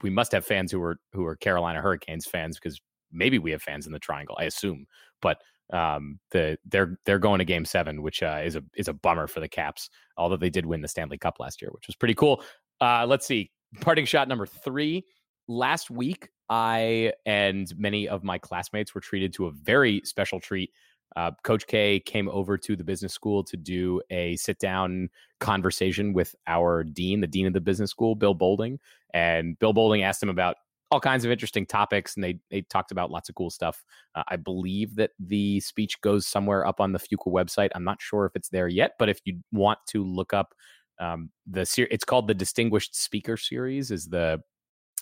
we 0.02 0.10
must 0.10 0.32
have 0.32 0.44
fans 0.44 0.72
who 0.72 0.82
are 0.82 0.96
who 1.12 1.24
are 1.24 1.36
Carolina 1.36 1.80
Hurricanes 1.80 2.26
fans 2.26 2.58
because 2.58 2.80
maybe 3.12 3.38
we 3.38 3.50
have 3.52 3.62
fans 3.62 3.86
in 3.86 3.92
the 3.92 3.98
Triangle. 3.98 4.36
I 4.38 4.44
assume, 4.44 4.86
but 5.22 5.38
um 5.72 6.18
the 6.30 6.58
they're 6.66 6.98
they're 7.06 7.18
going 7.18 7.38
to 7.38 7.44
Game 7.44 7.64
Seven, 7.64 8.02
which 8.02 8.22
uh, 8.22 8.40
is 8.44 8.56
a 8.56 8.62
is 8.74 8.88
a 8.88 8.92
bummer 8.92 9.26
for 9.26 9.40
the 9.40 9.48
Caps. 9.48 9.88
Although 10.16 10.36
they 10.36 10.50
did 10.50 10.66
win 10.66 10.82
the 10.82 10.88
Stanley 10.88 11.18
Cup 11.18 11.40
last 11.40 11.62
year, 11.62 11.70
which 11.72 11.86
was 11.86 11.96
pretty 11.96 12.14
cool. 12.14 12.42
Uh 12.80 13.06
Let's 13.06 13.26
see. 13.26 13.50
Parting 13.80 14.04
shot 14.04 14.28
number 14.28 14.46
three. 14.46 15.04
Last 15.48 15.90
week, 15.90 16.28
I 16.48 17.12
and 17.26 17.72
many 17.76 18.08
of 18.08 18.24
my 18.24 18.38
classmates 18.38 18.94
were 18.94 19.00
treated 19.00 19.32
to 19.34 19.46
a 19.46 19.52
very 19.52 20.02
special 20.04 20.40
treat 20.40 20.70
uh, 21.16 21.30
Coach 21.42 21.66
K 21.66 22.00
came 22.00 22.28
over 22.28 22.58
to 22.58 22.76
the 22.76 22.84
business 22.84 23.12
school 23.12 23.44
to 23.44 23.56
do 23.56 24.00
a 24.10 24.36
sit 24.36 24.58
down 24.58 25.08
conversation 25.40 26.12
with 26.12 26.34
our 26.46 26.84
dean, 26.84 27.20
the 27.20 27.26
dean 27.26 27.46
of 27.46 27.52
the 27.52 27.60
business 27.60 27.90
school, 27.90 28.14
Bill 28.14 28.34
Boulding. 28.34 28.78
And 29.12 29.58
Bill 29.58 29.72
Boulding 29.72 30.02
asked 30.02 30.22
him 30.22 30.28
about 30.28 30.56
all 30.90 31.00
kinds 31.00 31.24
of 31.24 31.30
interesting 31.30 31.66
topics, 31.66 32.14
and 32.14 32.22
they 32.22 32.38
they 32.50 32.62
talked 32.62 32.92
about 32.92 33.10
lots 33.10 33.28
of 33.28 33.34
cool 33.34 33.50
stuff. 33.50 33.84
Uh, 34.14 34.22
I 34.28 34.36
believe 34.36 34.96
that 34.96 35.10
the 35.18 35.60
speech 35.60 36.00
goes 36.00 36.26
somewhere 36.26 36.66
up 36.66 36.80
on 36.80 36.92
the 36.92 36.98
Fuqua 36.98 37.32
website. 37.32 37.70
I'm 37.74 37.84
not 37.84 38.00
sure 38.00 38.26
if 38.26 38.36
it's 38.36 38.48
there 38.48 38.68
yet, 38.68 38.92
but 38.98 39.08
if 39.08 39.20
you 39.24 39.40
want 39.52 39.78
to 39.88 40.04
look 40.04 40.32
up 40.32 40.54
um, 41.00 41.30
the 41.46 41.66
ser- 41.66 41.88
it's 41.90 42.04
called 42.04 42.28
the 42.28 42.34
Distinguished 42.34 42.94
Speaker 42.94 43.36
Series. 43.36 43.90
Is 43.90 44.06
the 44.06 44.40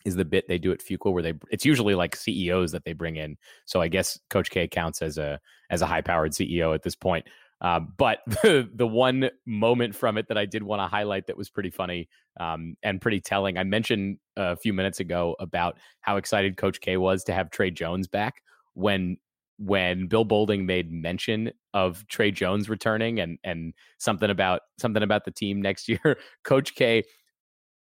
is 0.04 0.16
the 0.16 0.24
bit 0.24 0.46
they 0.48 0.58
do 0.58 0.72
at 0.72 0.80
Fuqua 0.80 1.12
where 1.12 1.22
they 1.22 1.34
it's 1.50 1.64
usually 1.64 1.94
like 1.94 2.16
CEOs 2.16 2.72
that 2.72 2.84
they 2.84 2.92
bring 2.92 3.16
in. 3.16 3.36
So 3.64 3.80
I 3.80 3.88
guess 3.88 4.18
Coach 4.30 4.50
K 4.50 4.68
counts 4.68 5.02
as 5.02 5.18
a 5.18 5.40
as 5.70 5.82
a 5.82 5.86
high 5.86 6.02
powered 6.02 6.32
CEO 6.32 6.74
at 6.74 6.82
this 6.82 6.96
point. 6.96 7.26
Uh, 7.62 7.80
but 7.96 8.18
the 8.26 8.68
the 8.74 8.86
one 8.86 9.30
moment 9.46 9.94
from 9.94 10.18
it 10.18 10.28
that 10.28 10.36
I 10.36 10.44
did 10.44 10.62
want 10.62 10.82
to 10.82 10.86
highlight 10.86 11.26
that 11.28 11.36
was 11.36 11.48
pretty 11.48 11.70
funny 11.70 12.08
um, 12.38 12.76
and 12.82 13.00
pretty 13.00 13.20
telling. 13.20 13.56
I 13.56 13.64
mentioned 13.64 14.18
a 14.36 14.56
few 14.56 14.72
minutes 14.72 15.00
ago 15.00 15.36
about 15.38 15.78
how 16.00 16.16
excited 16.16 16.56
Coach 16.56 16.80
K 16.80 16.96
was 16.96 17.24
to 17.24 17.32
have 17.32 17.50
Tre 17.50 17.70
Jones 17.70 18.08
back 18.08 18.42
when 18.74 19.16
when 19.58 20.08
Bill 20.08 20.24
Boulding 20.24 20.66
made 20.66 20.90
mention 20.90 21.52
of 21.72 22.06
Tre 22.08 22.32
Jones 22.32 22.68
returning 22.68 23.20
and 23.20 23.38
and 23.44 23.74
something 23.98 24.28
about 24.28 24.62
something 24.78 25.02
about 25.02 25.24
the 25.24 25.30
team 25.30 25.62
next 25.62 25.88
year. 25.88 26.18
Coach 26.44 26.74
K 26.74 27.04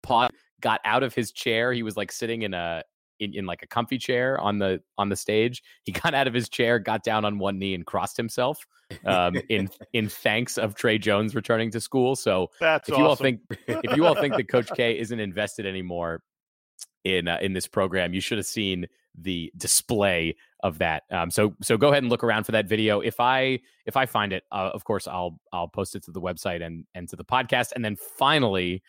paused, 0.03 0.33
got 0.61 0.81
out 0.85 1.03
of 1.03 1.13
his 1.13 1.31
chair. 1.31 1.73
He 1.73 1.83
was 1.83 1.97
like 1.97 2.11
sitting 2.11 2.43
in 2.43 2.53
a 2.53 2.83
in, 3.19 3.33
in 3.33 3.45
like 3.45 3.61
a 3.63 3.67
comfy 3.67 3.97
chair 3.97 4.39
on 4.39 4.57
the 4.57 4.81
on 4.97 5.09
the 5.09 5.15
stage. 5.15 5.63
He 5.83 5.91
got 5.91 6.13
out 6.13 6.27
of 6.27 6.33
his 6.33 6.49
chair, 6.49 6.79
got 6.79 7.03
down 7.03 7.23
on 7.23 7.39
one 7.39 7.59
knee, 7.59 7.73
and 7.73 7.85
crossed 7.85 8.17
himself 8.17 8.65
um, 9.05 9.35
in 9.49 9.69
in 9.93 10.09
thanks 10.09 10.57
of 10.57 10.75
Tre 10.75 10.97
Jones 10.97 11.35
returning 11.35 11.71
to 11.71 11.79
school. 11.79 12.15
So 12.15 12.49
That's 12.59 12.89
if 12.89 12.97
you 12.97 13.05
all 13.05 13.15
think 13.15 13.41
if 13.67 13.95
you 13.95 14.05
all 14.05 14.15
think 14.15 14.35
that 14.35 14.49
Coach 14.49 14.69
K 14.75 14.99
isn't 14.99 15.19
invested 15.19 15.65
anymore 15.65 16.23
in 17.03 17.27
uh, 17.27 17.37
in 17.41 17.53
this 17.53 17.67
program, 17.67 18.13
you 18.13 18.21
should 18.21 18.37
have 18.37 18.47
seen 18.47 18.87
the 19.17 19.51
display 19.57 20.35
of 20.63 20.77
that. 20.79 21.03
Um, 21.11 21.29
so 21.31 21.55
so 21.61 21.77
go 21.77 21.89
ahead 21.89 22.03
and 22.03 22.09
look 22.09 22.23
around 22.23 22.45
for 22.45 22.53
that 22.53 22.67
video. 22.67 23.01
If 23.01 23.19
I 23.19 23.59
if 23.85 23.97
I 23.97 24.05
find 24.05 24.33
it, 24.33 24.43
uh, 24.51 24.71
of 24.73 24.83
course 24.83 25.07
I'll 25.07 25.39
I'll 25.53 25.67
post 25.67 25.95
it 25.95 26.03
to 26.05 26.11
the 26.11 26.21
website 26.21 26.63
and 26.65 26.85
and 26.95 27.07
to 27.09 27.15
the 27.15 27.25
podcast. 27.25 27.73
And 27.75 27.83
then 27.83 27.95
finally, 27.95 28.81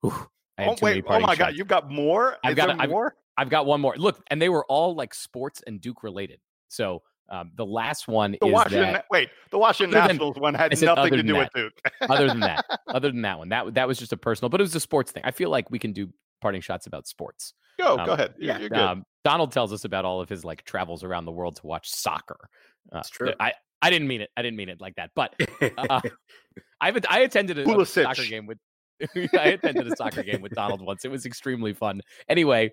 whew, 0.00 0.28
I 0.58 0.64
oh, 0.66 0.76
wait, 0.80 1.04
oh 1.06 1.20
my 1.20 1.36
God, 1.36 1.54
you've 1.56 1.68
got 1.68 1.90
more? 1.90 2.36
I've 2.42 2.52
Is 2.52 2.56
got- 2.56 2.66
there 2.68 2.76
I've- 2.80 2.92
more? 2.92 3.14
I've 3.38 3.50
got 3.50 3.66
one 3.66 3.82
more. 3.82 3.94
Look, 3.98 4.22
and 4.30 4.40
they 4.40 4.48
were 4.48 4.64
all 4.64 4.94
like 4.94 5.12
sports 5.12 5.62
and 5.66 5.78
Duke 5.78 6.02
related. 6.02 6.40
So 6.68 7.02
um, 7.28 7.50
the 7.54 7.66
last 7.66 8.08
one 8.08 8.36
The 8.40 8.46
is 8.46 8.52
Washington, 8.54 8.92
that 8.94 9.04
wait, 9.10 9.28
the 9.50 9.58
Washington 9.58 9.90
than- 9.92 10.06
Nationals 10.08 10.36
one 10.38 10.54
had 10.54 10.80
nothing 10.80 11.12
to 11.12 11.22
do 11.22 11.34
that. 11.34 11.50
with 11.54 11.72
Duke. 11.74 11.92
other 12.08 12.28
than 12.28 12.40
that, 12.40 12.64
other 12.88 13.10
than 13.10 13.20
that 13.22 13.38
one, 13.38 13.50
that 13.50 13.74
that 13.74 13.86
was 13.86 13.98
just 13.98 14.12
a 14.14 14.16
personal, 14.16 14.48
but 14.48 14.60
it 14.60 14.64
was 14.64 14.74
a 14.74 14.80
sports 14.80 15.12
thing. 15.12 15.22
I 15.26 15.32
feel 15.32 15.50
like 15.50 15.70
we 15.70 15.78
can 15.78 15.92
do 15.92 16.08
parting 16.40 16.62
shots 16.62 16.86
about 16.86 17.06
sports. 17.06 17.52
go, 17.78 17.98
um, 17.98 18.06
go 18.06 18.12
ahead. 18.12 18.34
You're, 18.38 18.52
yeah, 18.54 18.58
you're 18.58 18.68
good. 18.70 18.78
Um, 18.78 19.04
Donald 19.22 19.52
tells 19.52 19.70
us 19.72 19.84
about 19.84 20.04
all 20.06 20.22
of 20.22 20.28
his 20.30 20.42
like 20.44 20.64
travels 20.64 21.04
around 21.04 21.24
the 21.26 21.32
world 21.32 21.56
to 21.56 21.66
watch 21.66 21.90
soccer. 21.90 22.48
Uh, 22.90 23.00
It's 23.00 23.10
true. 23.10 23.32
I 23.38 23.52
I 23.82 23.90
didn't 23.90 24.08
mean 24.08 24.22
it. 24.22 24.30
I 24.36 24.40
didn't 24.40 24.56
mean 24.56 24.70
it 24.70 24.80
like 24.80 24.94
that. 24.94 25.10
But 25.14 25.34
uh, 25.76 26.00
I've 26.80 27.04
I 27.10 27.18
attended 27.20 27.58
a, 27.58 27.68
a 27.80 27.84
soccer 27.84 28.24
game 28.24 28.46
with 28.46 28.56
I 29.38 29.48
attended 29.48 29.90
a 29.90 29.96
soccer 29.96 30.22
game 30.22 30.40
with 30.40 30.52
Donald 30.52 30.80
once. 30.80 31.04
It 31.04 31.10
was 31.10 31.26
extremely 31.26 31.72
fun. 31.72 32.00
Anyway, 32.28 32.72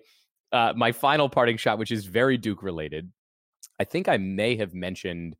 uh, 0.52 0.72
my 0.76 0.92
final 0.92 1.28
parting 1.28 1.56
shot, 1.56 1.78
which 1.78 1.90
is 1.90 2.06
very 2.06 2.38
Duke 2.38 2.62
related. 2.62 3.10
I 3.80 3.84
think 3.84 4.08
I 4.08 4.16
may 4.16 4.56
have 4.56 4.74
mentioned 4.74 5.36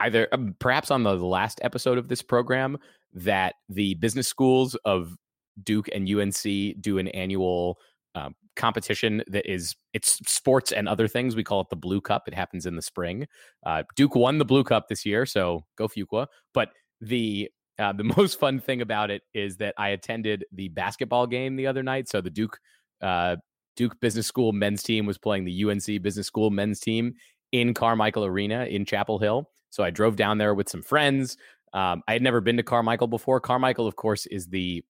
either 0.00 0.28
um, 0.32 0.54
perhaps 0.58 0.90
on 0.90 1.02
the 1.02 1.14
last 1.14 1.60
episode 1.62 1.98
of 1.98 2.08
this 2.08 2.22
program 2.22 2.78
that 3.14 3.54
the 3.68 3.94
business 3.94 4.28
schools 4.28 4.74
of 4.84 5.16
Duke 5.62 5.88
and 5.94 6.08
UNC 6.08 6.42
do 6.80 6.98
an 6.98 7.08
annual 7.08 7.78
um, 8.14 8.34
competition 8.56 9.22
that 9.28 9.50
is 9.50 9.76
it's 9.92 10.20
sports 10.30 10.72
and 10.72 10.88
other 10.88 11.08
things. 11.08 11.36
We 11.36 11.44
call 11.44 11.60
it 11.60 11.68
the 11.70 11.76
Blue 11.76 12.00
Cup. 12.00 12.24
It 12.26 12.34
happens 12.34 12.66
in 12.66 12.76
the 12.76 12.82
spring. 12.82 13.26
Uh, 13.64 13.84
Duke 13.94 14.14
won 14.14 14.38
the 14.38 14.44
Blue 14.44 14.64
Cup 14.64 14.88
this 14.88 15.06
year, 15.06 15.24
so 15.24 15.64
go 15.76 15.88
Fuqua. 15.88 16.26
But 16.52 16.70
the 17.00 17.50
uh, 17.78 17.92
the 17.92 18.04
most 18.16 18.38
fun 18.38 18.60
thing 18.60 18.80
about 18.80 19.10
it 19.10 19.22
is 19.34 19.56
that 19.58 19.74
I 19.78 19.90
attended 19.90 20.44
the 20.52 20.68
basketball 20.68 21.26
game 21.26 21.56
the 21.56 21.66
other 21.66 21.82
night. 21.82 22.08
So 22.08 22.20
the 22.20 22.30
Duke 22.30 22.58
uh, 23.02 23.36
Duke 23.76 23.98
Business 24.00 24.26
School 24.26 24.52
men's 24.52 24.82
team 24.82 25.06
was 25.06 25.18
playing 25.18 25.44
the 25.44 25.64
UNC 25.64 26.02
Business 26.02 26.26
School 26.26 26.50
men's 26.50 26.80
team 26.80 27.14
in 27.52 27.74
Carmichael 27.74 28.24
Arena 28.24 28.64
in 28.64 28.84
Chapel 28.84 29.18
Hill. 29.18 29.50
So 29.70 29.84
I 29.84 29.90
drove 29.90 30.16
down 30.16 30.38
there 30.38 30.54
with 30.54 30.68
some 30.68 30.82
friends. 30.82 31.36
Um, 31.72 32.02
I 32.08 32.14
had 32.14 32.22
never 32.22 32.40
been 32.40 32.56
to 32.56 32.62
Carmichael 32.62 33.06
before. 33.06 33.40
Carmichael, 33.40 33.86
of 33.86 33.96
course, 33.96 34.26
is 34.26 34.46
the 34.46 34.82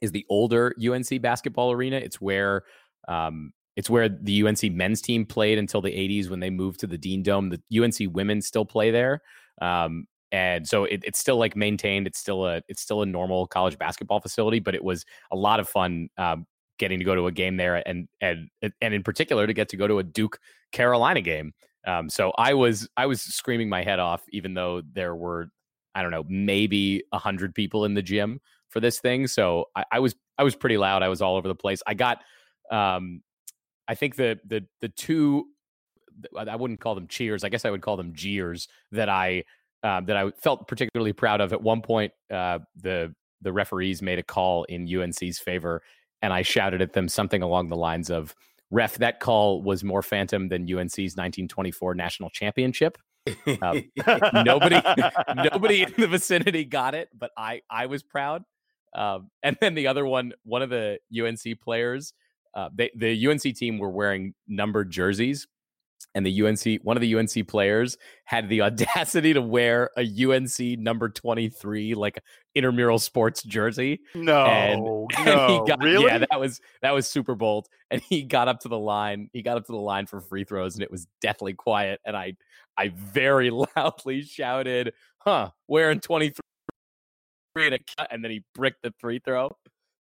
is 0.00 0.12
the 0.12 0.26
older 0.28 0.74
UNC 0.82 1.20
basketball 1.20 1.72
arena. 1.72 1.96
It's 1.96 2.20
where 2.20 2.64
um, 3.08 3.52
it's 3.76 3.90
where 3.90 4.08
the 4.08 4.46
UNC 4.46 4.72
men's 4.72 5.02
team 5.02 5.26
played 5.26 5.58
until 5.58 5.82
the 5.82 5.90
80s 5.90 6.30
when 6.30 6.40
they 6.40 6.50
moved 6.50 6.80
to 6.80 6.86
the 6.86 6.96
Dean 6.96 7.22
Dome. 7.22 7.50
The 7.50 7.82
UNC 7.82 8.14
women 8.14 8.40
still 8.40 8.64
play 8.64 8.90
there. 8.90 9.20
Um, 9.60 10.06
and 10.32 10.66
so 10.66 10.84
it, 10.84 11.02
it's 11.04 11.18
still 11.18 11.36
like 11.36 11.56
maintained. 11.56 12.06
It's 12.06 12.18
still 12.18 12.46
a 12.46 12.62
it's 12.68 12.82
still 12.82 13.02
a 13.02 13.06
normal 13.06 13.46
college 13.46 13.78
basketball 13.78 14.20
facility, 14.20 14.58
but 14.58 14.74
it 14.74 14.82
was 14.82 15.04
a 15.30 15.36
lot 15.36 15.60
of 15.60 15.68
fun 15.68 16.08
um, 16.18 16.46
getting 16.78 16.98
to 16.98 17.04
go 17.04 17.14
to 17.14 17.26
a 17.26 17.32
game 17.32 17.56
there, 17.56 17.86
and 17.86 18.08
and 18.20 18.48
and 18.62 18.94
in 18.94 19.02
particular 19.02 19.46
to 19.46 19.52
get 19.52 19.68
to 19.70 19.76
go 19.76 19.86
to 19.86 19.98
a 19.98 20.02
Duke 20.02 20.38
Carolina 20.72 21.20
game. 21.20 21.52
Um, 21.86 22.10
so 22.10 22.32
I 22.36 22.54
was 22.54 22.88
I 22.96 23.06
was 23.06 23.22
screaming 23.22 23.68
my 23.68 23.82
head 23.82 23.98
off, 23.98 24.22
even 24.30 24.54
though 24.54 24.82
there 24.92 25.14
were 25.14 25.48
I 25.94 26.02
don't 26.02 26.10
know 26.10 26.24
maybe 26.28 27.04
a 27.12 27.18
hundred 27.18 27.54
people 27.54 27.84
in 27.84 27.94
the 27.94 28.02
gym 28.02 28.40
for 28.68 28.80
this 28.80 28.98
thing. 28.98 29.26
So 29.28 29.66
I, 29.76 29.84
I 29.92 29.98
was 30.00 30.14
I 30.36 30.42
was 30.42 30.56
pretty 30.56 30.76
loud. 30.76 31.02
I 31.02 31.08
was 31.08 31.22
all 31.22 31.36
over 31.36 31.48
the 31.48 31.54
place. 31.54 31.82
I 31.86 31.94
got 31.94 32.18
um, 32.70 33.22
I 33.86 33.94
think 33.94 34.16
the 34.16 34.38
the 34.44 34.66
the 34.80 34.88
two 34.88 35.46
I 36.36 36.56
wouldn't 36.56 36.80
call 36.80 36.94
them 36.94 37.08
cheers. 37.08 37.44
I 37.44 37.48
guess 37.48 37.64
I 37.64 37.70
would 37.70 37.82
call 37.82 37.96
them 37.96 38.14
jeers 38.14 38.68
that 38.92 39.08
I 39.08 39.44
um, 39.82 40.06
that 40.06 40.16
I 40.16 40.30
felt 40.30 40.68
particularly 40.68 41.12
proud 41.12 41.40
of. 41.40 41.52
At 41.52 41.62
one 41.62 41.82
point, 41.82 42.12
uh, 42.32 42.60
the 42.76 43.14
the 43.42 43.52
referees 43.52 44.02
made 44.02 44.18
a 44.18 44.22
call 44.22 44.64
in 44.64 44.88
UNC's 44.92 45.38
favor, 45.38 45.82
and 46.22 46.32
I 46.32 46.42
shouted 46.42 46.82
at 46.82 46.92
them 46.92 47.08
something 47.08 47.42
along 47.42 47.68
the 47.68 47.76
lines 47.76 48.10
of, 48.10 48.34
"Ref, 48.70 48.96
that 48.96 49.20
call 49.20 49.62
was 49.62 49.84
more 49.84 50.02
phantom 50.02 50.48
than 50.48 50.62
UNC's 50.62 51.16
1924 51.16 51.94
national 51.94 52.30
championship." 52.30 52.98
Um, 53.62 53.82
nobody 54.44 54.80
nobody 55.36 55.82
in 55.82 55.92
the 55.96 56.06
vicinity 56.06 56.64
got 56.64 56.94
it, 56.94 57.08
but 57.16 57.30
I 57.36 57.62
I 57.70 57.86
was 57.86 58.02
proud. 58.02 58.42
Um, 58.94 59.30
and 59.42 59.56
then 59.60 59.74
the 59.74 59.88
other 59.88 60.06
one, 60.06 60.32
one 60.44 60.62
of 60.62 60.70
the 60.70 60.98
UNC 61.14 61.60
players, 61.60 62.14
uh, 62.54 62.70
they, 62.74 62.90
the 62.96 63.26
UNC 63.26 63.42
team 63.42 63.78
were 63.78 63.90
wearing 63.90 64.32
numbered 64.48 64.90
jerseys, 64.90 65.46
and 66.16 66.26
the 66.26 66.42
UNC 66.44 66.80
one 66.82 66.96
of 66.96 67.00
the 67.02 67.14
UNC 67.14 67.46
players 67.46 67.96
had 68.24 68.48
the 68.48 68.62
audacity 68.62 69.34
to 69.34 69.42
wear 69.42 69.90
a 69.96 70.02
UNC 70.02 70.80
number 70.80 71.08
twenty 71.08 71.48
three 71.48 71.94
like 71.94 72.18
intramural 72.56 72.98
sports 72.98 73.42
jersey. 73.44 74.00
no, 74.14 74.44
and- 74.46 74.82
no, 75.26 75.58
And 75.58 75.68
got, 75.68 75.82
really? 75.82 76.06
Yeah, 76.06 76.18
that 76.30 76.40
was 76.40 76.60
that 76.82 76.92
was 76.94 77.06
super 77.06 77.34
bold. 77.34 77.68
And 77.90 78.00
he 78.00 78.22
got 78.22 78.48
up 78.48 78.60
to 78.60 78.68
the 78.68 78.78
line. 78.78 79.28
He 79.32 79.42
got 79.42 79.56
up 79.58 79.66
to 79.66 79.72
the 79.72 79.78
line 79.78 80.06
for 80.06 80.20
free 80.20 80.42
throws, 80.44 80.74
and 80.74 80.82
it 80.82 80.90
was 80.90 81.06
deathly 81.20 81.52
quiet. 81.54 82.00
And 82.04 82.16
I 82.16 82.34
I 82.76 82.88
very 82.88 83.50
loudly 83.76 84.22
shouted, 84.22 84.94
"Huh, 85.18 85.50
wearing 85.68 86.00
twenty 86.00 86.30
three 87.54 87.66
and 87.66 87.74
a 87.74 87.78
cut," 87.96 88.08
and 88.10 88.24
then 88.24 88.30
he 88.30 88.42
bricked 88.54 88.82
the 88.82 88.92
free 88.98 89.20
throw. 89.24 89.50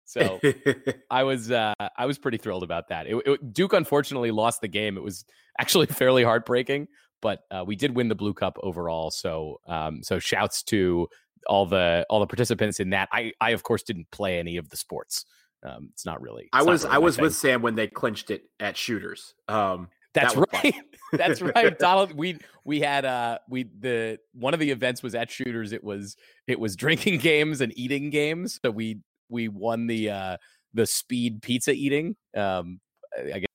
So 0.05 0.39
I 1.09 1.23
was 1.23 1.51
uh, 1.51 1.73
I 1.97 2.05
was 2.05 2.17
pretty 2.17 2.37
thrilled 2.37 2.63
about 2.63 2.89
that. 2.89 3.07
It, 3.07 3.15
it- 3.25 3.53
Duke 3.53 3.73
unfortunately 3.73 4.31
lost 4.31 4.61
the 4.61 4.67
game. 4.67 4.97
It 4.97 5.03
was 5.03 5.25
actually 5.59 5.85
fairly 6.01 6.23
heartbreaking, 6.23 6.87
but 7.21 7.39
uh, 7.49 7.63
we 7.65 7.75
did 7.75 7.95
win 7.95 8.07
the 8.09 8.15
Blue 8.15 8.33
Cup 8.33 8.57
overall. 8.61 9.11
So 9.11 9.59
um, 9.67 10.03
so 10.03 10.19
shouts 10.19 10.63
to 10.63 11.07
all 11.47 11.65
the 11.65 12.05
all 12.09 12.19
the 12.19 12.27
participants 12.27 12.79
in 12.79 12.91
that. 12.91 13.09
I 13.11 13.31
I 13.39 13.51
of 13.51 13.63
course 13.63 13.83
didn't 13.83 14.11
play 14.11 14.39
any 14.39 14.57
of 14.57 14.69
the 14.69 14.77
sports. 14.77 15.25
Um, 15.63 15.89
it's 15.93 16.05
not 16.05 16.21
really. 16.21 16.49
I 16.53 16.59
it's 16.59 16.65
not 16.65 16.71
was 16.71 16.83
really 16.83 16.95
I 16.95 16.97
was 16.99 17.15
thing. 17.15 17.23
with 17.23 17.35
Sam 17.35 17.61
when 17.61 17.75
they 17.75 17.87
clinched 17.87 18.31
it 18.31 18.43
at 18.59 18.75
shooters. 18.75 19.33
Um, 19.47 19.89
That's 20.13 20.33
that 20.33 20.47
right. 20.53 20.75
That's 21.13 21.41
right, 21.41 21.77
Donald. 21.77 22.13
We 22.13 22.37
we 22.63 22.79
had 22.79 23.05
uh 23.05 23.39
we 23.49 23.63
the 23.63 24.17
one 24.33 24.53
of 24.53 24.59
the 24.59 24.71
events 24.71 25.03
was 25.03 25.13
at 25.13 25.29
Shooters. 25.29 25.71
It 25.73 25.83
was 25.83 26.15
it 26.47 26.59
was 26.59 26.75
drinking 26.75 27.19
games 27.19 27.59
and 27.61 27.77
eating 27.77 28.09
games. 28.09 28.59
So 28.63 28.71
we 28.71 28.99
we 29.31 29.47
won 29.47 29.87
the 29.87 30.09
uh 30.09 30.37
the 30.73 30.85
speed 30.85 31.41
pizza 31.41 31.71
eating. 31.71 32.15
Um, 32.35 32.79
I 33.17 33.21
I 33.35 33.39
guess 33.39 33.47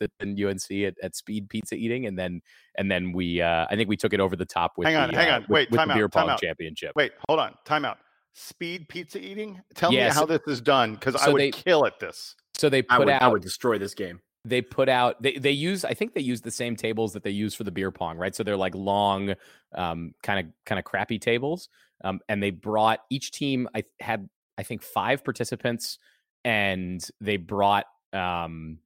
that 0.00 0.10
in 0.20 0.42
UNC 0.42 0.70
at, 0.86 0.94
at 1.02 1.14
speed 1.14 1.48
pizza 1.48 1.74
eating, 1.74 2.06
and 2.06 2.18
then 2.18 2.40
and 2.76 2.90
then 2.90 3.12
we 3.12 3.40
uh 3.40 3.66
I 3.70 3.76
think 3.76 3.88
we 3.88 3.96
took 3.96 4.12
it 4.12 4.20
over 4.20 4.34
the 4.36 4.44
top 4.46 4.72
with 4.76 4.86
Hang 4.88 4.96
on, 4.96 5.10
the, 5.10 5.16
hang 5.16 5.30
uh, 5.30 5.34
on. 5.36 5.40
with- 5.42 5.50
Wait, 5.50 5.70
with 5.70 5.78
time 5.78 5.88
the 5.88 5.92
out, 5.92 5.96
beer 5.96 6.08
time 6.08 6.22
pong 6.24 6.30
out. 6.30 6.40
championship. 6.40 6.92
Wait, 6.96 7.12
hold 7.28 7.38
on. 7.40 7.54
Time 7.64 7.84
out. 7.84 7.98
Speed 8.34 8.88
pizza 8.88 9.20
eating? 9.20 9.60
Tell 9.74 9.92
Yeah, 9.92 10.08
me 10.08 10.14
how 10.14 10.24
this 10.24 10.40
is 10.46 10.60
done 10.62 10.94
because 10.94 11.14
I 11.16 11.28
would 11.28 11.40
they- 11.40 11.50
kill 11.50 11.84
at 11.86 12.00
this. 12.00 12.34
So 12.54 12.68
they 12.68 12.78
I 12.88 12.96
put 12.96 13.06
would 13.06 13.08
out 13.10 13.22
I 13.22 13.28
would 13.28 13.42
destroy 13.42 13.78
this 13.78 13.94
game. 13.94 14.20
they 14.44 14.62
put 14.62 14.88
out 14.88 15.20
they 15.22 15.36
they 15.38 15.50
use 15.50 15.84
I 15.84 15.94
think 15.94 16.14
they 16.14 16.20
use 16.20 16.40
the 16.40 16.50
same 16.50 16.74
tables 16.76 17.12
that 17.12 17.22
they 17.22 17.30
use 17.30 17.54
for 17.54 17.64
the 17.64 17.70
beer 17.70 17.90
pong, 17.90 18.16
right? 18.18 18.34
So 18.34 18.42
they're 18.42 18.56
like 18.56 18.74
long, 18.74 19.34
um, 19.74 20.14
kind 20.22 20.40
of 20.40 20.52
kind 20.66 20.78
of 20.78 20.84
crappy 20.84 21.18
tables. 21.18 21.68
Um, 22.04 22.20
and 22.28 22.42
they 22.42 22.50
brought 22.50 23.00
each 23.10 23.30
team. 23.30 23.68
I 23.74 23.84
had 24.00 24.28
I 24.58 24.62
think 24.62 24.82
five 24.82 25.24
participants, 25.24 25.98
and 26.44 27.02
they 27.20 27.36
brought 27.36 27.86
um, 28.12 28.78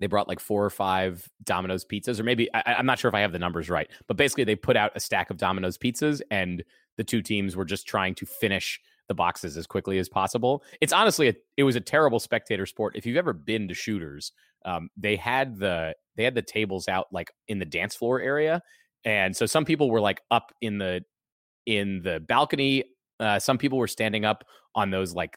they 0.00 0.06
brought 0.06 0.28
like 0.28 0.40
four 0.40 0.64
or 0.64 0.70
five 0.70 1.28
Domino's 1.44 1.84
pizzas, 1.84 2.18
or 2.18 2.24
maybe 2.24 2.52
I, 2.54 2.74
I'm 2.78 2.86
not 2.86 2.98
sure 2.98 3.08
if 3.08 3.14
I 3.14 3.20
have 3.20 3.32
the 3.32 3.38
numbers 3.38 3.68
right, 3.68 3.88
but 4.06 4.16
basically 4.16 4.44
they 4.44 4.56
put 4.56 4.76
out 4.76 4.92
a 4.94 5.00
stack 5.00 5.30
of 5.30 5.36
Domino's 5.36 5.78
pizzas, 5.78 6.20
and 6.30 6.64
the 6.96 7.04
two 7.04 7.22
teams 7.22 7.56
were 7.56 7.64
just 7.64 7.86
trying 7.86 8.14
to 8.16 8.26
finish 8.26 8.80
the 9.08 9.14
boxes 9.14 9.56
as 9.56 9.66
quickly 9.66 9.98
as 9.98 10.08
possible. 10.08 10.62
It's 10.80 10.92
honestly 10.92 11.28
a, 11.28 11.34
it 11.56 11.64
was 11.64 11.76
a 11.76 11.80
terrible 11.80 12.20
spectator 12.20 12.64
sport. 12.64 12.94
If 12.96 13.04
you've 13.04 13.16
ever 13.16 13.32
been 13.32 13.68
to 13.68 13.74
shooters, 13.74 14.32
um, 14.64 14.88
they 14.96 15.16
had 15.16 15.58
the 15.58 15.94
they 16.16 16.24
had 16.24 16.34
the 16.34 16.42
tables 16.42 16.88
out 16.88 17.06
like 17.12 17.30
in 17.48 17.58
the 17.58 17.64
dance 17.64 17.94
floor 17.94 18.20
area, 18.20 18.62
and 19.04 19.36
so 19.36 19.46
some 19.46 19.64
people 19.64 19.90
were 19.90 20.00
like 20.00 20.22
up 20.30 20.52
in 20.60 20.78
the 20.78 21.04
in 21.66 22.02
the 22.02 22.20
balcony. 22.20 22.84
Uh, 23.18 23.38
some 23.38 23.58
people 23.58 23.78
were 23.78 23.88
standing 23.88 24.24
up 24.24 24.44
on 24.74 24.90
those 24.90 25.14
like 25.14 25.36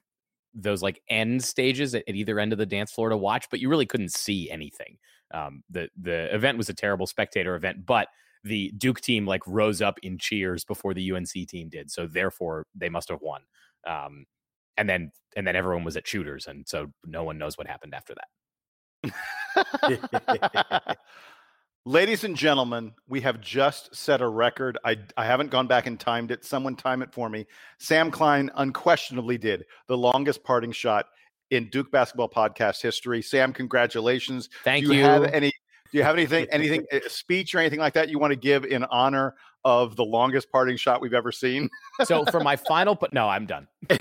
those 0.53 0.81
like 0.81 1.01
end 1.09 1.43
stages 1.43 1.95
at, 1.95 2.03
at 2.07 2.15
either 2.15 2.39
end 2.39 2.51
of 2.51 2.59
the 2.59 2.65
dance 2.65 2.91
floor 2.91 3.09
to 3.09 3.17
watch, 3.17 3.47
but 3.49 3.59
you 3.59 3.69
really 3.69 3.86
couldn't 3.86 4.11
see 4.11 4.49
anything. 4.49 4.97
Um, 5.34 5.63
the 5.69 5.89
the 5.99 6.34
event 6.34 6.57
was 6.57 6.69
a 6.69 6.73
terrible 6.73 7.07
spectator 7.07 7.55
event, 7.55 7.86
but 7.86 8.07
the 8.43 8.71
Duke 8.77 9.01
team 9.01 9.25
like 9.25 9.41
rose 9.47 9.81
up 9.81 9.97
in 10.03 10.17
cheers 10.17 10.65
before 10.65 10.93
the 10.93 11.11
UNC 11.11 11.31
team 11.47 11.69
did, 11.69 11.89
so 11.89 12.07
therefore 12.07 12.65
they 12.75 12.89
must 12.89 13.09
have 13.09 13.21
won. 13.21 13.41
Um, 13.88 14.25
and 14.77 14.89
then 14.89 15.11
and 15.36 15.47
then 15.47 15.55
everyone 15.55 15.84
was 15.84 15.97
at 15.97 16.07
shooters, 16.07 16.47
and 16.47 16.67
so 16.67 16.91
no 17.05 17.23
one 17.23 17.38
knows 17.38 17.57
what 17.57 17.67
happened 17.67 17.95
after 17.95 18.13
that. 18.15 18.27
Ladies 21.86 22.23
and 22.23 22.34
gentlemen, 22.34 22.93
we 23.09 23.19
have 23.21 23.41
just 23.41 23.93
set 23.93 24.21
a 24.21 24.27
record. 24.27 24.77
I, 24.86 24.95
I 25.17 25.25
haven't 25.25 25.51
gone 25.51 25.67
back 25.67 25.86
and 25.86 25.99
timed 25.99 26.31
it. 26.31 26.45
Someone 26.45 26.77
time 26.77 27.01
it 27.01 27.11
for 27.11 27.29
me. 27.29 27.45
Sam 27.77 28.09
Klein 28.09 28.49
unquestionably 28.55 29.38
did 29.38 29.65
the 29.88 29.97
longest 29.97 30.45
parting 30.45 30.71
shot 30.71 31.07
in 31.51 31.69
Duke 31.71 31.91
basketball 31.91 32.29
podcast 32.29 32.81
history. 32.81 33.21
Sam, 33.21 33.51
congratulations. 33.51 34.47
Thank 34.63 34.86
do 34.86 34.93
you. 34.93 34.99
you. 34.99 35.03
Have 35.03 35.25
any? 35.25 35.51
Do 35.91 35.97
you 35.97 36.03
have 36.03 36.15
anything, 36.15 36.47
anything, 36.51 36.86
a 36.93 37.09
speech 37.09 37.53
or 37.53 37.59
anything 37.59 37.79
like 37.79 37.95
that 37.95 38.07
you 38.07 38.17
want 38.17 38.31
to 38.31 38.39
give 38.39 38.63
in 38.63 38.86
honor 38.86 39.36
of 39.65 39.97
the 39.97 40.05
longest 40.05 40.49
parting 40.53 40.77
shot 40.77 41.01
we've 41.01 41.13
ever 41.13 41.34
seen? 41.34 41.69
so 42.05 42.23
for 42.31 42.39
my 42.39 42.55
final, 42.67 42.95
but 42.95 43.11
no, 43.11 43.27
I'm 43.27 43.45
done. 43.45 43.67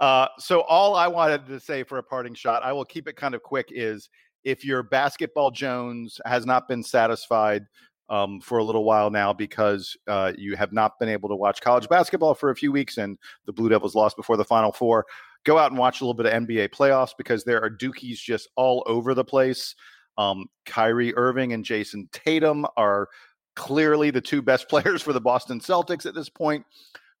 uh, 0.00 0.28
so 0.38 0.62
all 0.62 0.96
I 0.96 1.06
wanted 1.06 1.46
to 1.48 1.60
say 1.60 1.82
for 1.82 1.98
a 1.98 2.02
parting 2.02 2.32
shot, 2.32 2.62
I 2.62 2.72
will 2.72 2.86
keep 2.86 3.06
it 3.08 3.16
kind 3.16 3.34
of 3.34 3.42
quick. 3.42 3.68
Is 3.70 4.08
if 4.46 4.64
your 4.64 4.84
basketball 4.84 5.50
Jones 5.50 6.20
has 6.24 6.46
not 6.46 6.68
been 6.68 6.82
satisfied 6.82 7.66
um, 8.08 8.40
for 8.40 8.58
a 8.58 8.64
little 8.64 8.84
while 8.84 9.10
now 9.10 9.32
because 9.32 9.96
uh, 10.06 10.32
you 10.38 10.54
have 10.54 10.72
not 10.72 11.00
been 11.00 11.08
able 11.08 11.28
to 11.28 11.34
watch 11.34 11.60
college 11.60 11.88
basketball 11.88 12.32
for 12.32 12.50
a 12.50 12.54
few 12.54 12.70
weeks 12.70 12.96
and 12.96 13.18
the 13.46 13.52
Blue 13.52 13.68
Devils 13.68 13.96
lost 13.96 14.16
before 14.16 14.36
the 14.36 14.44
Final 14.44 14.70
Four, 14.70 15.04
go 15.44 15.58
out 15.58 15.72
and 15.72 15.78
watch 15.78 16.00
a 16.00 16.04
little 16.04 16.14
bit 16.14 16.26
of 16.26 16.44
NBA 16.44 16.68
playoffs 16.68 17.10
because 17.18 17.42
there 17.42 17.60
are 17.60 17.68
Dukies 17.68 18.18
just 18.18 18.48
all 18.54 18.84
over 18.86 19.14
the 19.14 19.24
place. 19.24 19.74
Um, 20.16 20.46
Kyrie 20.64 21.14
Irving 21.16 21.52
and 21.52 21.64
Jayson 21.64 22.08
Tatum 22.12 22.66
are 22.76 23.08
clearly 23.56 24.12
the 24.12 24.20
two 24.20 24.42
best 24.42 24.68
players 24.70 25.02
for 25.02 25.12
the 25.12 25.20
Boston 25.20 25.58
Celtics 25.58 26.06
at 26.06 26.14
this 26.14 26.28
point. 26.28 26.64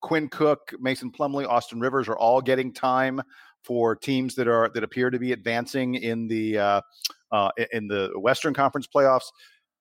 Quinn 0.00 0.28
Cook, 0.28 0.74
Mason 0.78 1.10
Plumlee, 1.10 1.48
Austin 1.48 1.80
Rivers 1.80 2.06
are 2.06 2.18
all 2.18 2.40
getting 2.40 2.72
time 2.72 3.20
for 3.66 3.96
teams 3.96 4.36
that 4.36 4.46
are 4.46 4.70
that 4.72 4.84
appear 4.84 5.10
to 5.10 5.18
be 5.18 5.32
advancing 5.32 5.96
in 5.96 6.28
the 6.28 6.58
uh, 6.58 6.80
uh, 7.32 7.50
in 7.72 7.88
the 7.88 8.12
Western 8.16 8.54
Conference 8.54 8.86
playoffs. 8.86 9.26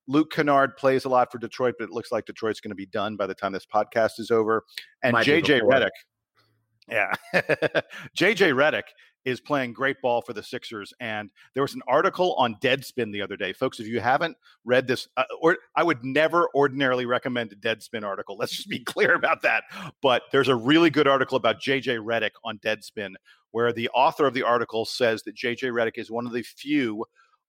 Luke 0.07 0.31
Kennard 0.31 0.75
plays 0.77 1.05
a 1.05 1.09
lot 1.09 1.31
for 1.31 1.38
Detroit, 1.38 1.75
but 1.79 1.86
it 1.86 1.91
looks 1.91 2.11
like 2.11 2.25
Detroit's 2.25 2.59
going 2.59 2.69
to 2.69 2.75
be 2.75 2.86
done 2.88 3.15
by 3.15 3.25
the 3.27 3.33
time 3.33 3.51
this 3.51 3.65
podcast 3.65 4.19
is 4.19 4.31
over. 4.31 4.63
And 5.03 5.13
Might 5.13 5.25
JJ 5.25 5.61
before. 5.61 5.71
Redick, 5.71 5.89
yeah, 6.89 7.13
JJ 8.17 8.53
Redick 8.53 8.83
is 9.25 9.41
playing 9.41 9.73
great 9.73 9.99
ball 10.01 10.21
for 10.21 10.33
the 10.33 10.43
Sixers. 10.43 10.93
And 10.99 11.31
there 11.53 11.63
was 11.63 11.73
an 11.73 11.81
article 11.88 12.36
on 12.36 12.55
Deadspin 12.61 13.11
the 13.11 13.21
other 13.21 13.36
day, 13.36 13.53
folks. 13.53 13.79
If 13.79 13.88
you 13.88 13.99
haven't 13.99 14.38
read 14.63 14.88
this, 14.88 15.07
uh, 15.17 15.23
or 15.41 15.57
I 15.75 15.83
would 15.83 16.03
never 16.03 16.47
ordinarily 16.53 17.07
recommend 17.07 17.51
a 17.51 17.55
Deadspin 17.55 18.03
article. 18.03 18.38
Let's 18.39 18.55
just 18.55 18.69
be 18.69 18.79
clear 18.79 19.15
about 19.15 19.41
that. 19.41 19.63
But 20.01 20.23
there's 20.31 20.47
a 20.47 20.55
really 20.55 20.91
good 20.91 21.07
article 21.07 21.38
about 21.38 21.59
JJ 21.59 21.99
Redick 22.05 22.31
on 22.43 22.59
Deadspin, 22.59 23.15
where 23.56 23.72
the 23.72 23.88
author 23.95 24.28
of 24.28 24.34
the 24.34 24.43
article 24.43 24.84
says 24.84 25.24
that 25.24 25.34
JJ 25.34 25.72
Redick 25.72 25.97
is 25.97 26.12
one 26.12 26.26
of 26.26 26.34
the 26.34 26.41
few 26.41 27.06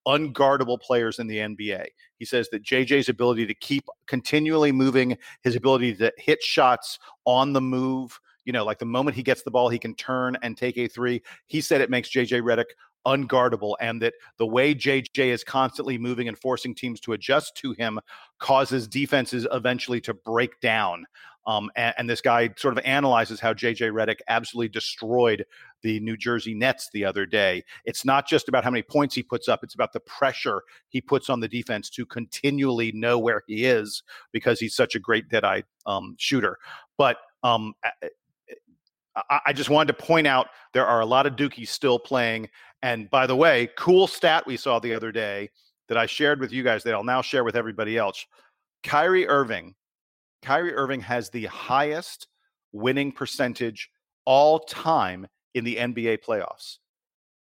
unguardable 0.06 0.80
players 0.80 1.18
in 1.18 1.26
the 1.26 1.38
NBA. 1.38 1.84
He 2.20 2.24
says 2.24 2.48
that 2.50 2.62
JJ's 2.62 3.08
ability 3.08 3.44
to 3.46 3.54
keep 3.54 3.82
continually 4.06 4.70
moving, 4.70 5.18
his 5.42 5.56
ability 5.56 5.96
to 5.96 6.12
hit 6.16 6.40
shots 6.44 7.00
on 7.24 7.52
the 7.52 7.60
move, 7.60 8.20
you 8.44 8.52
know, 8.52 8.64
like 8.64 8.78
the 8.78 8.84
moment 8.84 9.16
he 9.16 9.24
gets 9.24 9.42
the 9.42 9.50
ball, 9.50 9.68
he 9.68 9.80
can 9.80 9.96
turn 9.96 10.36
and 10.42 10.56
take 10.56 10.78
a 10.78 10.86
three. 10.86 11.20
He 11.48 11.60
said 11.60 11.80
it 11.80 11.90
makes 11.90 12.08
JJ 12.08 12.40
Redick 12.40 12.66
unguardable 13.04 13.74
and 13.80 14.00
that 14.00 14.14
the 14.38 14.46
way 14.46 14.76
JJ 14.76 15.26
is 15.26 15.42
constantly 15.42 15.98
moving 15.98 16.28
and 16.28 16.38
forcing 16.38 16.72
teams 16.72 17.00
to 17.00 17.14
adjust 17.14 17.56
to 17.56 17.72
him 17.72 17.98
causes 18.38 18.86
defenses 18.86 19.44
eventually 19.50 20.00
to 20.02 20.14
break 20.14 20.60
down. 20.60 21.04
Um, 21.46 21.70
and, 21.76 21.94
and, 21.96 22.10
this 22.10 22.20
guy 22.20 22.50
sort 22.56 22.76
of 22.76 22.84
analyzes 22.84 23.38
how 23.38 23.54
JJ 23.54 23.92
Redick 23.92 24.18
absolutely 24.26 24.68
destroyed 24.68 25.46
the 25.82 26.00
New 26.00 26.16
Jersey 26.16 26.54
Nets 26.54 26.90
the 26.92 27.04
other 27.04 27.24
day. 27.24 27.62
It's 27.84 28.04
not 28.04 28.26
just 28.26 28.48
about 28.48 28.64
how 28.64 28.70
many 28.70 28.82
points 28.82 29.14
he 29.14 29.22
puts 29.22 29.48
up, 29.48 29.62
it's 29.62 29.74
about 29.74 29.92
the 29.92 30.00
pressure 30.00 30.62
he 30.88 31.00
puts 31.00 31.30
on 31.30 31.38
the 31.38 31.46
defense 31.46 31.88
to 31.90 32.04
continually 32.04 32.90
know 32.92 33.16
where 33.16 33.42
he 33.46 33.64
is 33.64 34.02
because 34.32 34.58
he's 34.58 34.74
such 34.74 34.96
a 34.96 34.98
great 34.98 35.28
dead-eye 35.28 35.62
um, 35.86 36.16
shooter. 36.18 36.58
But 36.98 37.18
um, 37.44 37.74
I, 39.30 39.40
I 39.46 39.52
just 39.52 39.70
wanted 39.70 39.96
to 39.96 40.04
point 40.04 40.26
out 40.26 40.48
there 40.72 40.86
are 40.86 41.00
a 41.00 41.06
lot 41.06 41.26
of 41.26 41.36
Dukies 41.36 41.68
still 41.68 41.98
playing. 41.98 42.48
And 42.82 43.08
by 43.10 43.26
the 43.26 43.36
way, 43.36 43.70
cool 43.76 44.06
stat 44.06 44.46
we 44.46 44.56
saw 44.56 44.78
the 44.78 44.94
other 44.94 45.12
day 45.12 45.50
that 45.88 45.96
I 45.96 46.06
shared 46.06 46.40
with 46.40 46.52
you 46.52 46.62
guys 46.62 46.82
that 46.82 46.94
I'll 46.94 47.04
now 47.04 47.22
share 47.22 47.44
with 47.44 47.56
everybody 47.56 47.96
else. 47.96 48.26
Kyrie 48.82 49.28
Irving, 49.28 49.74
Kyrie 50.42 50.74
Irving 50.74 51.00
has 51.00 51.30
the 51.30 51.46
highest 51.46 52.28
winning 52.72 53.12
percentage 53.12 53.90
all 54.24 54.58
time 54.60 55.26
in 55.54 55.64
the 55.64 55.76
NBA 55.76 56.18
playoffs. 56.24 56.78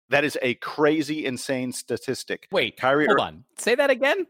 That 0.10 0.24
is 0.24 0.38
a 0.42 0.56
crazy, 0.56 1.26
insane 1.26 1.72
statistic. 1.72 2.48
Wait, 2.52 2.78
Kyrie, 2.78 3.08
hold 3.08 3.20
Ir- 3.20 3.22
on. 3.22 3.44
Say 3.58 3.76
that 3.76 3.90
again. 3.90 4.28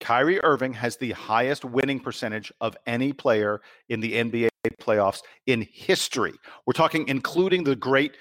Kyrie 0.00 0.40
Irving 0.42 0.72
has 0.74 0.96
the 0.96 1.12
highest 1.12 1.64
winning 1.64 2.00
percentage 2.00 2.52
of 2.60 2.76
any 2.86 3.12
player 3.12 3.60
in 3.88 4.00
the 4.00 4.12
NBA 4.14 4.48
playoffs 4.80 5.22
in 5.46 5.66
history. 5.72 6.34
We're 6.66 6.72
talking 6.72 7.06
including 7.08 7.64
the 7.64 7.76
great 7.76 8.16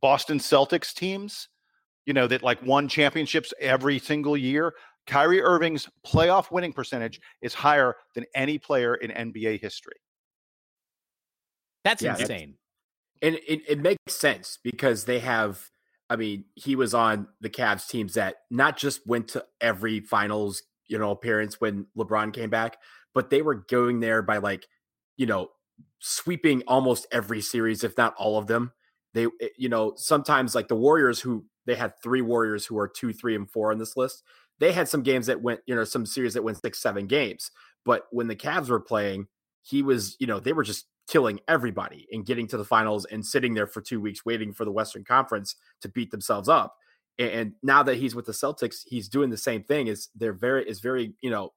Boston 0.00 0.38
Celtics 0.38 0.92
teams, 0.92 1.48
you 2.06 2.12
know, 2.12 2.26
that 2.26 2.42
like 2.42 2.62
won 2.64 2.88
championships 2.88 3.52
every 3.60 3.98
single 3.98 4.36
year. 4.36 4.74
Kyrie 5.06 5.42
Irving's 5.42 5.88
playoff 6.06 6.50
winning 6.50 6.72
percentage 6.72 7.20
is 7.40 7.54
higher 7.54 7.96
than 8.14 8.24
any 8.34 8.58
player 8.58 8.94
in 8.96 9.10
NBA 9.10 9.60
history. 9.60 9.96
That's 11.84 12.02
Yeah, 12.02 12.12
that's- 12.12 12.28
insane. 12.30 12.54
and 13.22 13.34
it, 13.36 13.62
it 13.68 13.78
makes 13.80 13.98
sense 14.14 14.58
because 14.62 15.04
they 15.04 15.18
have 15.20 15.70
i 16.10 16.16
mean 16.16 16.44
he 16.56 16.74
was 16.76 16.92
on 16.94 17.26
the 17.40 17.48
Cavs 17.50 17.88
teams 17.88 18.14
that 18.14 18.36
not 18.50 18.76
just 18.76 19.06
went 19.06 19.28
to 19.28 19.44
every 19.60 20.00
finals 20.00 20.62
you 20.88 20.98
know 20.98 21.10
appearance 21.10 21.60
when 21.60 21.86
lebron 21.96 22.32
came 22.32 22.50
back 22.50 22.78
but 23.14 23.30
they 23.30 23.42
were 23.42 23.54
going 23.54 24.00
there 24.00 24.22
by 24.22 24.38
like 24.38 24.66
you 25.16 25.26
know 25.26 25.48
sweeping 26.00 26.62
almost 26.66 27.06
every 27.12 27.40
series 27.40 27.84
if 27.84 27.96
not 27.96 28.14
all 28.16 28.38
of 28.38 28.46
them 28.48 28.72
they 29.14 29.26
eh, 29.40 29.48
you 29.56 29.68
know 29.68 29.92
sometimes 29.96 30.54
like 30.54 30.68
the 30.68 30.74
warriors 30.76 31.20
who 31.20 31.44
they 31.66 31.74
had 31.76 31.92
three 32.02 32.22
warriors 32.22 32.66
who 32.66 32.76
are 32.78 32.88
two 32.88 33.12
three 33.12 33.34
and 33.36 33.48
four 33.50 33.70
on 33.72 33.78
this 33.78 33.96
list 33.96 34.22
they 34.62 34.72
had 34.72 34.88
some 34.88 35.02
games 35.02 35.26
that 35.26 35.42
went 35.42 35.60
you 35.66 35.74
know 35.74 35.84
some 35.84 36.06
series 36.06 36.34
that 36.34 36.44
went 36.44 36.60
six 36.60 36.80
seven 36.80 37.06
games 37.06 37.50
but 37.84 38.06
when 38.10 38.28
the 38.28 38.36
Cavs 38.36 38.68
were 38.68 38.80
playing 38.80 39.26
he 39.62 39.82
was 39.82 40.16
you 40.18 40.26
know 40.26 40.40
they 40.40 40.52
were 40.52 40.64
just 40.64 40.86
killing 41.08 41.40
everybody 41.48 42.06
and 42.12 42.24
getting 42.24 42.46
to 42.48 42.56
the 42.56 42.64
finals 42.64 43.04
and 43.06 43.24
sitting 43.24 43.54
there 43.54 43.66
for 43.66 43.80
two 43.80 44.00
weeks 44.00 44.24
waiting 44.24 44.52
for 44.52 44.64
the 44.64 44.72
Western 44.72 45.04
Conference 45.04 45.56
to 45.80 45.88
beat 45.88 46.10
themselves 46.10 46.48
up. 46.48 46.76
And 47.18 47.52
now 47.62 47.82
that 47.82 47.96
he's 47.96 48.14
with 48.14 48.24
the 48.24 48.32
Celtics, 48.32 48.82
he's 48.86 49.08
doing 49.08 49.28
the 49.28 49.36
same 49.36 49.62
thing. 49.64 49.88
Is 49.88 50.08
they're 50.14 50.32
very 50.32 50.68
is 50.68 50.80
very 50.80 51.12
you 51.20 51.30
know 51.30 51.52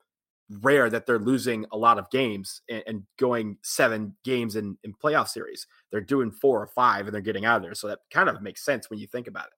rare 0.61 0.89
that 0.89 1.05
they're 1.05 1.17
losing 1.17 1.65
a 1.71 1.77
lot 1.77 1.97
of 1.97 2.09
games 2.11 2.61
and, 2.69 2.83
and 2.85 3.03
going 3.17 3.57
seven 3.63 4.15
games 4.23 4.55
in 4.57 4.77
in 4.83 4.93
playoff 4.93 5.29
series. 5.29 5.65
They're 5.91 6.01
doing 6.01 6.31
four 6.31 6.61
or 6.61 6.67
five 6.67 7.05
and 7.05 7.13
they're 7.13 7.21
getting 7.21 7.45
out 7.45 7.57
of 7.57 7.63
there. 7.63 7.75
So 7.75 7.87
that 7.87 7.99
kind 8.11 8.27
of 8.27 8.41
makes 8.41 8.65
sense 8.65 8.89
when 8.89 8.99
you 8.99 9.07
think 9.07 9.27
about 9.27 9.47
it. 9.47 9.53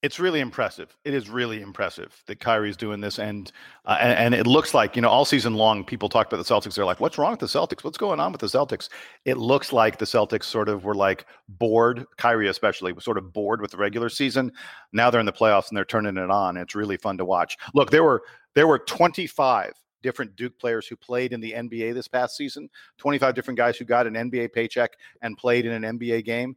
It's 0.00 0.20
really 0.20 0.38
impressive. 0.38 0.96
It 1.04 1.12
is 1.12 1.28
really 1.28 1.60
impressive 1.60 2.22
that 2.26 2.38
Kyrie's 2.38 2.76
doing 2.76 3.00
this, 3.00 3.18
and, 3.18 3.50
uh, 3.84 3.98
and 4.00 4.16
and 4.16 4.34
it 4.34 4.46
looks 4.46 4.72
like 4.72 4.94
you 4.94 5.02
know 5.02 5.08
all 5.08 5.24
season 5.24 5.54
long 5.54 5.82
people 5.82 6.08
talk 6.08 6.28
about 6.28 6.36
the 6.36 6.54
Celtics. 6.54 6.76
They're 6.76 6.84
like, 6.84 7.00
"What's 7.00 7.18
wrong 7.18 7.32
with 7.32 7.40
the 7.40 7.46
Celtics? 7.46 7.82
What's 7.82 7.98
going 7.98 8.20
on 8.20 8.30
with 8.30 8.40
the 8.40 8.46
Celtics?" 8.46 8.88
It 9.24 9.38
looks 9.38 9.72
like 9.72 9.98
the 9.98 10.04
Celtics 10.04 10.44
sort 10.44 10.68
of 10.68 10.84
were 10.84 10.94
like 10.94 11.26
bored. 11.48 12.06
Kyrie 12.16 12.46
especially 12.46 12.92
was 12.92 13.02
sort 13.02 13.18
of 13.18 13.32
bored 13.32 13.60
with 13.60 13.72
the 13.72 13.76
regular 13.76 14.08
season. 14.08 14.52
Now 14.92 15.10
they're 15.10 15.18
in 15.18 15.26
the 15.26 15.32
playoffs 15.32 15.68
and 15.68 15.76
they're 15.76 15.84
turning 15.84 16.16
it 16.16 16.30
on. 16.30 16.56
It's 16.56 16.76
really 16.76 16.96
fun 16.96 17.18
to 17.18 17.24
watch. 17.24 17.56
Look, 17.74 17.90
there 17.90 18.04
were 18.04 18.22
there 18.54 18.68
were 18.68 18.78
25 18.78 19.72
different 20.02 20.36
Duke 20.36 20.58
players 20.58 20.86
who 20.86 20.96
played 20.96 21.32
in 21.32 21.40
the 21.40 21.52
NBA 21.52 21.94
this 21.94 22.08
past 22.08 22.36
season. 22.36 22.68
25 22.98 23.34
different 23.34 23.58
guys 23.58 23.76
who 23.76 23.84
got 23.84 24.06
an 24.06 24.14
NBA 24.14 24.52
paycheck 24.52 24.92
and 25.22 25.36
played 25.36 25.66
in 25.66 25.84
an 25.84 25.98
NBA 25.98 26.24
game. 26.24 26.56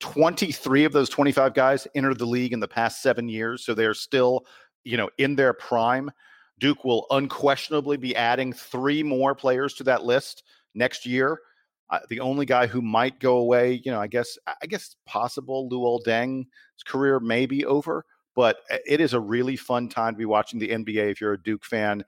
23 0.00 0.84
of 0.84 0.92
those 0.92 1.08
25 1.08 1.54
guys 1.54 1.86
entered 1.94 2.18
the 2.18 2.26
league 2.26 2.52
in 2.52 2.60
the 2.60 2.68
past 2.68 3.02
seven 3.02 3.28
years. 3.28 3.64
So 3.64 3.74
they're 3.74 3.94
still, 3.94 4.46
you 4.84 4.96
know, 4.96 5.10
in 5.18 5.36
their 5.36 5.52
prime. 5.52 6.10
Duke 6.58 6.84
will 6.84 7.06
unquestionably 7.10 7.96
be 7.96 8.14
adding 8.16 8.52
three 8.52 9.02
more 9.02 9.34
players 9.34 9.74
to 9.74 9.84
that 9.84 10.04
list 10.04 10.42
next 10.74 11.06
year. 11.06 11.40
Uh, 11.88 12.00
the 12.08 12.20
only 12.20 12.46
guy 12.46 12.66
who 12.66 12.80
might 12.80 13.18
go 13.18 13.38
away, 13.38 13.80
you 13.84 13.90
know, 13.90 14.00
I 14.00 14.06
guess, 14.06 14.38
I 14.46 14.66
guess 14.66 14.86
it's 14.86 14.96
possible 15.06 15.68
Luol 15.68 16.04
Deng's 16.04 16.46
career 16.86 17.18
may 17.18 17.46
be 17.46 17.64
over, 17.64 18.04
but 18.36 18.58
uh, 18.70 18.76
it 18.86 19.00
is 19.00 19.12
a 19.12 19.20
really 19.20 19.56
fun 19.56 19.88
time 19.88 20.14
to 20.14 20.18
be 20.18 20.26
watching 20.26 20.60
the 20.60 20.68
NBA 20.68 21.10
if 21.10 21.20
you're 21.20 21.32
a 21.32 21.42
Duke 21.42 21.64
fan. 21.64 22.04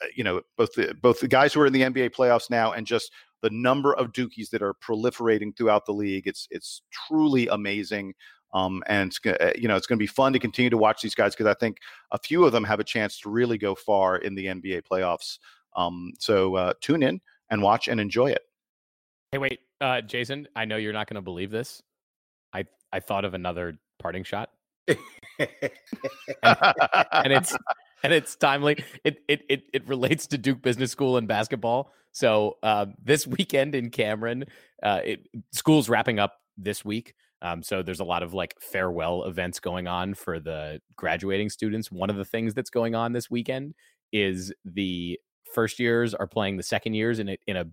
Uh, 0.00 0.06
you 0.14 0.22
know, 0.22 0.40
both 0.56 0.72
the 0.74 0.94
both 1.02 1.20
the 1.20 1.28
guys 1.28 1.52
who 1.52 1.60
are 1.60 1.66
in 1.66 1.72
the 1.72 1.82
NBA 1.82 2.10
playoffs 2.10 2.48
now 2.48 2.72
and 2.72 2.86
just 2.86 3.10
the 3.44 3.50
number 3.50 3.94
of 3.94 4.10
Dukies 4.12 4.48
that 4.50 4.62
are 4.62 4.72
proliferating 4.72 5.54
throughout 5.54 5.84
the 5.84 5.92
league. 5.92 6.26
It's 6.26 6.48
it's 6.50 6.80
truly 6.90 7.46
amazing. 7.48 8.14
Um, 8.54 8.82
and 8.86 9.08
it's 9.08 9.18
gonna, 9.18 9.52
you 9.54 9.68
know 9.68 9.76
it's 9.76 9.86
going 9.86 9.98
to 9.98 10.02
be 10.02 10.06
fun 10.06 10.32
to 10.32 10.38
continue 10.38 10.70
to 10.70 10.78
watch 10.78 11.02
these 11.02 11.14
guys 11.14 11.34
because 11.34 11.46
I 11.46 11.52
think 11.52 11.76
a 12.10 12.18
few 12.18 12.46
of 12.46 12.52
them 12.52 12.64
have 12.64 12.80
a 12.80 12.84
chance 12.84 13.20
to 13.20 13.28
really 13.28 13.58
go 13.58 13.74
far 13.74 14.16
in 14.16 14.34
the 14.34 14.46
NBA 14.46 14.84
playoffs. 14.90 15.38
Um, 15.76 16.12
so 16.18 16.54
uh, 16.54 16.72
tune 16.80 17.02
in 17.02 17.20
and 17.50 17.60
watch 17.60 17.86
and 17.88 18.00
enjoy 18.00 18.30
it. 18.30 18.42
Hey, 19.30 19.38
wait, 19.38 19.60
uh, 19.82 20.00
Jason. 20.00 20.48
I 20.56 20.64
know 20.64 20.76
you're 20.76 20.94
not 20.94 21.06
going 21.06 21.16
to 21.16 21.22
believe 21.22 21.50
this. 21.50 21.82
I 22.54 22.64
I 22.94 23.00
thought 23.00 23.26
of 23.26 23.34
another 23.34 23.76
parting 23.98 24.24
shot. 24.24 24.48
and, 24.88 24.98
and 27.12 27.32
it's 27.32 27.54
and 28.04 28.12
it's 28.12 28.36
timely. 28.36 28.84
It, 29.02 29.18
it 29.26 29.42
it 29.48 29.62
it 29.72 29.88
relates 29.88 30.26
to 30.28 30.38
Duke 30.38 30.62
Business 30.62 30.92
School 30.92 31.16
and 31.16 31.26
basketball. 31.26 31.90
So 32.12 32.58
uh, 32.62 32.86
this 33.02 33.26
weekend 33.26 33.74
in 33.74 33.90
Cameron, 33.90 34.44
uh, 34.82 35.00
it, 35.04 35.26
school's 35.52 35.88
wrapping 35.88 36.20
up 36.20 36.34
this 36.56 36.84
week. 36.84 37.14
Um, 37.42 37.62
so 37.62 37.82
there's 37.82 38.00
a 38.00 38.04
lot 38.04 38.22
of 38.22 38.32
like 38.32 38.54
farewell 38.60 39.24
events 39.24 39.58
going 39.58 39.88
on 39.88 40.14
for 40.14 40.38
the 40.38 40.80
graduating 40.96 41.50
students. 41.50 41.90
One 41.90 42.10
of 42.10 42.16
the 42.16 42.24
things 42.24 42.54
that's 42.54 42.70
going 42.70 42.94
on 42.94 43.12
this 43.12 43.30
weekend 43.30 43.74
is 44.12 44.52
the 44.64 45.18
first 45.52 45.78
years 45.78 46.14
are 46.14 46.26
playing 46.26 46.56
the 46.56 46.62
second 46.62 46.94
years 46.94 47.18
in 47.18 47.30
a 47.30 47.38
in 47.46 47.56
a 47.56 47.66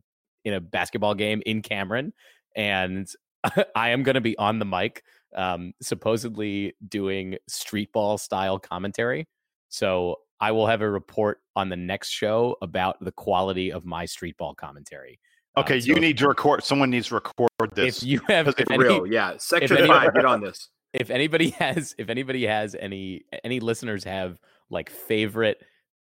in 0.45 0.53
a 0.53 0.61
basketball 0.61 1.13
game 1.13 1.41
in 1.45 1.61
Cameron, 1.61 2.13
and 2.55 3.07
I 3.75 3.89
am 3.89 4.03
going 4.03 4.15
to 4.15 4.21
be 4.21 4.37
on 4.37 4.59
the 4.59 4.65
mic, 4.65 5.03
um, 5.35 5.73
supposedly 5.81 6.73
doing 6.87 7.37
street 7.49 7.91
ball 7.91 8.17
style 8.17 8.59
commentary. 8.59 9.27
So 9.71 10.17
I 10.39 10.51
will 10.51 10.67
have 10.67 10.81
a 10.81 10.89
report 10.89 11.39
on 11.55 11.69
the 11.69 11.77
next 11.77 12.09
show 12.09 12.57
about 12.61 12.97
the 13.03 13.11
quality 13.11 13.71
of 13.71 13.85
my 13.85 14.05
street 14.05 14.37
ball 14.37 14.53
commentary. 14.53 15.19
Okay, 15.57 15.77
uh, 15.77 15.81
so 15.81 15.87
you 15.87 15.95
need 15.95 16.17
to 16.17 16.27
record. 16.27 16.63
Someone 16.63 16.89
needs 16.89 17.07
to 17.07 17.15
record 17.15 17.49
this. 17.73 17.97
If 17.97 18.03
you 18.03 18.21
have 18.27 18.49
if 18.49 18.69
any, 18.69 18.77
real, 18.77 19.07
yeah, 19.07 19.35
section 19.37 19.77
any, 19.77 19.87
five, 19.87 20.13
get 20.13 20.25
on 20.25 20.41
this. 20.41 20.69
If 20.93 21.09
anybody 21.09 21.49
has, 21.59 21.95
if 21.97 22.09
anybody 22.09 22.45
has 22.45 22.75
any, 22.79 23.23
any 23.43 23.59
listeners 23.59 24.03
have 24.03 24.37
like 24.69 24.89
favorite 24.89 25.57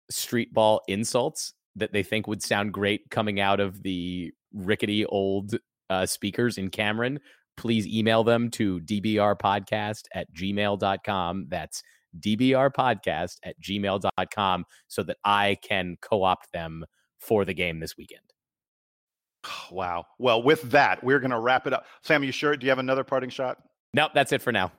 street 0.10 0.54
ball 0.54 0.82
insults 0.88 1.54
that 1.78 1.94
they 1.94 2.04
think 2.04 2.28
would 2.28 2.44
sound 2.44 2.74
great 2.74 3.10
coming 3.10 3.40
out 3.40 3.60
of 3.60 3.82
the 3.82 4.34
rickety 4.54 5.06
old 5.06 5.56
uh, 5.90 6.06
speakers 6.06 6.58
in 6.58 6.70
Cameron, 6.70 7.20
please 7.56 7.88
email 7.88 8.24
them 8.24 8.50
to 8.52 8.80
dbrpodcast 8.82 10.04
at 10.14 10.32
gmail.com. 10.34 11.46
That's 11.50 11.82
dbrpodcast 12.20 13.38
at 13.44 13.60
gmail.com 13.62 14.66
so 14.88 15.04
that 15.04 15.18
I 15.24 15.58
can 15.62 15.98
co 16.02 16.24
opt 16.24 16.52
them 16.52 16.86
for 17.20 17.46
the 17.46 17.54
game 17.54 17.80
this 17.80 17.98
weekend. 17.98 18.22
Wow. 19.72 20.06
Well, 20.20 20.42
with 20.44 20.62
that, 20.72 21.04
we're 21.04 21.20
going 21.20 21.32
to 21.32 21.40
wrap 21.40 21.68
it 21.68 21.74
up. 21.74 21.86
Sam, 22.04 22.24
you 22.24 22.32
sure? 22.32 22.56
Do 22.56 22.66
you 22.66 22.70
have 22.70 22.80
another 22.80 23.04
parting 23.04 23.30
shot? 23.30 23.58
Nope, 23.94 24.12
that's 24.14 24.32
it 24.32 24.42
for 24.42 24.52
now. 24.52 24.72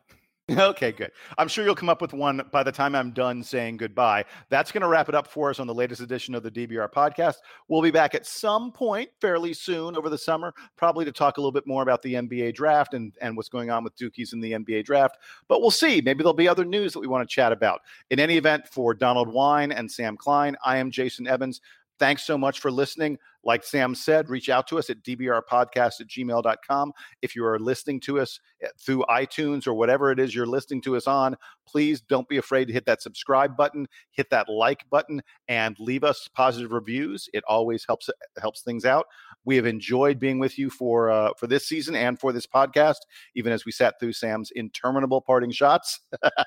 Okay, 0.50 0.92
good. 0.92 1.10
I'm 1.38 1.48
sure 1.48 1.64
you'll 1.64 1.74
come 1.74 1.88
up 1.88 2.02
with 2.02 2.12
one 2.12 2.42
by 2.52 2.62
the 2.62 2.70
time 2.70 2.94
I'm 2.94 3.12
done 3.12 3.42
saying 3.42 3.78
goodbye. 3.78 4.26
That's 4.50 4.70
going 4.72 4.82
to 4.82 4.88
wrap 4.88 5.08
it 5.08 5.14
up 5.14 5.26
for 5.26 5.48
us 5.48 5.58
on 5.58 5.66
the 5.66 5.74
latest 5.74 6.02
edition 6.02 6.34
of 6.34 6.42
the 6.42 6.50
DBR 6.50 6.92
podcast. 6.92 7.36
We'll 7.68 7.80
be 7.80 7.90
back 7.90 8.14
at 8.14 8.26
some 8.26 8.70
point 8.70 9.08
fairly 9.22 9.54
soon 9.54 9.96
over 9.96 10.10
the 10.10 10.18
summer, 10.18 10.52
probably 10.76 11.06
to 11.06 11.12
talk 11.12 11.38
a 11.38 11.40
little 11.40 11.50
bit 11.50 11.66
more 11.66 11.82
about 11.82 12.02
the 12.02 12.12
NBA 12.14 12.54
draft 12.54 12.92
and, 12.92 13.16
and 13.22 13.38
what's 13.38 13.48
going 13.48 13.70
on 13.70 13.84
with 13.84 13.96
Dukies 13.96 14.34
in 14.34 14.40
the 14.40 14.52
NBA 14.52 14.84
draft. 14.84 15.16
But 15.48 15.62
we'll 15.62 15.70
see. 15.70 16.02
Maybe 16.02 16.18
there'll 16.18 16.34
be 16.34 16.48
other 16.48 16.66
news 16.66 16.92
that 16.92 17.00
we 17.00 17.06
want 17.06 17.26
to 17.26 17.34
chat 17.34 17.50
about. 17.50 17.80
In 18.10 18.20
any 18.20 18.36
event, 18.36 18.68
for 18.68 18.92
Donald 18.92 19.32
Wine 19.32 19.72
and 19.72 19.90
Sam 19.90 20.14
Klein, 20.14 20.56
I 20.62 20.76
am 20.76 20.90
Jason 20.90 21.26
Evans. 21.26 21.62
Thanks 21.98 22.24
so 22.24 22.36
much 22.36 22.58
for 22.58 22.70
listening. 22.70 23.18
Like 23.44 23.62
Sam 23.62 23.94
said, 23.94 24.28
reach 24.28 24.48
out 24.48 24.66
to 24.68 24.78
us 24.78 24.90
at 24.90 25.02
dbrpodcast 25.02 26.00
at 26.00 26.08
gmail.com. 26.08 26.92
If 27.22 27.36
you 27.36 27.44
are 27.44 27.58
listening 27.58 28.00
to 28.00 28.20
us 28.20 28.40
eh, 28.62 28.68
through 28.80 29.04
iTunes 29.08 29.66
or 29.66 29.74
whatever 29.74 30.10
it 30.10 30.18
is 30.18 30.34
you're 30.34 30.46
listening 30.46 30.80
to 30.82 30.96
us 30.96 31.06
on, 31.06 31.36
please 31.68 32.00
don't 32.00 32.28
be 32.28 32.38
afraid 32.38 32.66
to 32.66 32.72
hit 32.72 32.86
that 32.86 33.02
subscribe 33.02 33.56
button, 33.56 33.86
hit 34.10 34.30
that 34.30 34.48
like 34.48 34.88
button, 34.90 35.22
and 35.48 35.76
leave 35.78 36.04
us 36.04 36.28
positive 36.34 36.72
reviews. 36.72 37.28
It 37.32 37.44
always 37.46 37.84
helps 37.86 38.10
helps 38.40 38.62
things 38.62 38.84
out. 38.84 39.06
We 39.44 39.56
have 39.56 39.66
enjoyed 39.66 40.18
being 40.18 40.38
with 40.38 40.58
you 40.58 40.70
for 40.70 41.10
uh, 41.10 41.30
for 41.38 41.46
this 41.46 41.68
season 41.68 41.94
and 41.94 42.18
for 42.18 42.32
this 42.32 42.46
podcast, 42.46 42.96
even 43.36 43.52
as 43.52 43.64
we 43.64 43.72
sat 43.72 44.00
through 44.00 44.14
Sam's 44.14 44.50
interminable 44.52 45.20
parting 45.20 45.52
shots. 45.52 46.00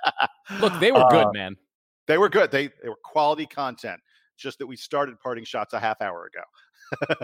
Look, 0.59 0.77
they 0.79 0.91
were 0.91 1.05
good, 1.09 1.27
uh, 1.27 1.31
man. 1.33 1.55
They 2.07 2.17
were 2.17 2.29
good. 2.29 2.51
They 2.51 2.69
they 2.81 2.89
were 2.89 2.99
quality 3.03 3.45
content 3.45 4.01
just 4.38 4.59
that 4.59 4.67
we 4.67 4.75
started 4.75 5.19
parting 5.19 5.43
shots 5.43 5.73
a 5.73 5.79
half 5.79 6.01
hour 6.01 6.29
ago. 6.29 7.15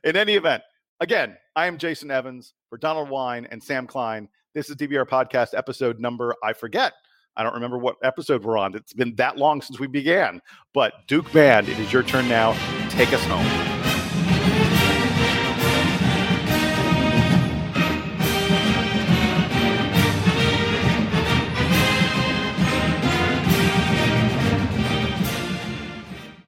In 0.04 0.16
any 0.16 0.34
event, 0.34 0.62
again, 1.00 1.36
I 1.54 1.66
am 1.66 1.78
Jason 1.78 2.10
Evans 2.10 2.54
for 2.68 2.78
Donald 2.78 3.10
Wine 3.10 3.46
and 3.50 3.62
Sam 3.62 3.86
Klein. 3.86 4.28
This 4.54 4.70
is 4.70 4.76
DBR 4.76 5.06
Podcast 5.06 5.56
episode 5.56 6.00
number, 6.00 6.34
I 6.42 6.52
forget. 6.52 6.94
I 7.36 7.42
don't 7.42 7.54
remember 7.54 7.76
what 7.76 7.96
episode 8.02 8.44
we're 8.44 8.56
on. 8.56 8.74
It's 8.74 8.94
been 8.94 9.14
that 9.16 9.36
long 9.36 9.60
since 9.60 9.78
we 9.78 9.86
began. 9.86 10.40
But 10.72 10.94
Duke 11.06 11.30
Band, 11.32 11.68
it 11.68 11.78
is 11.78 11.92
your 11.92 12.02
turn 12.02 12.28
now. 12.28 12.52
Take 12.88 13.12
us 13.12 13.22
home. 13.24 13.85